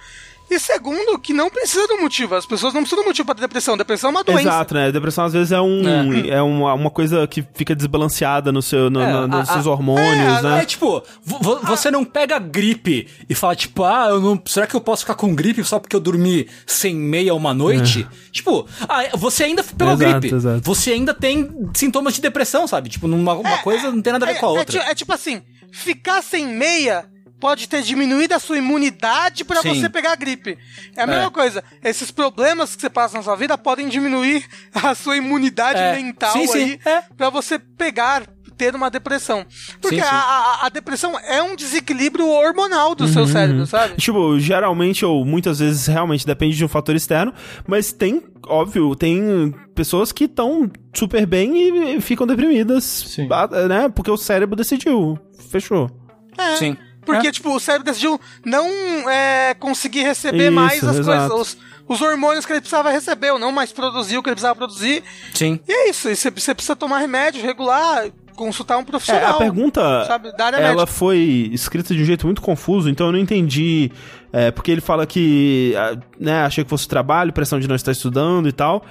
E 0.50 0.58
segundo, 0.60 1.18
que 1.18 1.32
não 1.32 1.48
precisa 1.50 1.86
de 1.86 1.94
um 1.94 2.02
motivo. 2.02 2.34
As 2.34 2.46
pessoas 2.46 2.72
não 2.74 2.82
precisam 2.82 3.02
de 3.02 3.06
um 3.06 3.08
motivo 3.08 3.26
pra 3.26 3.34
ter 3.34 3.40
depressão. 3.40 3.76
Depressão 3.76 4.10
é 4.10 4.12
uma 4.12 4.22
doença. 4.22 4.42
Exato, 4.42 4.74
né? 4.74 4.92
Depressão 4.92 5.24
às 5.24 5.32
vezes 5.32 5.50
é 5.50 5.60
um 5.60 5.82
é, 6.28 6.40
uma, 6.42 6.74
uma 6.74 6.90
coisa 6.90 7.26
que 7.26 7.42
fica 7.54 7.74
desbalanceada 7.74 8.52
no 8.52 8.62
seu, 8.62 8.88
no, 8.90 9.00
É, 9.00 9.12
no- 9.12 9.26
nos 9.26 9.48
a- 9.48 9.52
seus 9.54 9.66
hormônios, 9.66 10.38
é, 10.38 10.42
né? 10.42 10.62
É 10.62 10.64
tipo, 10.64 11.02
vo- 11.24 11.38
vo- 11.40 11.60
você 11.66 11.90
não 11.90 12.04
pega 12.04 12.38
gripe 12.38 13.08
e 13.28 13.34
fala, 13.34 13.56
tipo, 13.56 13.82
ah, 13.84 14.06
eu 14.10 14.20
não, 14.20 14.40
será 14.46 14.66
que 14.66 14.76
eu 14.76 14.80
posso 14.80 15.02
ficar 15.02 15.14
com 15.14 15.34
gripe 15.34 15.64
só 15.64 15.78
porque 15.80 15.96
eu 15.96 16.00
dormi 16.00 16.46
sem 16.66 16.94
meia 16.94 17.34
uma 17.34 17.52
noite? 17.54 18.06
Tipo, 18.30 18.68
ah, 18.88 19.02
você 19.16 19.44
ainda 19.44 19.64
pegou 19.64 19.94
Exato, 19.94 20.20
gripe. 20.20 20.34
exato. 20.36 20.60
Você 20.62 20.92
ainda 20.92 21.14
tem 21.14 21.50
sintomas 21.74 22.14
de 22.14 22.20
depressão, 22.20 22.66
sabe? 22.68 22.88
Tipo, 22.90 23.08
numa, 23.08 23.32
uma 23.34 23.58
coisa 23.58 23.90
não 23.90 24.02
tem 24.02 24.12
nada 24.12 24.24
a 24.26 24.28
ver 24.28 24.36
É- 24.36 24.38
com 24.40 24.46
a 24.46 24.54
é 24.54 24.58
outra. 24.58 24.78
É, 24.90 24.94
tipo 24.94 25.12
assim, 25.12 25.42
ficar 25.72 26.22
sem 26.22 26.46
meia 26.46 27.06
pode 27.44 27.68
ter 27.68 27.82
diminuído 27.82 28.32
a 28.32 28.38
sua 28.38 28.56
imunidade 28.56 29.44
pra 29.44 29.60
Sim. 29.60 29.74
você 29.74 29.86
pegar 29.90 30.12
a 30.12 30.16
gripe. 30.16 30.56
É 30.96 31.02
a 31.02 31.06
mesma 31.06 31.30
coisa. 31.30 31.62
Esses 31.82 32.10
problemas 32.10 32.74
que 32.74 32.80
você 32.80 32.88
passa 32.88 33.18
na 33.18 33.22
sua 33.22 33.36
vida 33.36 33.58
podem 33.58 33.86
diminuir 33.86 34.46
a 34.72 34.94
sua 34.94 35.18
imunidade 35.18 35.78
É. 35.78 35.94
mental 35.94 36.32
Sim, 36.32 36.48
aí 36.54 36.80
É. 36.86 37.02
pra 37.14 37.28
você 37.28 37.58
pegar 37.58 38.22
ter 38.56 38.74
uma 38.74 38.88
depressão. 38.90 39.44
Porque 39.78 39.96
Sim, 39.96 40.02
sim. 40.02 40.08
A, 40.10 40.16
a- 40.16 40.66
a 40.66 40.68
depressão 40.70 41.18
é 41.18 41.42
um 41.42 41.54
desequilíbrio 41.54 42.26
hormonal 42.26 42.94
do 42.94 43.04
Uhum. 43.04 43.12
seu 43.12 43.26
cérebro, 43.26 43.66
sabe? 43.66 43.96
Tipo, 43.98 44.38
geralmente 44.40 45.04
ou 45.04 45.22
muitas 45.22 45.58
vezes 45.58 45.86
realmente 45.86 46.24
depende 46.26 46.56
de 46.56 46.64
um 46.64 46.68
fator 46.68 46.96
externo, 46.96 47.34
mas 47.66 47.92
tem, 47.92 48.22
óbvio, 48.46 48.94
tem 48.96 49.54
pessoas 49.74 50.12
que 50.12 50.24
estão 50.24 50.70
super 50.94 51.26
bem 51.26 51.96
e 51.96 52.00
ficam 52.00 52.26
deprimidas, 52.26 52.84
Sim. 52.84 53.28
né? 53.68 53.90
Porque 53.94 54.10
o 54.10 54.16
cérebro 54.16 54.56
decidiu. 54.56 55.18
Fechou. 55.50 55.90
É. 56.38 56.56
Sim. 56.56 56.76
Porque, 57.04 57.30
tipo, 57.32 57.54
o 57.54 57.60
cérebro 57.60 57.84
decidiu 57.86 58.20
não 58.44 58.66
é, 59.10 59.54
conseguir 59.54 60.02
receber 60.02 60.44
Isso, 60.46 60.52
mais 60.52 60.84
as 60.84 60.96
exato. 60.98 61.28
coisas, 61.30 61.56
os, 61.86 61.96
os 61.96 62.00
hormônios 62.02 62.46
que 62.46 62.52
ele 62.52 62.60
precisava 62.60 62.90
receber, 62.90 63.30
ou 63.32 63.38
não 63.38 63.52
mais 63.52 63.72
produzir 63.72 64.16
o 64.18 64.22
que 64.22 64.28
ele 64.28 64.34
precisava 64.36 64.54
produzir. 64.56 65.02
Sim. 65.34 65.60
E 65.68 65.72
é 65.72 65.90
isso, 65.90 66.08
e 66.08 66.16
você 66.16 66.30
você 66.30 66.54
precisa 66.54 66.74
tomar 66.76 66.98
remédio 66.98 67.42
regular, 67.42 68.06
consultar 68.34 68.76
um 68.78 68.80
É, 68.80 68.84
profissional. 68.84 69.34
a 69.34 69.38
pergunta, 69.38 70.04
sabe, 70.06 70.32
ela 70.36 70.50
médica. 70.50 70.86
foi 70.86 71.50
escrita 71.52 71.94
de 71.94 72.02
um 72.02 72.04
jeito 72.04 72.26
muito 72.26 72.42
confuso, 72.42 72.88
então 72.90 73.06
eu 73.06 73.12
não 73.12 73.18
entendi. 73.18 73.92
É, 74.32 74.50
porque 74.50 74.72
ele 74.72 74.80
fala 74.80 75.06
que, 75.06 75.74
né, 76.18 76.42
achei 76.42 76.64
que 76.64 76.70
fosse 76.70 76.88
trabalho, 76.88 77.32
pressão 77.32 77.60
de 77.60 77.68
não 77.68 77.76
estar 77.76 77.92
estudando 77.92 78.48
e 78.48 78.52
tal. 78.52 78.84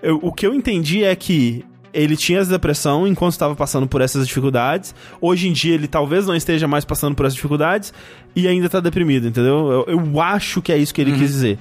Eu- 0.00 0.20
o 0.22 0.32
que 0.32 0.46
eu 0.46 0.54
entendi 0.54 1.02
é 1.02 1.16
que 1.16 1.64
ele 1.92 2.16
tinha 2.16 2.38
essa 2.40 2.50
depressão 2.50 3.06
enquanto 3.06 3.32
estava 3.32 3.54
passando 3.56 3.86
por 3.86 4.00
essas 4.00 4.26
dificuldades. 4.26 4.94
Hoje 5.20 5.48
em 5.48 5.52
dia 5.52 5.74
ele 5.74 5.88
talvez 5.88 6.26
não 6.26 6.34
esteja 6.34 6.66
mais 6.68 6.84
passando 6.84 7.14
por 7.14 7.24
essas 7.26 7.34
dificuldades 7.34 7.92
e 8.36 8.46
ainda 8.48 8.68
tá 8.68 8.80
deprimido, 8.80 9.26
entendeu? 9.28 9.84
Eu, 9.88 9.98
eu 9.98 10.20
acho 10.20 10.60
que 10.62 10.72
é 10.72 10.76
isso 10.78 10.92
que 10.94 11.00
ele 11.00 11.12
quis 11.12 11.30
dizer. 11.30 11.58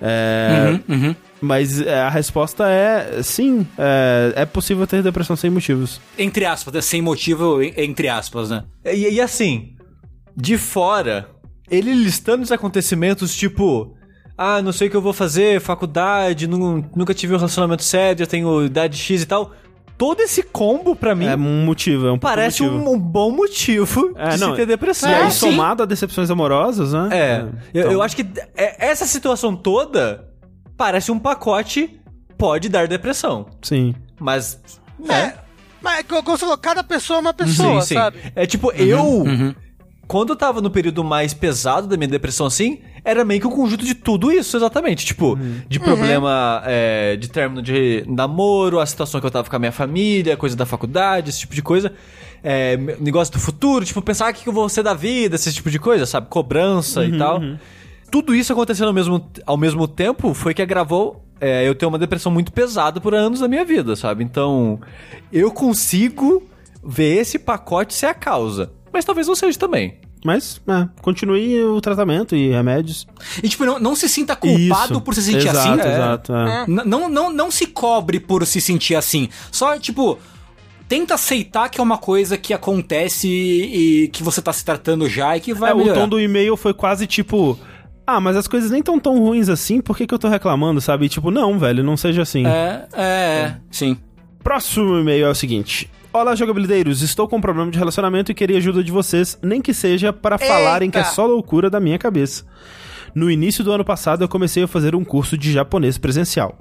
É, 0.00 0.80
Uhum, 0.88 0.94
uhum. 1.08 1.16
Mas 1.40 1.80
é, 1.80 2.00
a 2.00 2.08
resposta 2.08 2.68
é 2.68 3.20
sim, 3.22 3.66
é, 3.76 4.32
é 4.36 4.44
possível 4.46 4.86
ter 4.86 5.02
depressão 5.02 5.36
sem 5.36 5.50
motivos. 5.50 6.00
Entre 6.18 6.44
aspas, 6.44 6.74
né? 6.74 6.80
sem 6.80 7.00
motivo, 7.02 7.62
en- 7.62 7.72
entre 7.76 8.08
aspas, 8.08 8.50
né? 8.50 8.64
E, 8.84 9.08
e 9.14 9.20
assim, 9.20 9.74
de 10.36 10.56
fora, 10.58 11.28
ele 11.70 11.92
listando 11.94 12.42
os 12.42 12.50
acontecimentos, 12.52 13.34
tipo, 13.36 13.94
ah, 14.38 14.62
não 14.62 14.72
sei 14.72 14.86
o 14.86 14.90
que 14.90 14.96
eu 14.96 15.02
vou 15.02 15.12
fazer, 15.12 15.60
faculdade, 15.60 16.46
nu- 16.46 16.84
nunca 16.94 17.12
tive 17.12 17.34
um 17.34 17.36
relacionamento 17.36 17.82
sério, 17.82 18.20
já 18.20 18.26
tenho 18.26 18.64
idade 18.64 18.96
X 18.96 19.22
e 19.22 19.26
tal. 19.26 19.52
Todo 19.98 20.20
esse 20.20 20.44
combo, 20.44 20.94
pra 20.94 21.12
mim, 21.12 21.26
É 21.26 21.34
um 21.34 21.64
motivo, 21.64 22.06
é 22.06 22.12
um 22.12 22.18
parece 22.20 22.62
motivo. 22.62 22.92
um, 22.92 22.96
bom 22.96 23.32
motivo 23.32 24.12
É, 24.16 24.28
de 24.28 24.38
não, 24.40 24.50
se 24.50 24.56
ter 24.58 24.66
depressão. 24.66 25.10
E 25.10 25.14
aí, 25.14 25.30
sim. 25.32 25.50
somado 25.50 25.82
a 25.82 25.86
decepções 25.86 26.30
amorosas, 26.30 26.92
né? 26.92 27.08
É, 27.10 27.40
eu, 27.74 27.80
Então, 27.82 27.92
eu 27.94 28.00
acho 28.02 28.14
que 28.14 28.24
é- 28.56 28.86
essa 28.90 29.04
situação 29.06 29.56
toda 29.56 30.28
parece 30.76 31.10
um 31.10 31.18
pacote 31.18 31.98
pode 32.38 32.68
dar 32.68 32.86
depressão. 32.86 33.46
Sim. 33.60 33.92
Mas. 34.20 34.60
É, 35.04 35.08
né? 35.08 35.34
mas 35.82 36.04
como 36.06 36.22
você 36.22 36.38
falou, 36.44 36.56
cada 36.58 36.84
pessoa 36.84 37.16
é 37.16 37.20
uma 37.20 37.34
pessoa, 37.34 37.80
sim, 37.80 37.88
sim. 37.88 37.94
sabe? 37.94 38.18
É 38.36 38.46
tipo, 38.46 38.70
eu. 38.70 39.24
Quando 40.06 40.30
eu 40.30 40.36
tava 40.36 40.60
no 40.62 40.70
período 40.70 41.02
mais 41.04 41.34
pesado 41.34 41.86
da 41.88 41.96
minha 41.96 42.08
depressão, 42.08 42.46
assim, 42.46 42.78
era 43.04 43.24
meio 43.24 43.40
que 43.40 43.46
um 43.46 43.50
conjunto 43.50 43.84
de 43.84 43.94
tudo 43.94 44.30
isso, 44.30 44.56
exatamente. 44.56 45.04
Tipo, 45.04 45.38
de 45.68 45.78
problema 45.78 46.62
é, 46.64 47.16
de 47.16 47.28
término 47.28 47.62
de 47.62 48.04
namoro, 48.06 48.80
a 48.80 48.86
situação 48.86 49.20
que 49.20 49.26
eu 49.26 49.30
tava 49.30 49.48
com 49.48 49.56
a 49.56 49.58
minha 49.58 49.72
família, 49.72 50.36
coisa 50.36 50.56
da 50.56 50.66
faculdade, 50.66 51.30
esse 51.30 51.40
tipo 51.40 51.54
de 51.54 51.62
coisa. 51.62 51.92
é, 52.42 52.76
negócio 53.00 53.32
do 53.32 53.40
futuro, 53.40 53.84
tipo, 53.84 54.00
pensar 54.02 54.30
o 54.30 54.34
que 54.34 54.48
eu 54.48 54.52
vou 54.52 54.68
ser 54.68 54.82
da 54.82 54.94
vida, 54.94 55.36
esse 55.36 55.52
tipo 55.52 55.70
de 55.70 55.78
coisa, 55.78 56.06
sabe? 56.06 56.28
Cobrança 56.28 57.04
e 57.04 57.16
tal. 57.18 57.40
Tudo 58.10 58.34
isso 58.34 58.52
acontecendo 58.52 58.88
ao 58.88 58.94
mesmo, 58.94 59.30
ao 59.44 59.56
mesmo 59.56 59.86
tempo 59.86 60.32
foi 60.32 60.54
que 60.54 60.62
agravou 60.62 61.24
é, 61.40 61.66
eu 61.68 61.74
tenho 61.74 61.88
uma 61.88 61.98
depressão 61.98 62.32
muito 62.32 62.52
pesada 62.52 63.00
por 63.00 63.14
anos 63.14 63.40
da 63.40 63.48
minha 63.48 63.64
vida, 63.64 63.94
sabe? 63.94 64.24
Então, 64.24 64.80
eu 65.32 65.52
consigo 65.52 66.48
ver 66.82 67.18
esse 67.18 67.38
pacote 67.38 67.94
ser 67.94 68.06
a 68.06 68.14
causa. 68.14 68.72
Mas 68.92 69.04
talvez 69.04 69.26
não 69.26 69.34
seja 69.34 69.58
também. 69.58 69.98
Mas, 70.28 70.60
é, 70.68 70.86
continue 71.00 71.64
o 71.64 71.80
tratamento 71.80 72.36
e 72.36 72.50
remédios. 72.50 73.06
E, 73.42 73.48
tipo, 73.48 73.64
não, 73.64 73.78
não 73.80 73.96
se 73.96 74.06
sinta 74.10 74.36
culpado 74.36 74.92
Isso. 74.92 75.00
por 75.00 75.14
se 75.14 75.22
sentir 75.22 75.48
exato, 75.48 75.80
assim. 75.80 75.90
Exato, 75.90 76.34
é. 76.34 76.64
N- 76.68 76.82
Não, 76.84 77.08
não, 77.08 77.32
não 77.32 77.50
se 77.50 77.66
cobre 77.66 78.20
por 78.20 78.44
se 78.44 78.60
sentir 78.60 78.94
assim. 78.94 79.30
Só, 79.50 79.78
tipo, 79.78 80.18
tenta 80.86 81.14
aceitar 81.14 81.70
que 81.70 81.80
é 81.80 81.82
uma 81.82 81.96
coisa 81.96 82.36
que 82.36 82.52
acontece 82.52 83.26
e, 83.26 84.08
que 84.08 84.22
você 84.22 84.42
tá 84.42 84.52
se 84.52 84.62
tratando 84.62 85.08
já 85.08 85.34
e 85.34 85.40
que 85.40 85.54
vai 85.54 85.70
É, 85.70 85.74
o 85.74 85.78
melhorar. 85.78 86.00
tom 86.00 86.08
do 86.08 86.20
e-mail 86.20 86.54
foi 86.58 86.74
quase 86.74 87.06
tipo... 87.06 87.58
Ah, 88.06 88.20
mas 88.20 88.36
as 88.36 88.46
coisas 88.46 88.70
nem 88.70 88.82
tão 88.82 88.98
tão 89.00 89.18
ruins 89.18 89.48
assim, 89.48 89.80
por 89.80 89.96
que, 89.96 90.06
que 90.06 90.12
eu 90.14 90.18
tô 90.18 90.28
reclamando, 90.28 90.78
sabe? 90.80 91.06
E, 91.06 91.08
tipo, 91.08 91.30
não, 91.30 91.58
velho, 91.58 91.82
não 91.82 91.96
seja 91.96 92.20
assim. 92.20 92.46
É, 92.46 92.86
é, 92.92 93.02
é, 93.02 93.56
sim. 93.70 93.96
Próximo 94.44 94.98
e-mail 94.98 95.26
é 95.26 95.30
o 95.30 95.34
seguinte. 95.34 95.90
Olá, 96.12 96.34
jogabilideiros. 96.34 97.02
Estou 97.02 97.28
com 97.28 97.36
um 97.36 97.40
problema 97.40 97.70
de 97.70 97.78
relacionamento 97.78 98.32
e 98.32 98.34
queria 98.34 98.56
ajuda 98.58 98.82
de 98.82 98.90
vocês, 98.90 99.38
nem 99.42 99.60
que 99.60 99.74
seja 99.74 100.12
para 100.12 100.38
falarem 100.38 100.90
que 100.90 100.98
é 100.98 101.04
só 101.04 101.26
loucura 101.26 101.68
da 101.70 101.78
minha 101.78 101.98
cabeça. 101.98 102.44
No 103.14 103.30
início 103.30 103.62
do 103.62 103.72
ano 103.72 103.84
passado, 103.84 104.22
eu 104.24 104.28
comecei 104.28 104.62
a 104.62 104.68
fazer 104.68 104.94
um 104.94 105.04
curso 105.04 105.36
de 105.36 105.52
japonês 105.52 105.98
presencial. 105.98 106.58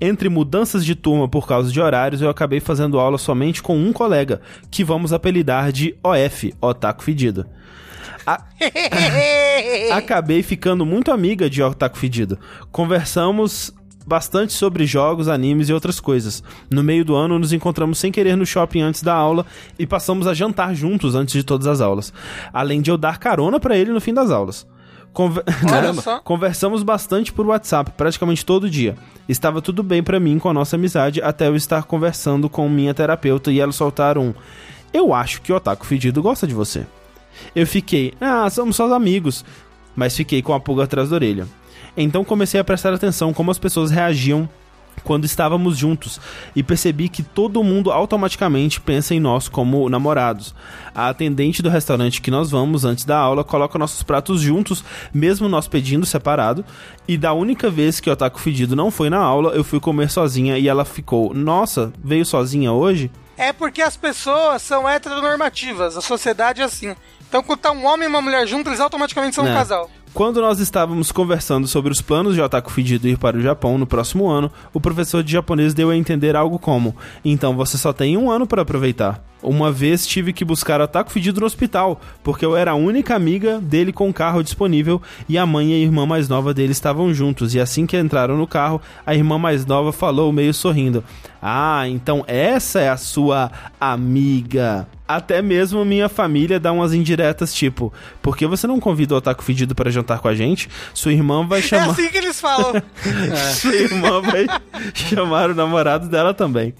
Entre 0.00 0.28
mudanças 0.28 0.84
de 0.84 0.94
turma 0.94 1.28
por 1.28 1.46
causa 1.46 1.70
de 1.70 1.80
horários, 1.80 2.22
eu 2.22 2.28
acabei 2.30 2.60
fazendo 2.60 2.98
aula 2.98 3.18
somente 3.18 3.62
com 3.62 3.76
um 3.78 3.92
colega, 3.92 4.40
que 4.70 4.82
vamos 4.82 5.12
apelidar 5.12 5.70
de 5.72 5.94
OF, 6.02 6.54
Otaku 6.60 7.02
Fedido. 7.02 7.46
A- 8.26 8.44
Acabei 9.94 10.42
ficando 10.42 10.84
muito 10.86 11.12
amiga 11.12 11.48
de 11.48 11.62
Otaku 11.62 11.98
Fedido. 11.98 12.38
Conversamos 12.72 13.72
bastante 14.06 14.52
sobre 14.52 14.86
jogos, 14.86 15.28
animes 15.28 15.68
e 15.68 15.72
outras 15.72 15.98
coisas. 15.98 16.42
No 16.70 16.82
meio 16.82 17.04
do 17.04 17.14
ano, 17.14 17.38
nos 17.38 17.52
encontramos 17.52 17.98
sem 17.98 18.12
querer 18.12 18.36
no 18.36 18.46
shopping 18.46 18.80
antes 18.80 19.02
da 19.02 19.14
aula 19.14 19.44
e 19.78 19.86
passamos 19.86 20.26
a 20.26 20.34
jantar 20.34 20.74
juntos 20.74 21.14
antes 21.14 21.34
de 21.34 21.42
todas 21.42 21.66
as 21.66 21.80
aulas. 21.80 22.12
Além 22.52 22.80
de 22.80 22.90
eu 22.90 22.96
dar 22.96 23.18
carona 23.18 23.58
pra 23.58 23.76
ele 23.76 23.92
no 23.92 24.00
fim 24.00 24.14
das 24.14 24.30
aulas. 24.30 24.66
Conver-. 25.12 25.44
Conversamos 26.22 26.82
bastante 26.82 27.32
por 27.32 27.46
WhatsApp, 27.46 27.90
praticamente 27.96 28.44
todo 28.44 28.70
dia. 28.70 28.96
Estava 29.28 29.60
tudo 29.60 29.82
bem 29.82 30.02
pra 30.02 30.20
mim 30.20 30.38
com 30.38 30.48
a 30.48 30.54
nossa 30.54 30.76
amizade 30.76 31.22
até 31.22 31.48
eu 31.48 31.56
estar 31.56 31.84
conversando 31.84 32.48
com 32.48 32.68
minha 32.68 32.94
terapeuta 32.94 33.50
e 33.50 33.58
ela 33.58 33.72
soltar 33.72 34.18
um: 34.18 34.34
Eu 34.92 35.14
acho 35.14 35.40
que 35.40 35.52
o 35.52 35.56
Otaku 35.56 35.86
Fedido 35.86 36.22
gosta 36.22 36.46
de 36.46 36.54
você. 36.54 36.86
Eu 37.54 37.66
fiquei, 37.66 38.14
ah, 38.20 38.48
somos 38.50 38.76
só 38.76 38.92
amigos. 38.94 39.44
Mas 39.94 40.14
fiquei 40.14 40.42
com 40.42 40.52
a 40.52 40.60
pulga 40.60 40.84
atrás 40.84 41.08
da 41.08 41.16
orelha. 41.16 41.46
Então 41.96 42.24
comecei 42.24 42.60
a 42.60 42.64
prestar 42.64 42.92
atenção 42.92 43.32
como 43.32 43.50
as 43.50 43.58
pessoas 43.58 43.90
reagiam 43.90 44.48
quando 45.04 45.24
estávamos 45.26 45.76
juntos 45.76 46.18
e 46.54 46.62
percebi 46.62 47.08
que 47.08 47.22
todo 47.22 47.62
mundo 47.62 47.92
automaticamente 47.92 48.80
pensa 48.80 49.14
em 49.14 49.20
nós 49.20 49.46
como 49.48 49.88
namorados. 49.88 50.54
A 50.94 51.08
atendente 51.10 51.62
do 51.62 51.68
restaurante 51.68 52.20
que 52.22 52.30
nós 52.30 52.50
vamos 52.50 52.84
antes 52.84 53.04
da 53.04 53.16
aula 53.18 53.44
coloca 53.44 53.78
nossos 53.78 54.02
pratos 54.02 54.40
juntos, 54.40 54.82
mesmo 55.12 55.48
nós 55.48 55.68
pedindo 55.68 56.06
separado. 56.06 56.64
E 57.06 57.16
da 57.18 57.32
única 57.34 57.70
vez 57.70 58.00
que 58.00 58.08
o 58.08 58.12
Otaku 58.12 58.40
Fedido 58.40 58.74
não 58.74 58.90
foi 58.90 59.10
na 59.10 59.18
aula, 59.18 59.50
eu 59.50 59.62
fui 59.62 59.78
comer 59.78 60.10
sozinha 60.10 60.58
e 60.58 60.66
ela 60.66 60.84
ficou: 60.84 61.32
Nossa, 61.34 61.92
veio 62.02 62.24
sozinha 62.24 62.72
hoje? 62.72 63.10
É 63.36 63.52
porque 63.52 63.82
as 63.82 63.98
pessoas 63.98 64.62
são 64.62 64.88
heteronormativas, 64.88 65.94
a 65.96 66.00
sociedade 66.00 66.62
é 66.62 66.64
assim. 66.64 66.96
Então, 67.28 67.42
quando 67.42 67.58
tá 67.60 67.70
um 67.70 67.84
homem 67.84 68.06
e 68.06 68.10
uma 68.10 68.22
mulher 68.22 68.46
juntos, 68.46 68.68
eles 68.68 68.80
automaticamente 68.80 69.34
são 69.34 69.44
um 69.44 69.48
É. 69.48 69.52
casal. 69.52 69.90
Quando 70.16 70.40
nós 70.40 70.60
estávamos 70.60 71.12
conversando 71.12 71.66
sobre 71.66 71.92
os 71.92 72.00
planos 72.00 72.34
de 72.34 72.40
Otaku 72.40 72.72
Fedido 72.72 73.06
ir 73.06 73.18
para 73.18 73.36
o 73.36 73.42
Japão 73.42 73.76
no 73.76 73.86
próximo 73.86 74.26
ano, 74.30 74.50
o 74.72 74.80
professor 74.80 75.22
de 75.22 75.30
japonês 75.30 75.74
deu 75.74 75.90
a 75.90 75.96
entender 75.96 76.34
algo 76.34 76.58
como: 76.58 76.96
Então 77.22 77.54
você 77.54 77.76
só 77.76 77.92
tem 77.92 78.16
um 78.16 78.30
ano 78.30 78.46
para 78.46 78.62
aproveitar. 78.62 79.22
Uma 79.42 79.70
vez 79.70 80.06
tive 80.06 80.32
que 80.32 80.42
buscar 80.42 80.80
Otaku 80.80 81.12
Fedido 81.12 81.40
no 81.40 81.46
hospital, 81.46 82.00
porque 82.24 82.46
eu 82.46 82.56
era 82.56 82.70
a 82.70 82.74
única 82.74 83.14
amiga 83.14 83.60
dele 83.60 83.92
com 83.92 84.10
carro 84.10 84.42
disponível 84.42 85.02
e 85.28 85.36
a 85.36 85.44
mãe 85.44 85.72
e 85.72 85.74
a 85.74 85.84
irmã 85.84 86.06
mais 86.06 86.30
nova 86.30 86.54
dele 86.54 86.72
estavam 86.72 87.12
juntos. 87.12 87.54
E 87.54 87.60
assim 87.60 87.84
que 87.84 87.98
entraram 87.98 88.38
no 88.38 88.46
carro, 88.46 88.80
a 89.04 89.14
irmã 89.14 89.36
mais 89.38 89.66
nova 89.66 89.92
falou 89.92 90.32
meio 90.32 90.54
sorrindo: 90.54 91.04
Ah, 91.42 91.86
então 91.90 92.24
essa 92.26 92.80
é 92.80 92.88
a 92.88 92.96
sua 92.96 93.52
amiga. 93.78 94.88
Até 95.08 95.40
mesmo 95.40 95.84
minha 95.84 96.08
família 96.08 96.58
dá 96.58 96.72
umas 96.72 96.92
indiretas, 96.92 97.54
tipo, 97.54 97.92
por 98.20 98.36
que 98.36 98.46
você 98.46 98.66
não 98.66 98.80
convida 98.80 99.14
o 99.14 99.18
Otaku 99.18 99.44
Fedido 99.44 99.74
para 99.74 99.90
jantar 99.90 100.18
com 100.18 100.26
a 100.28 100.34
gente? 100.34 100.68
Sua 100.92 101.12
irmã 101.12 101.46
vai 101.46 101.60
É 101.60 101.62
chamar. 101.62 101.90
assim 101.90 102.08
que 102.08 102.18
eles 102.18 102.40
falam. 102.40 102.72
Sua 103.54 103.74
irmã 103.74 104.20
vai 104.20 104.46
chamar 104.94 105.50
o 105.50 105.54
namorado 105.54 106.08
dela 106.08 106.34
também. 106.34 106.74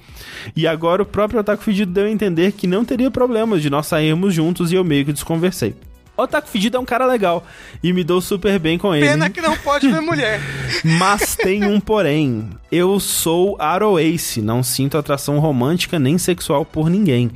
E 0.56 0.66
agora 0.66 1.02
o 1.02 1.06
próprio 1.06 1.38
Otaku 1.40 1.62
Fedido 1.62 1.92
deu 1.92 2.06
a 2.06 2.10
entender 2.10 2.52
que 2.52 2.66
não 2.66 2.84
teria 2.84 3.10
problemas 3.10 3.62
de 3.62 3.70
nós 3.70 3.86
sairmos 3.86 4.34
juntos 4.34 4.72
e 4.72 4.74
eu 4.74 4.82
meio 4.84 5.04
que 5.04 5.12
desconversei. 5.12 5.74
O 6.16 6.22
Otaku 6.22 6.48
Fedido 6.48 6.78
é 6.78 6.80
um 6.80 6.84
cara 6.84 7.04
legal 7.06 7.46
e 7.82 7.92
me 7.92 8.02
dou 8.02 8.20
super 8.22 8.58
bem 8.58 8.78
com 8.78 8.94
ele. 8.94 9.06
Pena 9.06 9.28
que 9.28 9.40
não 9.40 9.54
pode 9.58 9.86
ver 9.86 10.00
mulher. 10.00 10.40
Mas 10.98 11.36
tem 11.36 11.62
um 11.64 11.78
porém. 11.78 12.48
Eu 12.72 12.98
sou 12.98 13.54
Aroace, 13.60 14.40
não 14.40 14.62
sinto 14.62 14.96
atração 14.96 15.38
romântica 15.38 15.98
nem 15.98 16.16
sexual 16.16 16.64
por 16.64 16.88
ninguém. 16.88 17.30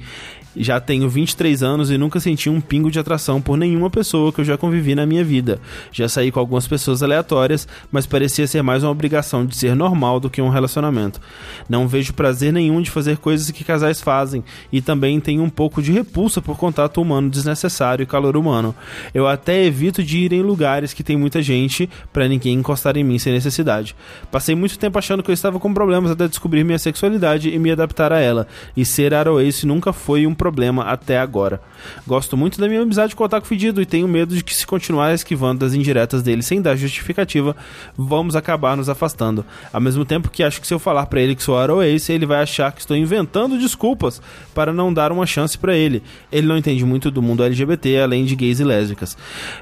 Já 0.62 0.78
tenho 0.78 1.08
23 1.08 1.62
anos 1.62 1.90
e 1.90 1.96
nunca 1.96 2.20
senti 2.20 2.50
um 2.50 2.60
pingo 2.60 2.90
de 2.90 2.98
atração 2.98 3.40
por 3.40 3.56
nenhuma 3.56 3.88
pessoa 3.88 4.30
que 4.30 4.42
eu 4.42 4.44
já 4.44 4.58
convivi 4.58 4.94
na 4.94 5.06
minha 5.06 5.24
vida. 5.24 5.58
Já 5.90 6.06
saí 6.06 6.30
com 6.30 6.38
algumas 6.38 6.68
pessoas 6.68 7.02
aleatórias, 7.02 7.66
mas 7.90 8.04
parecia 8.04 8.46
ser 8.46 8.62
mais 8.62 8.82
uma 8.82 8.90
obrigação 8.90 9.46
de 9.46 9.56
ser 9.56 9.74
normal 9.74 10.20
do 10.20 10.28
que 10.28 10.42
um 10.42 10.50
relacionamento. 10.50 11.18
Não 11.66 11.88
vejo 11.88 12.12
prazer 12.12 12.52
nenhum 12.52 12.82
de 12.82 12.90
fazer 12.90 13.16
coisas 13.16 13.50
que 13.50 13.64
casais 13.64 14.02
fazem 14.02 14.44
e 14.70 14.82
também 14.82 15.18
tenho 15.18 15.42
um 15.42 15.48
pouco 15.48 15.80
de 15.80 15.92
repulsa 15.92 16.42
por 16.42 16.58
contato 16.58 17.00
humano 17.00 17.30
desnecessário 17.30 18.02
e 18.02 18.06
calor 18.06 18.36
humano. 18.36 18.74
Eu 19.14 19.26
até 19.26 19.64
evito 19.64 20.02
de 20.02 20.18
ir 20.18 20.34
em 20.34 20.42
lugares 20.42 20.92
que 20.92 21.02
tem 21.02 21.16
muita 21.16 21.40
gente 21.40 21.88
pra 22.12 22.28
ninguém 22.28 22.58
encostar 22.58 22.98
em 22.98 23.04
mim 23.04 23.18
sem 23.18 23.32
necessidade. 23.32 23.96
Passei 24.30 24.54
muito 24.54 24.78
tempo 24.78 24.98
achando 24.98 25.22
que 25.22 25.30
eu 25.30 25.34
estava 25.34 25.58
com 25.58 25.72
problemas 25.72 26.10
até 26.10 26.28
descobrir 26.28 26.64
minha 26.64 26.78
sexualidade 26.78 27.48
e 27.48 27.58
me 27.58 27.70
adaptar 27.70 28.12
a 28.12 28.20
ela. 28.20 28.46
E 28.76 28.84
ser 28.84 29.14
Aroace 29.14 29.66
nunca 29.66 29.90
foi 29.90 30.26
um 30.26 30.34
problema 30.34 30.49
até 30.82 31.18
agora. 31.18 31.60
Gosto 32.06 32.36
muito 32.36 32.60
da 32.60 32.68
minha 32.68 32.82
amizade 32.82 33.14
com 33.14 33.22
o 33.22 33.26
Otaku 33.26 33.46
Fedido 33.46 33.80
e 33.80 33.86
tenho 33.86 34.08
medo 34.08 34.34
de 34.34 34.42
que 34.42 34.54
se 34.54 34.66
continuar 34.66 35.14
esquivando 35.14 35.60
das 35.60 35.74
indiretas 35.74 36.22
dele 36.22 36.42
sem 36.42 36.60
dar 36.60 36.76
justificativa, 36.76 37.56
vamos 37.96 38.36
acabar 38.36 38.76
nos 38.76 38.88
afastando. 38.88 39.44
Ao 39.72 39.80
mesmo 39.80 40.04
tempo 40.04 40.30
que 40.30 40.42
acho 40.42 40.60
que 40.60 40.66
se 40.66 40.74
eu 40.74 40.78
falar 40.78 41.06
pra 41.06 41.20
ele 41.20 41.34
que 41.34 41.42
sou 41.42 41.58
Aroace, 41.58 42.12
ele 42.12 42.26
vai 42.26 42.42
achar 42.42 42.72
que 42.72 42.80
estou 42.80 42.96
inventando 42.96 43.58
desculpas 43.58 44.20
para 44.54 44.72
não 44.72 44.92
dar 44.92 45.12
uma 45.12 45.26
chance 45.26 45.56
pra 45.56 45.76
ele. 45.76 46.02
Ele 46.30 46.46
não 46.46 46.56
entende 46.56 46.84
muito 46.84 47.10
do 47.10 47.22
mundo 47.22 47.44
LGBT, 47.44 48.00
além 48.00 48.24
de 48.24 48.34
gays 48.34 48.60
e 48.60 48.64
lésbicas. 48.64 49.16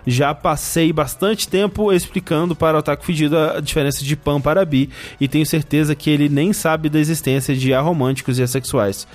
Já 0.06 0.34
passei 0.34 0.92
bastante 0.92 1.48
tempo 1.48 1.92
explicando 1.92 2.54
para 2.54 2.76
o 2.76 2.80
Otaku 2.80 3.04
Fedido 3.04 3.36
a 3.38 3.60
diferença 3.60 4.04
de 4.04 4.16
pan 4.16 4.40
para 4.40 4.64
bi 4.64 4.90
e 5.20 5.28
tenho 5.28 5.46
certeza 5.46 5.94
que 5.94 6.10
ele 6.10 6.28
nem 6.28 6.52
sabe 6.52 6.88
da 6.88 6.98
existência 6.98 7.54
de 7.54 7.72
aromânticos 7.74 8.38
e 8.38 8.42
assexuais. 8.42 9.06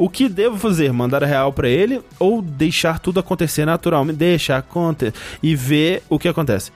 O 0.00 0.08
que 0.08 0.30
devo 0.30 0.56
fazer? 0.56 0.90
Mandar 0.94 1.22
a 1.22 1.26
real 1.26 1.52
pra 1.52 1.68
ele 1.68 2.00
ou 2.18 2.40
deixar 2.40 2.98
tudo 2.98 3.20
acontecer 3.20 3.66
naturalmente? 3.66 4.16
Deixar 4.16 4.56
acontecer 4.56 5.12
e 5.42 5.54
ver 5.54 6.02
o 6.08 6.18
que 6.18 6.26
acontece. 6.26 6.72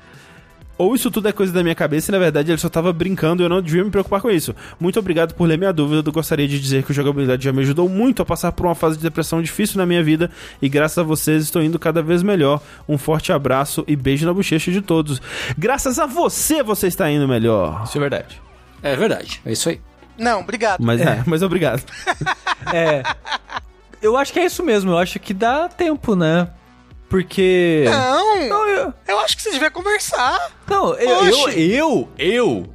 Ou 0.77 0.95
isso 0.95 1.11
tudo 1.11 1.27
é 1.27 1.33
coisa 1.33 1.51
da 1.51 1.63
minha 1.63 1.75
cabeça 1.75 2.11
e 2.11 2.13
na 2.13 2.19
verdade 2.19 2.51
ele 2.51 2.59
só 2.59 2.69
tava 2.69 2.93
brincando 2.93 3.43
e 3.43 3.45
eu 3.47 3.49
não 3.49 3.63
devia 3.63 3.83
me 3.83 3.91
preocupar 3.91 4.21
com 4.21 4.31
isso. 4.31 4.55
Muito 4.79 4.99
obrigado 4.99 5.33
por 5.33 5.49
ler 5.49 5.57
minha 5.57 5.73
dúvida. 5.73 6.07
Eu 6.07 6.13
gostaria 6.13 6.47
de 6.47 6.61
dizer 6.61 6.83
que 6.83 6.91
o 6.91 6.95
jogabilidade 6.95 7.43
já 7.43 7.51
me 7.51 7.63
ajudou 7.63 7.89
muito 7.89 8.21
a 8.21 8.27
passar 8.27 8.53
por 8.53 8.67
uma 8.67 8.75
fase 8.75 8.99
de 8.99 9.03
depressão 9.03 9.41
difícil 9.41 9.79
na 9.79 9.87
minha 9.87 10.05
vida 10.05 10.31
e 10.61 10.69
graças 10.69 10.99
a 10.99 11.03
vocês 11.03 11.45
estou 11.45 11.63
indo 11.63 11.79
cada 11.79 12.03
vez 12.03 12.23
melhor. 12.23 12.61
Um 12.87 12.99
forte 12.99 13.33
abraço 13.33 13.87
e 13.89 13.97
beijo 13.97 14.27
na 14.27 14.35
bochecha 14.35 14.71
de 14.71 14.83
todos. 14.83 15.23
Graças 15.57 15.99
a 15.99 16.05
você 16.05 16.63
você 16.63 16.89
está 16.89 17.11
indo 17.11 17.27
melhor. 17.27 17.85
Isso 17.85 17.97
é 17.97 18.01
verdade. 18.03 18.43
É 18.83 18.95
verdade. 18.95 19.41
É 19.47 19.53
isso 19.53 19.71
aí. 19.71 19.81
Não, 20.19 20.41
obrigado. 20.41 20.81
Mas 20.81 21.01
é, 21.01 21.23
mas 21.27 21.43
obrigado. 21.43 21.83
É. 22.73 23.03
Eu 24.01 24.17
acho 24.17 24.33
que 24.33 24.41
é 24.41 24.47
isso 24.47 24.63
mesmo. 24.63 24.91
Eu 24.91 24.97
acho 24.99 25.19
que 25.21 25.35
dá 25.35 25.69
tempo, 25.69 26.17
né? 26.17 26.49
Porque. 27.11 27.85
Não, 27.91 28.49
Não, 28.49 28.67
eu. 28.69 28.95
eu 29.07 29.19
acho 29.21 29.37
que 29.37 29.43
você 29.43 29.51
devia 29.51 29.71
conversar. 29.71 30.51
Não, 30.67 30.95
eu. 30.95 31.27
Eu. 31.29 31.51
Eu. 31.53 32.09
eu 32.19 32.75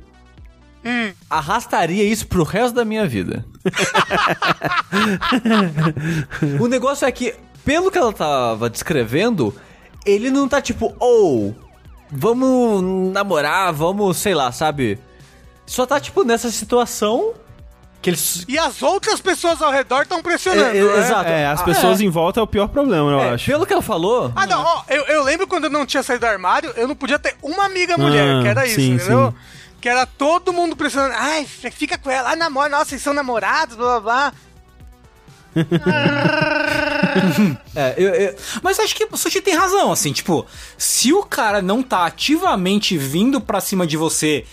Hum. 0.86 1.12
arrastaria 1.30 2.04
isso 2.04 2.28
pro 2.28 2.44
resto 2.44 2.76
da 2.76 2.86
minha 2.86 3.06
vida. 3.08 3.44
o 6.60 6.68
negócio 6.68 7.06
é 7.06 7.12
que, 7.12 7.36
pelo 7.66 7.92
que 7.92 7.98
ela 7.98 8.14
tava 8.14 8.70
descrevendo, 8.70 9.54
ele 10.06 10.30
não 10.30 10.48
tá 10.48 10.62
tipo, 10.62 10.96
ou. 11.00 11.56
vamos 12.12 13.12
namorar, 13.12 13.74
vamos, 13.74 14.18
sei 14.18 14.34
lá, 14.34 14.52
sabe? 14.52 15.00
Só 15.70 15.86
tá 15.86 16.00
tipo 16.00 16.24
nessa 16.24 16.50
situação 16.50 17.34
Que 18.02 18.10
eles. 18.10 18.44
E 18.48 18.58
as 18.58 18.82
outras 18.82 19.20
pessoas 19.22 19.62
ao 19.62 19.72
redor 19.72 20.02
estão 20.04 20.22
pressionando, 20.24 20.76
É, 20.76 20.80
é, 20.80 20.84
né? 20.84 21.00
exato. 21.00 21.30
É, 21.30 21.46
as 21.48 21.62
Ah, 21.62 21.64
pessoas 21.66 22.00
é. 22.02 22.06
em 22.06 22.10
volta 22.10 22.40
é 22.40 22.44
o 22.44 22.48
pior 22.48 22.68
problema, 22.70 23.12
eu 23.12 23.20
É, 23.20 23.30
acho. 23.32 23.46
pelo 23.46 23.66
que 23.68 23.74
ela 23.74 23.82
falou. 23.82 24.32
Ah, 24.36 24.48
não, 24.48 24.64
ó, 24.64 24.84
eu, 24.88 25.04
eu 25.06 25.24
lembro 25.24 25.46
quando 25.46 25.66
eu 25.66 25.70
não 25.70 25.86
tinha 25.86 26.02
saído 26.02 26.26
do 26.26 26.32
armário, 26.32 26.72
eu 26.78 26.88
não 26.88 26.96
podia 26.96 27.20
ter 27.20 27.36
uma 27.44 27.66
amiga 27.66 27.98
mulher, 27.98 28.38
Ah, 28.38 28.42
que 28.42 28.48
era 28.48 28.66
isso, 28.66 28.76
sim, 28.76 28.94
entendeu? 28.94 29.32
sim. 29.32 29.38
Que 29.82 29.90
era 29.90 30.06
todo 30.06 30.52
mundo 30.54 30.76
pressionando. 30.76 31.14
Ai, 31.18 31.46
fica 31.46 31.98
com 31.98 32.10
ela, 32.10 32.32
ah, 32.32 32.36
namora, 32.36 32.70
nossa, 32.70 32.94
eles 32.96 33.04
são 33.04 33.14
namorados, 33.14 33.76
blá 33.76 34.00
blá 34.00 34.32
blá. 34.32 34.34
É, 37.76 37.94
eu, 37.98 38.10
eu- 38.14 38.36
Mas 38.64 38.80
acho 38.80 38.96
que 38.96 39.08
o 39.12 39.18
Sushi 39.18 39.42
tem 39.42 39.56
razão, 39.56 39.92
assim, 39.92 40.12
tipo, 40.14 40.46
se 40.78 41.12
o 41.14 41.24
cara 41.24 41.62
não 41.62 41.82
tá 41.84 42.06
ativamente 42.06 42.98
vindo 42.98 43.40
pra 43.42 43.60
cima 43.62 43.86
de 43.86 43.98
você, 43.98 44.46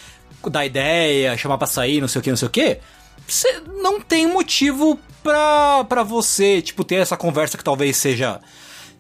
dar 0.50 0.64
ideia, 0.66 1.36
chamar 1.36 1.58
pra 1.58 1.66
sair, 1.66 2.00
não 2.00 2.08
sei 2.08 2.20
o 2.20 2.22
que, 2.22 2.30
não 2.30 2.36
sei 2.36 2.48
o 2.48 2.50
que, 2.50 2.78
você 3.26 3.60
não 3.82 4.00
tem 4.00 4.26
motivo 4.26 4.98
pra, 5.22 5.84
pra 5.84 6.02
você, 6.02 6.62
tipo, 6.62 6.84
ter 6.84 6.96
essa 6.96 7.16
conversa 7.16 7.56
que 7.58 7.64
talvez 7.64 7.96
seja. 7.96 8.40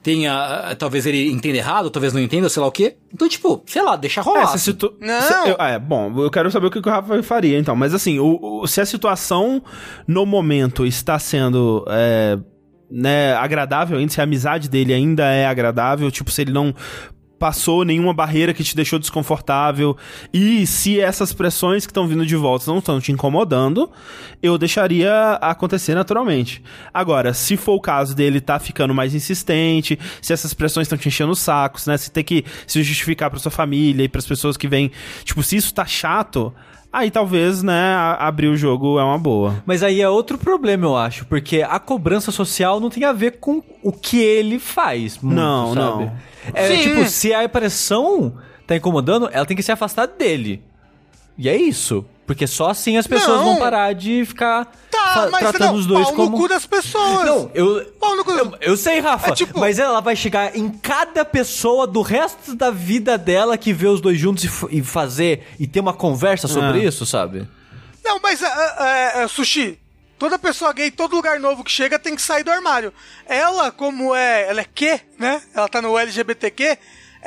Tenha. 0.02 0.76
Talvez 0.78 1.04
ele 1.04 1.32
entenda 1.32 1.56
errado, 1.58 1.90
talvez 1.90 2.12
não 2.12 2.20
entenda, 2.20 2.48
sei 2.48 2.60
lá 2.62 2.68
o 2.68 2.72
quê. 2.72 2.96
Então, 3.12 3.28
tipo, 3.28 3.60
sei 3.66 3.82
lá, 3.82 3.96
deixa 3.96 4.20
rolar. 4.22 4.42
É, 4.42 4.46
se 4.46 4.54
assim. 4.54 4.64
situ... 4.70 4.94
Não. 5.00 5.20
se- 5.20 5.48
eu- 5.50 5.56
é, 5.58 5.78
bom, 5.80 6.12
eu 6.22 6.30
quero 6.30 6.48
saber 6.50 6.66
o 6.68 6.70
que 6.70 6.80
que 6.80 6.88
o 6.88 6.92
Rafa 6.92 7.20
faria, 7.24 7.58
então. 7.58 7.74
Mas 7.74 7.92
assim, 7.92 8.20
o, 8.20 8.38
o- 8.62 8.66
se 8.68 8.80
a 8.80 8.86
situação 8.86 9.60
no 10.06 10.24
momento 10.24 10.86
está 10.86 11.18
sendo 11.18 11.84
é, 11.88 12.38
né, 12.88 13.34
agradável 13.34 13.98
ainda, 13.98 14.12
se 14.12 14.20
a 14.20 14.24
amizade 14.24 14.68
dele 14.68 14.94
ainda 14.94 15.24
é 15.24 15.44
agradável, 15.44 16.08
tipo, 16.08 16.30
se 16.30 16.42
ele 16.42 16.52
não 16.52 16.72
passou 17.38 17.84
nenhuma 17.84 18.14
barreira 18.14 18.54
que 18.54 18.64
te 18.64 18.74
deixou 18.74 18.98
desconfortável 18.98 19.96
e 20.32 20.66
se 20.66 21.00
essas 21.00 21.32
pressões 21.32 21.84
que 21.84 21.90
estão 21.90 22.08
vindo 22.08 22.24
de 22.24 22.36
volta 22.36 22.64
não 22.66 22.78
estão 22.78 23.00
te 23.00 23.12
incomodando, 23.12 23.90
eu 24.42 24.56
deixaria 24.56 25.32
acontecer 25.34 25.94
naturalmente. 25.94 26.62
Agora, 26.92 27.34
se 27.34 27.56
for 27.56 27.74
o 27.74 27.80
caso 27.80 28.14
dele 28.14 28.40
tá 28.40 28.58
ficando 28.58 28.94
mais 28.94 29.14
insistente, 29.14 29.98
se 30.22 30.32
essas 30.32 30.54
pressões 30.54 30.86
estão 30.86 30.98
te 30.98 31.08
enchendo 31.08 31.32
os 31.32 31.38
sacos, 31.38 31.86
né, 31.86 31.96
se 31.96 32.10
tem 32.10 32.24
que 32.24 32.44
se 32.66 32.82
justificar 32.82 33.30
pra 33.30 33.38
sua 33.38 33.50
família 33.50 34.04
e 34.04 34.08
pras 34.08 34.26
pessoas 34.26 34.56
que 34.56 34.68
vêm, 34.68 34.90
tipo, 35.24 35.42
se 35.42 35.56
isso 35.56 35.74
tá 35.74 35.84
chato, 35.84 36.54
aí 36.92 37.10
talvez, 37.10 37.62
né, 37.62 37.94
abrir 38.18 38.48
o 38.48 38.56
jogo 38.56 38.98
é 38.98 39.04
uma 39.04 39.18
boa. 39.18 39.62
Mas 39.66 39.82
aí 39.82 40.00
é 40.00 40.08
outro 40.08 40.38
problema, 40.38 40.86
eu 40.86 40.96
acho, 40.96 41.26
porque 41.26 41.62
a 41.62 41.78
cobrança 41.78 42.30
social 42.32 42.80
não 42.80 42.90
tem 42.90 43.04
a 43.04 43.12
ver 43.12 43.38
com 43.38 43.62
o 43.82 43.92
que 43.92 44.18
ele 44.18 44.58
faz. 44.58 45.18
muito, 45.18 45.36
Não, 45.36 45.74
sabe? 45.74 46.04
não. 46.04 46.12
É 46.54 46.68
Sim. 46.68 46.82
tipo, 46.82 47.04
se 47.06 47.34
a 47.34 47.48
pressão 47.48 48.34
tá 48.66 48.76
incomodando, 48.76 49.28
ela 49.32 49.44
tem 49.46 49.56
que 49.56 49.62
se 49.62 49.72
afastar 49.72 50.06
dele. 50.06 50.62
E 51.36 51.48
é 51.48 51.56
isso. 51.56 52.04
Porque 52.26 52.46
só 52.46 52.70
assim 52.70 52.96
as 52.96 53.06
pessoas 53.06 53.38
Não. 53.38 53.44
vão 53.44 53.56
parar 53.58 53.94
de 53.94 54.24
ficar 54.26 54.64
Tá, 54.90 55.14
fa- 55.14 55.28
mas 55.30 55.40
tratando 55.42 55.66
não, 55.68 55.74
os 55.76 55.86
dois 55.86 56.06
pau 56.06 56.14
como. 56.16 56.30
no 56.32 56.36
cu 56.42 56.48
das 56.48 56.66
pessoas. 56.66 57.24
Não, 57.24 57.50
eu, 57.54 57.84
Pau 58.00 58.16
no 58.16 58.24
cu 58.24 58.32
das... 58.32 58.40
eu, 58.40 58.58
eu 58.60 58.76
sei, 58.76 58.98
Rafa, 58.98 59.28
É 59.30 59.32
tipo- 59.34 59.58
mas 59.60 59.78
ela 59.78 60.00
vai 60.00 60.16
chegar 60.16 60.56
em 60.56 60.68
cada 60.68 61.24
pessoa 61.24 61.86
do 61.86 62.02
resto 62.02 62.54
da 62.56 62.70
vida 62.72 63.16
dela 63.16 63.56
que 63.56 63.72
vê 63.72 63.86
os 63.86 64.00
dois 64.00 64.18
juntos 64.18 64.42
e, 64.42 64.48
f- 64.48 64.66
e 64.70 64.82
fazer 64.82 65.46
e 65.60 65.66
ter 65.68 65.78
uma 65.78 65.94
conversa 65.94 66.48
sobre 66.48 66.80
É. 66.80 66.84
isso, 66.88 67.06
sabe? 67.06 67.46
Não, 68.04 68.18
mas, 68.20 68.42
é, 68.42 68.46
é, 68.48 69.22
é, 69.22 69.28
Sushi, 69.28 69.78
toda 70.18 70.36
pessoa 70.38 70.72
gay, 70.72 70.90
todo 70.90 71.14
lugar 71.14 71.38
novo 71.38 71.62
que 71.62 71.70
chega 71.70 71.96
tem 71.98 72.16
que 72.16 72.22
sair 72.22 72.42
do 72.42 72.50
armário. 72.50 72.92
Ela, 73.28 73.70
como 73.70 74.14
é, 74.16 74.48
ela 74.48 74.60
é 74.60 74.64
Q, 74.64 75.00
né? 75.18 75.40
Ela 75.54 75.68
tá 75.68 75.80
no 75.80 75.96
LGBTQ, 75.96 76.76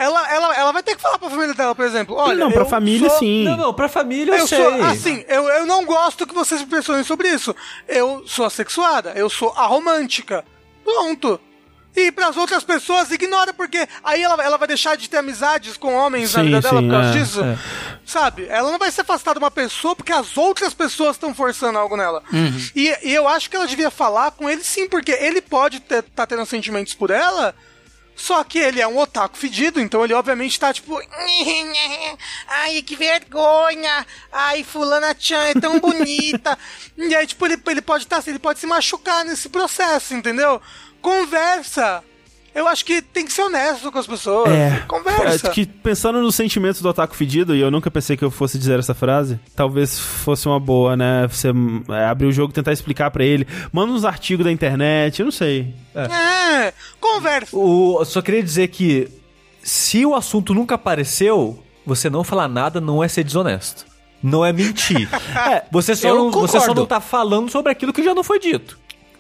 ela, 0.04 0.34
ela, 0.34 0.56
ela 0.58 0.72
vai 0.72 0.82
ter 0.84 0.96
que 0.96 1.02
falar 1.02 1.18
pra 1.20 1.30
família 1.30 1.54
dela, 1.54 1.76
por 1.76 1.86
exemplo. 1.86 2.16
Olha, 2.16 2.46
não, 2.46 2.52
pra 2.52 2.62
eu 2.62 2.66
família 2.66 3.10
sou- 3.10 3.20
sim. 3.20 3.44
Não, 3.44 3.58
não, 3.58 3.74
pra 3.74 3.90
família 3.90 4.32
eu, 4.34 4.38
Eu 4.40 4.48
sei. 4.48 4.58
sou, 4.64 4.84
assim, 4.86 5.26
eu, 5.28 5.44
eu 5.48 5.66
não 5.66 5.86
gosto 5.86 6.26
que 6.26 6.34
vocês 6.34 6.62
me 6.62 6.68
pressionem 6.68 7.04
sobre 7.04 7.28
isso. 7.30 7.56
Eu 7.88 8.24
sou 8.26 8.46
assexuada, 8.46 9.12
eu 9.16 9.30
sou 9.30 9.54
aromântica. 9.56 10.44
Pronto. 10.84 11.40
E 11.96 12.12
pras 12.12 12.38
outras 12.38 12.64
pessoas, 12.64 13.12
ignora, 13.12 13.52
porque 13.52 13.86
aí 14.04 14.22
ela, 14.22 14.42
ela 14.44 14.58
vai 14.58 14.68
deixar 14.68 14.96
de 14.96 15.10
ter 15.10 15.18
amizades 15.18 15.76
com 15.76 15.94
homens 15.96 16.34
na 16.34 16.40
Sim, 16.42 16.46
vida 16.46 16.62
dela 16.62 16.80
sim, 16.82 16.88
por 16.88 16.92
causa 16.94 17.10
é, 17.10 17.12
disso. 17.22 17.44
é. 17.44 17.58
Sabe? 18.06 18.46
Ela 18.48 18.72
não 18.72 18.78
vai 18.80 18.92
se 18.92 19.02
afastar 19.02 19.34
de 19.34 19.40
uma 19.40 19.52
pessoa 19.52 19.96
porque 19.96 20.14
as 20.14 20.38
outras 20.38 20.74
pessoas 20.74 21.16
estão 21.16 21.34
forçando 21.34 21.78
algo 21.80 21.98
nela. 21.98 22.24
E, 22.76 22.96
e 23.04 23.14
eu 23.14 23.28
acho 23.28 23.50
que 23.50 23.56
ela 23.56 23.68
devia 23.68 23.90
falar 23.90 24.32
com 24.32 24.50
ele 24.50 24.64
sim, 24.64 24.88
porque 24.88 25.12
ele 25.12 25.42
pode 25.42 25.78
estar 25.78 26.04
tá 26.16 26.28
tendo 26.28 26.46
sentimentos 26.46 26.94
por 26.94 27.10
ela. 27.10 27.56
Só 28.20 28.44
que 28.44 28.60
ele 28.60 28.82
é 28.82 28.88
um 28.88 28.98
otaku 28.98 29.38
fedido, 29.38 29.80
então 29.80 30.04
ele 30.04 30.14
obviamente 30.14 30.60
tá 30.60 30.74
tipo. 30.74 31.00
Ai, 32.50 32.82
que 32.82 32.94
vergonha! 32.94 34.06
Ai, 34.30 34.62
fulana 34.62 35.16
Chan 35.18 35.42
é 35.46 35.54
tão 35.54 35.80
bonita! 35.80 36.60
e 36.98 37.16
aí, 37.16 37.26
tipo, 37.26 37.46
ele, 37.46 37.58
ele 37.66 37.82
pode 37.82 38.06
tá, 38.06 38.22
ele 38.28 38.38
pode 38.38 38.60
se 38.60 38.68
machucar 38.68 39.24
nesse 39.24 39.48
processo, 39.48 40.14
entendeu? 40.14 40.62
Conversa! 41.02 42.04
Eu 42.60 42.68
acho 42.68 42.84
que 42.84 43.02
tem 43.02 43.24
que 43.24 43.32
ser 43.32 43.44
honesto 43.44 43.90
com 43.90 43.98
as 43.98 44.06
pessoas. 44.06 44.52
É. 44.52 44.84
Conversa. 44.86 45.48
É 45.48 45.50
que 45.50 45.66
pensando 45.66 46.22
nos 46.22 46.36
sentimentos 46.36 46.82
do 46.82 46.90
otaku 46.90 47.16
fedido, 47.16 47.56
e 47.56 47.62
eu 47.62 47.72
nunca 47.72 47.90
pensei 47.90 48.18
que 48.18 48.24
eu 48.26 48.30
fosse 48.30 48.60
dizer 48.60 48.78
essa 48.78 48.94
frase, 48.94 49.40
talvez 49.56 49.98
fosse 49.98 50.46
uma 50.46 50.60
boa, 50.60 50.98
né? 50.98 51.26
Você 51.30 51.48
é, 51.88 52.04
abrir 52.04 52.28
o 52.28 52.34
jogo, 52.34 52.52
tentar 52.52 52.74
explicar 52.74 53.12
pra 53.12 53.24
ele. 53.24 53.48
Manda 53.72 53.94
uns 53.94 54.04
artigos 54.04 54.44
da 54.44 54.52
internet, 54.52 55.22
eu 55.22 55.26
não 55.26 55.32
sei. 55.32 55.74
É, 55.96 56.74
conversa. 57.00 57.56
O, 57.56 58.00
eu 58.02 58.06
só 58.06 58.22
queria 58.22 58.44
dizer 58.44 58.68
que 58.68 59.08
se 59.64 60.06
o 60.06 60.14
assunto 60.14 60.54
nunca 60.54 60.76
apareceu, 60.76 61.64
você 61.86 62.10
não 62.10 62.26
falar 62.26 62.50
nada 62.50 62.82
não 62.82 63.02
é 63.02 63.08
ser 63.08 63.24
desonesto. 63.24 63.86
Não 64.22 64.46
é 64.46 64.52
mentir. 64.52 65.08
é, 65.50 65.64
você 65.72 65.96
só, 65.96 66.10
eu 66.10 66.16
não, 66.16 66.32
você 66.32 66.60
só 66.60 66.74
não 66.74 66.86
tá 66.86 67.00
falando 67.00 67.50
sobre 67.50 67.72
aquilo 67.72 67.94
que 67.94 68.04
já 68.04 68.14
não 68.14 68.24
foi 68.24 68.38
dito. 68.38 68.78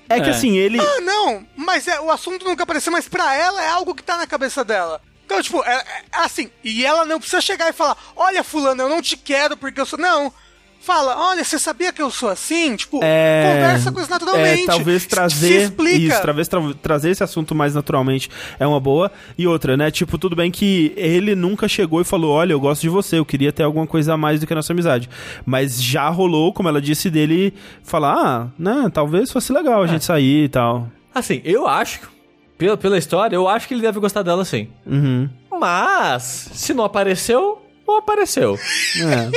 É, 0.10 0.20
que 0.20 0.30
assim, 0.30 0.58
ele. 0.58 0.80
Ah, 0.80 1.02
não, 1.02 1.46
mas 1.56 1.88
é, 1.88 2.00
o 2.02 2.10
assunto 2.10 2.44
nunca 2.44 2.64
apareceu, 2.64 2.92
mas 2.92 3.08
pra 3.08 3.36
ela 3.36 3.64
é 3.64 3.70
algo 3.70 3.94
que 3.94 4.04
tá 4.04 4.18
na 4.18 4.26
cabeça 4.26 4.66
dela. 4.66 5.00
Então, 5.26 5.42
tipo, 5.44 5.64
é, 5.64 5.76
é 5.76 6.04
assim, 6.14 6.50
e 6.64 6.84
ela 6.84 7.06
não 7.06 7.20
precisa 7.20 7.40
chegar 7.40 7.70
e 7.70 7.74
falar, 7.74 7.96
olha, 8.16 8.44
fulano, 8.44 8.82
eu 8.82 8.90
não 8.90 9.02
te 9.02 9.16
quero 9.16 9.56
porque 9.56 9.80
eu 9.80 9.86
sou. 9.86 10.00
Não. 10.00 10.34
Fala, 10.82 11.30
olha, 11.30 11.44
você 11.44 11.60
sabia 11.60 11.92
que 11.92 12.02
eu 12.02 12.10
sou 12.10 12.30
assim? 12.30 12.76
Tipo, 12.76 13.02
É, 13.04 13.54
conversa 13.54 13.92
com 13.92 14.00
isso 14.00 14.10
naturalmente. 14.10 14.64
É, 14.64 14.66
talvez 14.66 15.02
Se 15.04 15.08
trazer 15.10 15.62
explica. 15.64 15.98
isso, 16.16 16.22
talvez 16.22 16.48
tra- 16.48 16.74
trazer 16.82 17.10
esse 17.12 17.24
assunto 17.24 17.54
mais 17.54 17.76
naturalmente 17.76 18.30
é 18.60 18.66
uma 18.66 18.80
boa. 18.80 19.12
E 19.38 19.46
outra, 19.46 19.76
né? 19.76 19.92
Tipo, 19.92 20.18
tudo 20.18 20.36
bem 20.38 20.50
que 20.50 20.94
ele 20.96 21.36
nunca 21.36 21.68
chegou 21.68 22.00
e 22.02 22.06
falou: 22.06 22.32
"Olha, 22.34 22.54
eu 22.54 22.60
gosto 22.60 22.82
de 22.82 22.90
você, 22.90 23.20
eu 23.20 23.26
queria 23.26 23.52
ter 23.52 23.64
alguma 23.64 23.86
coisa 23.86 24.14
a 24.14 24.18
mais 24.18 24.40
do 24.40 24.48
que 24.48 24.54
a 24.54 24.56
nossa 24.56 24.72
amizade". 24.74 25.10
Mas 25.46 25.84
já 25.84 26.08
rolou, 26.10 26.54
como 26.54 26.70
ela 26.70 26.82
disse 26.82 27.10
dele, 27.10 27.54
falar: 27.84 28.14
"Ah, 28.16 28.48
né, 28.58 28.90
talvez 28.92 29.30
fosse 29.32 29.52
legal 29.52 29.84
a 29.84 29.88
gente 29.88 30.06
sair 30.06 30.46
e 30.46 30.50
tal". 30.50 30.88
Assim, 31.14 31.42
eu 31.44 31.68
acho, 31.68 32.10
pela, 32.58 32.78
pela 32.78 32.98
história, 32.98 33.36
eu 33.36 33.48
acho 33.50 33.68
que 33.68 33.74
ele 33.74 33.82
deve 33.82 34.00
gostar 34.00 34.24
dela 34.24 34.46
sim. 34.46 34.70
Uhum. 34.86 35.30
Mas, 35.60 36.50
se 36.54 36.74
não 36.74 36.86
apareceu, 36.86 37.62
não 37.86 37.98
apareceu. 37.98 38.58
É. 38.98 39.30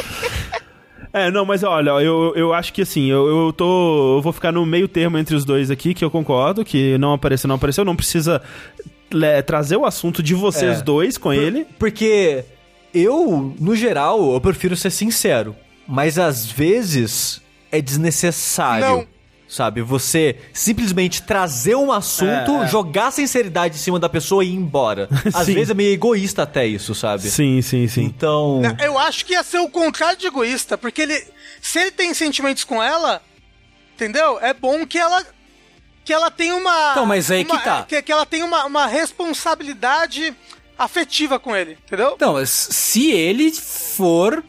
É, 1.12 1.30
não, 1.30 1.44
mas 1.44 1.62
olha, 1.64 1.90
eu, 2.02 2.32
eu 2.36 2.52
acho 2.54 2.72
que 2.72 2.82
assim, 2.82 3.06
eu, 3.10 3.26
eu 3.26 3.52
tô. 3.52 4.18
Eu 4.18 4.22
vou 4.22 4.32
ficar 4.32 4.52
no 4.52 4.64
meio 4.64 4.86
termo 4.86 5.18
entre 5.18 5.34
os 5.34 5.44
dois 5.44 5.70
aqui, 5.70 5.92
que 5.92 6.04
eu 6.04 6.10
concordo, 6.10 6.64
que 6.64 6.96
não 6.98 7.12
apareceu, 7.14 7.48
não 7.48 7.56
apareceu, 7.56 7.84
não 7.84 7.96
precisa 7.96 8.40
le- 9.12 9.42
trazer 9.42 9.76
o 9.76 9.84
assunto 9.84 10.22
de 10.22 10.34
vocês 10.34 10.78
É. 10.78 10.82
dois 10.82 11.18
com 11.18 11.32
ele. 11.32 11.66
Porque 11.78 12.44
eu, 12.94 13.54
no 13.58 13.74
geral, 13.74 14.32
eu 14.34 14.40
prefiro 14.40 14.76
ser 14.76 14.90
sincero. 14.90 15.56
Mas 15.86 16.16
às 16.18 16.46
vezes 16.46 17.42
é 17.72 17.80
desnecessário. 17.82 18.86
Não. 18.86 19.06
Sabe? 19.50 19.82
Você 19.82 20.36
simplesmente 20.52 21.22
trazer 21.22 21.74
um 21.74 21.90
assunto, 21.90 22.52
É, 22.60 22.64
é. 22.64 22.68
jogar 22.68 23.10
sinceridade 23.10 23.74
em 23.74 23.78
cima 23.80 23.98
da 23.98 24.08
pessoa 24.08 24.44
e 24.44 24.48
ir 24.48 24.54
embora. 24.54 25.08
Às 25.34 25.46
Sim. 25.46 25.54
vezes 25.54 25.70
é 25.70 25.74
meio 25.74 25.92
egoísta 25.92 26.44
até 26.44 26.64
isso, 26.64 26.94
sabe? 26.94 27.28
Sim, 27.28 27.60
sim, 27.60 27.88
sim. 27.88 28.02
Então. 28.04 28.62
Eu 28.80 28.96
acho 28.96 29.26
que 29.26 29.32
ia 29.32 29.42
ser 29.42 29.58
o 29.58 29.68
contrário 29.68 30.16
de 30.16 30.26
egoísta, 30.28 30.78
porque 30.78 31.02
ele. 31.02 31.20
Se 31.60 31.80
ele 31.80 31.90
tem 31.90 32.14
sentimentos 32.14 32.62
com 32.62 32.80
ela, 32.80 33.20
entendeu? 33.96 34.38
É 34.40 34.54
bom 34.54 34.86
que 34.86 34.96
ela. 34.96 35.26
Que 36.04 36.12
ela 36.12 36.30
tenha 36.30 36.54
uma. 36.54 36.92
Então, 36.92 37.04
mas 37.04 37.28
aí 37.28 37.44
que 37.44 37.50
uma- 37.50 37.60
tá. 37.60 37.82
Que, 37.82 38.00
que 38.02 38.12
ela 38.12 38.24
tenha 38.24 38.44
uma, 38.44 38.64
uma 38.66 38.86
responsabilidade 38.86 40.32
afetiva 40.78 41.38
com 41.40 41.54
ele, 41.56 41.76
entendeu? 41.86 42.12
Então, 42.14 42.36
se 42.46 43.10
ele 43.10 43.50
for 43.52 44.42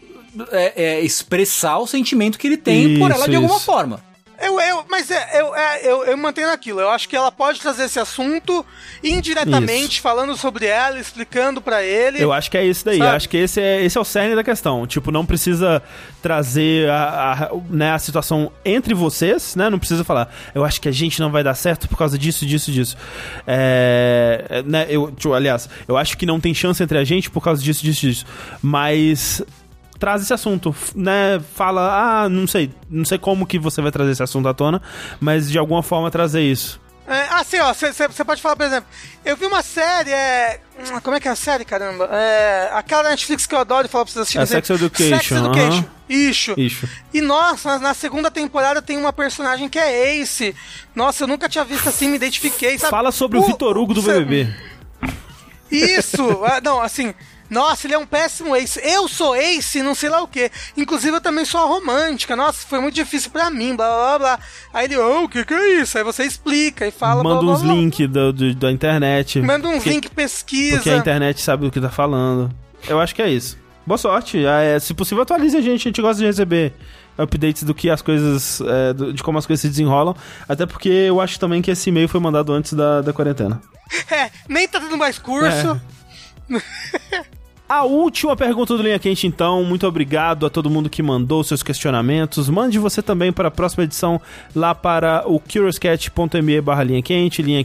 é, 0.52 0.74
é, 0.76 1.02
expressar 1.02 1.80
o 1.80 1.88
sentimento 1.88 2.38
que 2.38 2.48
ele 2.48 2.58
tem 2.58 3.00
por 3.00 3.10
Isso, 3.12 3.20
ela 3.20 3.28
de 3.28 3.36
alguma 3.36 3.56
isso. 3.58 3.66
forma. 3.66 4.11
Eu, 4.42 4.60
eu, 4.60 4.86
mas 4.90 5.10
é, 5.12 5.40
eu, 5.40 5.56
é, 5.56 5.80
eu, 5.84 6.04
eu 6.06 6.18
mantenho 6.18 6.52
aquilo. 6.52 6.80
Eu 6.80 6.90
acho 6.90 7.08
que 7.08 7.16
ela 7.16 7.32
pode 7.32 7.60
trazer 7.60 7.84
esse 7.84 8.00
assunto 8.00 8.66
indiretamente, 9.04 10.02
falando 10.02 10.36
sobre 10.36 10.66
ela, 10.66 11.00
explicando 11.00 11.62
pra 11.62 11.84
ele. 11.84 12.22
Eu 12.22 12.34
acho 12.34 12.50
que 12.50 12.58
é 12.58 12.66
isso 12.66 12.84
daí. 12.84 12.98
Sabe? 12.98 13.10
Eu 13.10 13.16
acho 13.16 13.30
que 13.30 13.38
esse 13.38 13.62
é, 13.62 13.84
esse 13.84 13.98
é 13.98 14.02
o 14.02 14.06
cerne 14.06 14.36
da 14.36 14.44
questão. 14.44 14.86
Tipo, 14.88 15.12
não 15.12 15.26
precisa 15.26 15.82
trazer 16.22 16.90
a, 16.90 17.50
a, 17.50 17.50
né, 17.70 17.92
a 17.92 18.00
situação 18.00 18.52
entre 18.64 18.94
vocês, 18.94 19.56
né? 19.56 19.70
Não 19.70 19.80
precisa 19.80 20.04
falar, 20.04 20.34
eu 20.54 20.64
acho 20.64 20.80
que 20.82 20.88
a 20.88 20.92
gente 20.92 21.20
não 21.20 21.32
vai 21.32 21.44
dar 21.44 21.56
certo 21.56 21.88
por 21.88 21.98
causa 21.98 22.18
disso, 22.18 22.46
disso, 22.46 22.72
disso. 22.72 22.98
É, 23.46 24.64
né, 24.66 24.86
eu, 24.90 25.12
tipo, 25.12 25.34
aliás, 25.34 25.70
eu 25.88 25.98
acho 25.98 26.18
que 26.18 26.26
não 26.26 26.40
tem 26.40 26.54
chance 26.54 26.82
entre 26.82 26.98
a 26.98 27.04
gente 27.04 27.30
por 27.30 27.42
causa 27.42 27.62
disso, 27.62 27.84
disso, 27.84 28.02
disso. 28.02 28.26
Mas 28.62 29.42
traz 30.02 30.24
esse 30.24 30.34
assunto, 30.34 30.76
né? 30.96 31.40
Fala, 31.54 32.24
ah, 32.24 32.28
não 32.28 32.48
sei, 32.48 32.72
não 32.90 33.06
sei 33.06 33.20
como 33.20 33.46
que 33.46 33.60
você 33.60 33.84
vai 33.84 33.92
trazer 33.92 34.12
esse 34.12 34.24
assunto 34.24 34.48
à 34.50 34.54
tona, 34.54 34.82
mas 35.20 35.50
de 35.50 35.60
alguma 35.60 35.84
forma 35.84 36.10
trazer 36.10 36.42
isso. 36.42 36.82
É, 37.08 37.28
assim, 37.34 37.60
ó, 37.60 37.72
você 37.74 38.24
pode 38.26 38.42
falar, 38.42 38.56
por 38.56 38.66
exemplo, 38.66 38.90
eu 39.24 39.38
vi 39.38 39.46
uma 39.46 39.62
série, 39.62 40.12
é. 40.12 40.60
Como 41.04 41.16
é 41.16 41.20
que 41.20 41.28
é 41.28 41.32
a 41.32 41.36
série, 41.36 41.64
caramba? 41.66 42.10
É. 42.12 42.72
Aquela 42.74 43.10
Netflix 43.10 43.46
que 43.46 43.54
eu 43.54 43.60
adoro 43.60 43.88
falar 43.90 44.06
pra 44.06 44.14
vocês 44.14 44.24
assistirem. 44.24 44.44
É 44.44 44.46
Sex. 44.48 44.70
Education, 44.70 45.18
Sex 45.18 45.32
Education. 45.32 45.78
aham. 45.78 45.86
Ixo. 46.10 46.54
Isso. 46.58 46.90
E 47.14 47.22
nossa, 47.22 47.78
na 47.80 47.94
segunda 47.94 48.32
temporada 48.32 48.82
tem 48.82 48.98
uma 48.98 49.14
personagem 49.14 49.70
que 49.70 49.78
é 49.78 50.16
Ace. 50.16 50.56
Nossa, 50.96 51.24
eu 51.24 51.28
nunca 51.28 51.48
tinha 51.48 51.64
visto 51.64 51.88
assim, 51.88 52.10
me 52.10 52.16
identifiquei, 52.16 52.78
sabe? 52.80 52.90
Fala 52.92 53.12
sobre 53.12 53.38
o, 53.38 53.44
Vitor 53.44 53.78
Hugo 53.78 53.94
do 53.94 54.02
cê- 54.02 54.14
BBB. 54.14 54.52
Isso! 55.72 56.44
Ah, 56.44 56.60
não, 56.62 56.82
assim. 56.82 57.14
Nossa, 57.52 57.86
ele 57.86 57.94
é 57.94 57.98
um 57.98 58.06
péssimo 58.08 58.56
ace. 58.56 58.80
Eu 58.82 59.10
sou 59.10 59.36
ace, 59.36 59.84
não 59.84 59.94
sei 59.94 60.10
lá 60.10 60.24
o 60.24 60.28
quê. 60.28 60.50
Inclusive, 60.78 61.18
eu 61.18 61.22
também 61.22 61.44
sou 61.44 61.60
a 61.60 61.66
romântica. 61.66 62.34
Nossa, 62.34 62.66
foi 62.66 62.80
muito 62.80 62.96
difícil 62.96 63.30
pra 63.30 63.50
mim, 63.50 63.76
blá 63.76 63.88
blá 63.90 64.20
blá. 64.20 64.40
Aí 64.74 64.86
ele, 64.86 64.98
oh, 64.98 65.26
o 65.26 65.30
que 65.30 65.44
que 65.44 65.54
é 65.54 65.82
isso? 65.82 65.98
Aí 65.98 66.04
você 66.04 66.24
explica 66.24 66.88
e 66.88 66.92
fala. 66.92 67.22
Manda 67.22 67.42
blá, 67.42 67.54
blá, 67.58 67.74
uns 67.74 67.78
links 67.78 68.08
da 68.58 68.72
internet. 68.72 69.42
Manda 69.42 69.68
uns 69.68 69.76
Porque- 69.76 69.90
link 69.90 70.10
pesquisa. 70.12 70.78
Porque 70.78 70.90
a 70.90 70.96
internet 70.98 71.42
sabe 71.42 71.66
do 71.66 71.72
que 71.72 71.82
tá 71.82 71.90
falando. 71.90 72.50
Eu 72.88 73.00
acho 73.02 73.14
que 73.14 73.22
é 73.22 73.30
isso. 73.30 73.60
Boa 73.86 73.98
sorte. 73.98 74.46
Ah, 74.48 74.62
é, 74.62 74.80
se 74.80 74.94
possível, 74.94 75.24
atualize 75.24 75.58
a 75.58 75.62
gente. 75.62 75.82
A 75.82 75.90
gente 75.90 76.02
gosta 76.02 76.20
de 76.22 76.26
receber 76.28 76.72
updates 77.18 77.64
do 77.64 77.74
que 77.76 77.90
as 77.90 78.02
coisas. 78.02 78.62
é, 78.62 78.94
do- 78.94 79.12
de 79.12 79.22
como 79.22 79.38
as 79.38 79.46
coisas 79.46 79.60
se 79.62 79.68
desenrolam. 79.68 80.16
Até 80.48 80.66
porque 80.66 80.88
eu 80.88 81.20
acho 81.20 81.38
também 81.38 81.62
que 81.62 81.70
esse 81.70 81.90
e-mail 81.90 82.08
foi 82.08 82.22
mandado 82.22 82.54
antes 82.54 82.72
da, 82.74 83.02
da 83.02 83.12
quarentena. 83.12 83.62
É, 84.10 84.32
nem 84.48 84.66
tá 84.70 84.80
dando 84.80 84.98
mais 84.98 85.20
curso. 85.20 85.78
A 87.72 87.86
última 87.86 88.36
pergunta 88.36 88.76
do 88.76 88.84
Linha 88.84 89.00
Quente, 89.00 89.26
então. 89.26 89.64
Muito 89.64 89.88
obrigado 89.88 90.46
a 90.46 90.50
todo 90.50 90.70
mundo 90.70 90.90
que 90.90 91.02
mandou 91.02 91.42
seus 91.42 91.64
questionamentos. 91.64 92.50
Mande 92.50 92.78
você 92.78 93.02
também 93.02 93.32
para 93.32 93.48
a 93.48 93.52
próxima 93.52 93.86
edição 93.86 94.20
lá 94.54 94.76
para 94.76 95.24
o 95.26 95.40
curiouscat.me 95.40 96.60
barra 96.60 96.84
linha 96.84 97.02
quente, 97.02 97.42
linha 97.42 97.64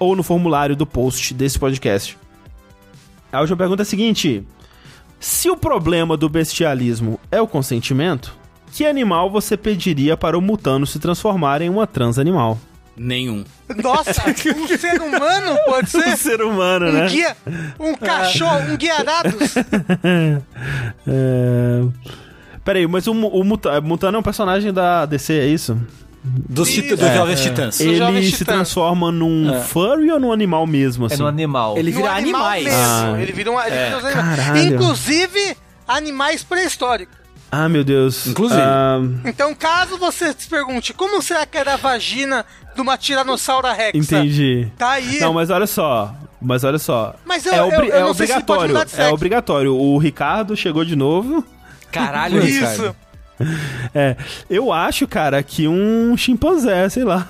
ou 0.00 0.16
no 0.16 0.24
formulário 0.24 0.74
do 0.74 0.84
post 0.84 1.32
desse 1.32 1.56
podcast. 1.56 2.18
A 3.32 3.38
última 3.38 3.56
pergunta 3.56 3.82
é 3.82 3.84
a 3.84 3.86
seguinte: 3.86 4.42
Se 5.20 5.48
o 5.48 5.56
problema 5.56 6.16
do 6.16 6.28
bestialismo 6.28 7.20
é 7.30 7.40
o 7.40 7.46
consentimento, 7.46 8.36
que 8.72 8.84
animal 8.84 9.30
você 9.30 9.56
pediria 9.56 10.16
para 10.16 10.36
o 10.36 10.42
mutano 10.42 10.88
se 10.88 10.98
transformar 10.98 11.62
em 11.62 11.70
uma 11.70 11.86
trans 11.86 12.18
animal? 12.18 12.58
Nenhum. 12.96 13.44
Nossa, 13.82 14.22
um 14.56 14.68
ser 14.78 15.00
humano 15.00 15.58
pode 15.66 15.90
ser? 15.90 16.16
ser 16.16 16.42
humano, 16.42 16.86
Um 16.86 17.06
guia, 17.08 17.36
um 17.80 17.94
cachorro, 17.94 18.72
um 18.72 18.76
guiarados. 18.76 19.54
É... 21.06 21.82
Peraí, 22.64 22.86
mas 22.86 23.06
o, 23.06 23.12
o 23.12 23.44
Muta- 23.44 23.80
Mutano 23.80 24.16
é 24.16 24.20
um 24.20 24.22
personagem 24.22 24.72
da 24.72 25.04
DC, 25.06 25.32
é 25.34 25.46
isso? 25.46 25.78
Dos, 26.26 26.70
tit 26.70 26.86
Isso. 26.86 26.96
dos 26.96 27.12
Jovens 27.12 27.42
Titãs. 27.42 27.80
Ele 27.80 27.96
Jovens 27.98 28.24
se 28.30 28.38
Titãs. 28.38 28.54
transforma 28.56 29.12
num 29.12 29.54
É. 29.54 29.60
furry 29.60 30.10
ou 30.10 30.18
num 30.18 30.32
animal 30.32 30.66
mesmo, 30.66 31.04
assim? 31.04 31.16
É 31.16 31.18
no 31.18 31.26
animal. 31.26 31.76
Ele 31.76 31.90
No 31.90 31.96
vira 31.98 32.12
animal 32.12 32.40
animais. 32.46 32.64
mesmo. 32.64 32.78
Ah. 32.80 33.14
Ele 33.20 33.32
vira 33.32 33.50
um, 33.52 33.60
ele 33.60 33.70
vira 34.00 34.12
caralho. 34.12 34.58
Inclusive, 34.74 35.56
animais 35.86 36.42
pré-históricos. 36.42 37.14
Ah, 37.56 37.68
meu 37.68 37.84
Deus. 37.84 38.26
Inclusive. 38.26 38.60
Ah, 38.60 38.98
Então, 39.24 39.54
caso 39.54 39.96
você 39.96 40.34
se 40.36 40.48
pergunte 40.48 40.92
como 40.92 41.22
será 41.22 41.46
que 41.46 41.56
era 41.56 41.74
a 41.74 41.76
vagina 41.76 42.44
de 42.74 42.80
uma 42.80 42.96
Tiranossauro 42.98 43.68
Rex? 43.72 43.96
entendi. 43.96 44.68
Tá 44.76 44.90
aí. 44.92 45.20
Não, 45.20 45.32
mas 45.32 45.50
olha 45.50 45.66
só. 45.66 46.12
Mas 46.42 46.64
olha 46.64 46.78
só. 46.78 47.14
Mas 47.24 47.46
eu- 47.46 47.54
é, 47.54 47.58
eu- 47.60 47.64
obri- 47.68 47.88
eu 47.90 47.94
é 47.96 48.00
não 48.00 48.12
sei 48.14 48.26
se 48.26 48.32
ele 48.32 48.42
pode 48.42 48.64
obrigatório. 48.64 48.96
de 48.96 49.00
É 49.02 49.12
obrigatório. 49.14 49.76
O 49.76 49.96
Ricardo 49.98 50.56
chegou 50.56 50.84
de 50.84 50.96
novo. 50.96 51.44
Caralho, 51.92 52.44
Isso. 52.44 52.60
Ricardo. 52.82 52.96
É. 53.94 54.16
Eu 54.48 54.72
acho, 54.72 55.06
cara, 55.08 55.42
que 55.42 55.66
um 55.68 56.16
chimpanzé, 56.16 56.88
sei 56.88 57.02
lá. 57.04 57.26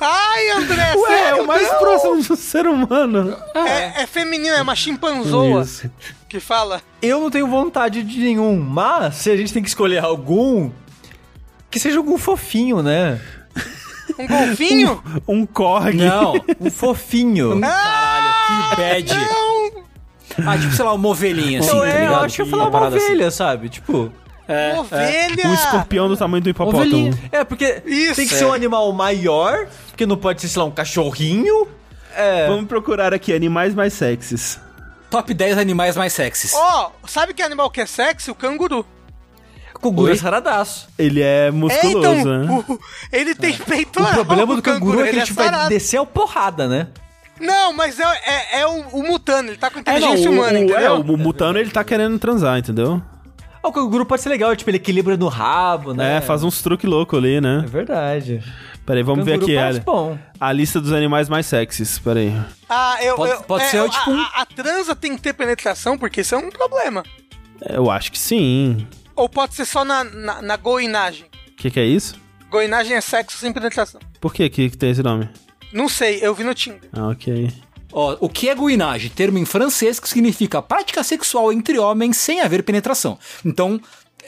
Ai, 0.00 0.50
André, 0.52 0.94
Ué, 0.96 1.12
é 1.12 1.16
sério? 1.24 1.42
o 1.42 1.46
mais 1.46 1.68
Não. 1.70 1.78
próximo 1.78 2.22
do 2.22 2.36
ser 2.36 2.66
humano. 2.66 3.36
É, 3.54 4.02
é 4.02 4.06
feminino, 4.06 4.54
é 4.56 4.62
uma 4.62 4.74
chimpanzoa 4.74 5.62
Isso. 5.62 5.90
Que 6.30 6.40
fala. 6.40 6.80
Eu 7.02 7.20
não 7.20 7.28
tenho 7.30 7.46
vontade 7.48 8.02
de 8.04 8.18
nenhum, 8.20 8.58
mas 8.58 9.16
se 9.16 9.30
a 9.30 9.36
gente 9.36 9.52
tem 9.52 9.62
que 9.62 9.68
escolher 9.68 10.02
algum, 10.02 10.70
que 11.68 11.78
seja 11.80 11.98
algum 11.98 12.16
fofinho, 12.16 12.82
né? 12.82 13.20
Um 14.18 14.26
golfinho? 14.26 15.02
Um 15.26 15.44
corgi. 15.44 15.96
Não. 15.98 16.34
Um 16.60 16.70
fofinho. 16.70 17.60
Caralho, 17.60 18.70
que 18.70 18.76
bad. 18.76 19.14
Ah, 20.46 20.56
tipo, 20.58 20.72
sei 20.72 20.84
lá, 20.84 20.92
uma 20.94 21.08
ovelhinha, 21.08 21.60
assim, 21.60 21.68
Então, 21.68 21.80
tá 21.80 21.88
é, 21.88 21.96
eu 21.96 22.00
ligado? 22.08 22.24
acho 22.24 22.36
que 22.36 22.42
eu 22.42 22.46
ia 22.46 22.50
falar 22.50 22.68
uma 22.68 22.86
assim. 22.88 22.96
ovelha, 22.96 23.30
sabe? 23.30 23.68
Tipo. 23.68 24.12
É, 24.46 24.70
é. 24.72 24.78
Ovelha! 24.80 25.46
Um 25.48 25.54
escorpião 25.54 26.08
do 26.08 26.16
tamanho 26.16 26.42
do 26.42 26.50
hipopótamo. 26.50 26.82
Ovelhinha. 26.82 27.18
É, 27.32 27.44
porque 27.44 27.82
Isso. 27.86 28.16
tem 28.16 28.26
que 28.28 28.34
ser 28.34 28.44
um 28.44 28.52
animal 28.52 28.92
maior, 28.92 29.66
porque 29.88 30.06
não 30.06 30.16
pode 30.16 30.40
ser, 30.40 30.48
sei 30.48 30.60
lá, 30.62 30.68
um 30.68 30.70
cachorrinho. 30.70 31.66
É. 32.16 32.46
Vamos 32.48 32.66
procurar 32.66 33.12
aqui 33.14 33.32
animais 33.32 33.74
mais 33.74 33.92
sexys. 33.94 34.60
Top 35.10 35.32
10 35.34 35.58
animais 35.58 35.96
mais 35.96 36.12
sexys. 36.12 36.52
Ó, 36.54 36.92
sabe 37.06 37.34
que 37.34 37.42
animal 37.42 37.70
que 37.70 37.80
é 37.80 37.86
sexy? 37.86 38.30
O 38.30 38.34
canguru. 38.34 38.86
Com 39.74 39.90
guru 39.92 40.08
Oi? 40.08 40.12
é 40.12 40.16
saradaço. 40.16 40.88
Ele 40.98 41.22
é 41.22 41.46
É, 41.46 41.50
musculoso, 41.50 41.98
então, 41.98 42.14
né? 42.44 42.64
o- 42.68 42.78
ele 43.10 43.34
tem 43.34 43.54
O 43.54 43.64
peitoral. 43.64 44.12
problema 44.12 44.54
do 44.54 44.62
canguru 44.62 45.00
é 45.00 45.04
que 45.04 45.08
ele 45.08 45.18
ele 45.20 45.26
tipo, 45.26 45.42
vai 45.42 45.68
descer 45.68 45.98
a 45.98 46.04
porrada, 46.04 46.68
né? 46.68 46.88
Não, 47.40 47.72
mas 47.72 47.98
é, 47.98 48.04
é, 48.04 48.60
é 48.60 48.66
o, 48.66 48.80
o 48.92 49.02
mutano, 49.02 49.48
ele 49.48 49.56
tá 49.56 49.70
com 49.70 49.78
É, 49.78 49.82
não, 49.86 49.96
inteligência 49.96 50.30
o, 50.30 50.34
humana, 50.34 50.52
o- 50.58 50.62
entendeu? 50.62 50.78
é, 50.78 50.90
o 50.92 51.02
mutano 51.16 51.58
ele 51.58 51.70
tá 51.70 51.82
querendo 51.82 52.18
transar, 52.18 52.58
entendeu? 52.58 53.00
Ah, 53.62 53.68
o 53.68 53.72
canguru 53.72 54.04
pode 54.04 54.20
ser 54.20 54.28
legal, 54.28 54.54
tipo, 54.54 54.68
ele 54.68 54.76
equilibra 54.76 55.16
no 55.16 55.28
rabo, 55.28 55.94
né? 55.94 56.18
É, 56.18 56.20
faz 56.20 56.42
uns 56.44 56.60
truques 56.60 56.88
loucos 56.88 57.18
ali, 57.18 57.36
É 57.36 57.40
né? 57.40 57.64
verdade. 57.66 58.42
Peraí, 58.90 59.04
vamos 59.04 59.24
ver 59.24 59.38
Canguru 59.38 59.46
aqui 59.46 59.54
parece 59.54 59.78
a, 59.78 59.82
bom. 59.82 60.18
a 60.40 60.52
lista 60.52 60.80
dos 60.80 60.92
animais 60.92 61.28
mais 61.28 61.46
sexys. 61.46 62.00
Peraí. 62.00 62.34
Ah, 62.68 62.98
eu, 63.00 63.14
Pode- 63.14 63.32
eu- 63.34 63.42
pode 63.42 63.62
é, 63.62 63.66
ser, 63.68 63.76
eu- 63.76 63.88
tipo, 63.88 64.10
a, 64.10 64.22
a, 64.22 64.42
a 64.42 64.46
transa 64.46 64.96
tem 64.96 65.14
que 65.14 65.22
ter 65.22 65.32
penetração, 65.32 65.96
porque 65.96 66.22
isso 66.22 66.34
é 66.34 66.38
um 66.38 66.50
problema. 66.50 67.04
Eu 67.68 67.88
acho 67.88 68.10
que 68.10 68.18
sim. 68.18 68.84
Ou 69.14 69.28
pode 69.28 69.54
ser 69.54 69.64
só 69.64 69.84
na, 69.84 70.02
na, 70.02 70.42
na 70.42 70.56
goinagem. 70.56 71.26
O 71.52 71.56
que, 71.56 71.70
que 71.70 71.78
é 71.78 71.84
isso? 71.84 72.16
Goinagem 72.50 72.96
é 72.96 73.00
sexo 73.00 73.38
sem 73.38 73.52
penetração. 73.52 74.00
Por 74.20 74.34
que, 74.34 74.50
que 74.50 74.70
que 74.70 74.76
tem 74.76 74.90
esse 74.90 75.04
nome? 75.04 75.28
Não 75.72 75.88
sei, 75.88 76.18
eu 76.20 76.34
vi 76.34 76.42
no 76.42 76.52
Tinder. 76.52 76.90
Ah, 76.92 77.10
ok. 77.10 77.48
Ó, 77.92 78.16
o 78.18 78.28
que 78.28 78.48
é 78.48 78.54
guinagem? 78.56 79.08
Termo 79.10 79.38
em 79.38 79.44
francês 79.44 80.00
que 80.00 80.08
significa 80.08 80.60
prática 80.60 81.04
sexual 81.04 81.52
entre 81.52 81.78
homens 81.78 82.16
sem 82.16 82.40
haver 82.40 82.64
penetração. 82.64 83.16
Então, 83.44 83.80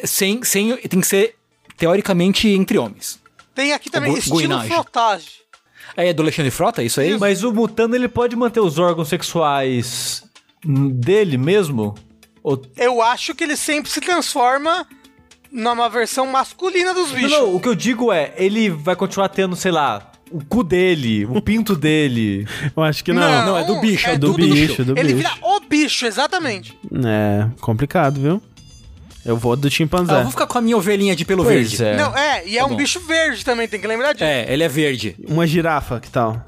sem, 0.04 0.44
sem, 0.44 0.76
tem 0.76 1.00
que 1.00 1.06
ser, 1.06 1.34
teoricamente, 1.76 2.46
entre 2.48 2.78
homens. 2.78 3.20
Tem 3.54 3.72
aqui 3.72 3.90
também 3.90 4.14
estilo 4.14 4.36
goinagem. 4.36 4.68
flotagem. 4.70 5.28
É 5.96 6.12
do 6.12 6.22
Alexandre 6.22 6.50
Frota, 6.50 6.82
é 6.82 6.86
isso 6.86 7.00
aí? 7.00 7.18
Mas 7.18 7.42
o 7.44 7.52
mutano, 7.52 7.94
ele 7.94 8.08
pode 8.08 8.34
manter 8.34 8.60
os 8.60 8.78
órgãos 8.78 9.08
sexuais 9.08 10.24
dele 10.64 11.36
mesmo? 11.36 11.94
Ou... 12.42 12.60
Eu 12.76 13.02
acho 13.02 13.34
que 13.34 13.44
ele 13.44 13.56
sempre 13.56 13.90
se 13.90 14.00
transforma 14.00 14.86
numa 15.50 15.88
versão 15.88 16.26
masculina 16.26 16.94
dos 16.94 17.08
Não, 17.10 17.14
bichos. 17.16 17.30
não, 17.30 17.54
o 17.54 17.60
que 17.60 17.68
eu 17.68 17.74
digo 17.74 18.10
é, 18.10 18.32
ele 18.36 18.70
vai 18.70 18.96
continuar 18.96 19.28
tendo, 19.28 19.54
sei 19.54 19.70
lá, 19.70 20.10
o 20.30 20.42
cu 20.42 20.64
dele, 20.64 21.26
o 21.26 21.42
pinto 21.42 21.76
dele. 21.76 22.46
Eu 22.74 22.82
acho 22.82 23.04
que 23.04 23.12
não. 23.12 23.44
não, 23.44 23.58
é 23.58 23.64
do 23.64 23.78
bicho, 23.80 24.08
é 24.08 24.16
do 24.16 24.28
tudo 24.32 24.38
bicho, 24.46 24.82
do 24.82 24.92
Ele 24.98 25.12
bicho. 25.12 25.16
vira 25.16 25.32
o 25.42 25.60
bicho, 25.60 26.06
exatamente. 26.06 26.78
É, 27.04 27.46
complicado, 27.60 28.18
viu? 28.18 28.42
Eu 29.24 29.36
vou 29.36 29.54
do 29.56 29.66
Ah, 29.66 29.68
eu 29.68 29.70
chimpanzé. 29.70 30.22
vou 30.22 30.30
ficar 30.30 30.46
com 30.46 30.58
a 30.58 30.60
minha 30.60 30.76
ovelhinha 30.76 31.14
de 31.14 31.24
pelo 31.24 31.44
Pois 31.44 31.72
verde. 31.72 31.84
é. 31.84 31.96
Não, 31.96 32.16
é, 32.16 32.46
e 32.46 32.56
é 32.56 32.60
Tá 32.60 32.66
um 32.66 32.70
bom. 32.70 32.76
bicho 32.76 32.98
verde 33.00 33.44
também, 33.44 33.68
tem 33.68 33.80
que 33.80 33.86
lembrar 33.86 34.12
disso. 34.14 34.24
É, 34.24 34.52
ele 34.52 34.62
é 34.64 34.68
verde. 34.68 35.14
Uma 35.28 35.46
girafa, 35.46 36.00
que 36.00 36.10
tal? 36.10 36.44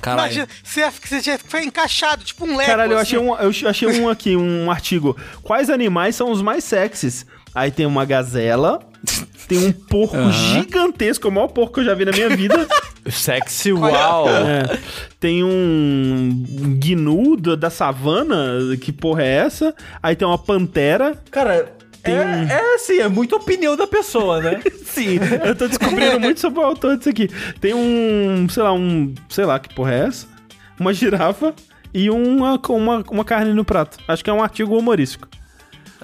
Caralho. 0.00 0.22
Imagina, 0.26 0.48
você, 0.62 0.90
você 0.90 1.20
já 1.20 1.38
foi 1.38 1.64
encaixado, 1.64 2.24
tipo 2.24 2.44
um 2.44 2.56
Lego. 2.56 2.70
Caralho, 2.70 2.92
eu 2.92 2.98
assim. 2.98 3.16
achei, 3.16 3.18
um, 3.18 3.36
eu 3.36 3.68
achei 3.70 3.88
um 4.00 4.08
aqui, 4.08 4.36
um 4.36 4.70
artigo. 4.70 5.16
Quais 5.42 5.70
animais 5.70 6.16
são 6.16 6.30
os 6.30 6.42
mais 6.42 6.64
sexys? 6.64 7.24
Aí 7.54 7.70
tem 7.70 7.86
uma 7.86 8.04
gazela, 8.04 8.80
tem 9.48 9.58
um 9.58 9.72
porco 9.72 10.16
gigantesco, 10.30 11.26
é 11.26 11.30
o 11.30 11.32
maior 11.32 11.48
porco 11.48 11.74
que 11.74 11.80
eu 11.80 11.84
já 11.84 11.94
vi 11.94 12.04
na 12.04 12.12
minha 12.12 12.28
vida. 12.30 12.66
Sexy, 13.10 13.72
uau! 13.72 14.26
É, 14.28 14.78
tem 15.20 15.44
um 15.44 16.44
gnu 16.78 17.36
da, 17.36 17.54
da 17.54 17.70
savana, 17.70 18.58
que 18.80 18.90
porra 18.92 19.22
é 19.22 19.28
essa? 19.36 19.74
Aí 20.02 20.16
tem 20.16 20.26
uma 20.26 20.38
pantera. 20.38 21.14
Cara, 21.30 21.72
Tem 22.02 22.14
é, 22.14 22.20
um- 22.24 22.48
é 22.48 22.74
assim, 22.76 22.98
é 23.00 23.08
muita 23.08 23.36
opinião 23.36 23.76
da 23.76 23.86
pessoa, 23.86 24.40
né? 24.40 24.62
Sim, 24.86 25.18
eu 25.44 25.54
tô 25.54 25.68
descobrindo 25.68 26.18
muito 26.20 26.40
sobre 26.40 26.60
o 26.60 26.62
autor 26.62 26.96
disso 26.96 27.10
aqui. 27.10 27.28
Tem 27.60 27.74
um, 27.74 28.46
sei 28.48 28.62
lá, 28.62 28.72
um, 28.72 29.14
sei 29.28 29.44
lá 29.44 29.58
que 29.58 29.74
porra 29.74 29.92
é 29.94 29.98
essa? 30.06 30.26
Uma 30.80 30.92
girafa 30.94 31.54
e 31.92 32.08
uma, 32.10 32.58
uma, 32.68 33.04
uma 33.10 33.24
carne 33.24 33.52
no 33.52 33.64
prato. 33.64 33.98
Acho 34.08 34.24
que 34.24 34.30
é 34.30 34.32
um 34.32 34.42
artigo 34.42 34.76
humorístico. 34.78 35.28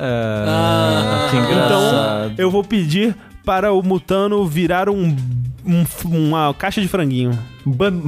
Ah, 0.02 1.28
que 1.30 1.36
Então, 1.36 2.34
eu 2.38 2.50
vou 2.50 2.64
pedir 2.64 3.14
para 3.44 3.72
o 3.72 3.82
Mutano 3.82 4.46
virar 4.46 4.88
um, 4.88 5.16
um- 5.64 5.84
uma 6.04 6.54
caixa 6.54 6.80
de 6.80 6.88
franguinho. 6.88 7.38
Ban- 7.66 8.02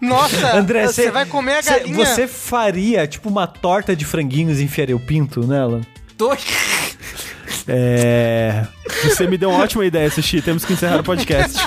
Nossa, 0.00 0.52
André, 0.56 0.86
você 0.86 1.04
cê- 1.04 1.10
vai 1.10 1.24
comer 1.26 1.56
a 1.58 1.62
cê- 1.62 1.70
galinha. 1.80 2.04
Você 2.06 2.26
faria, 2.26 3.06
tipo, 3.06 3.28
uma 3.28 3.46
torta 3.46 3.94
de 3.96 4.04
franguinhos 4.04 4.60
e 4.60 4.64
enfiaria 4.64 4.96
o 4.96 5.00
pinto 5.00 5.46
nela? 5.46 5.80
Tô... 6.16 6.36
É. 7.68 8.66
Você 9.04 9.26
me 9.26 9.36
deu 9.38 9.50
uma 9.50 9.60
ótima 9.62 9.84
ideia, 9.84 10.10
Sushi. 10.10 10.42
Temos 10.42 10.64
que 10.64 10.72
encerrar 10.72 11.00
o 11.00 11.04
podcast. 11.04 11.56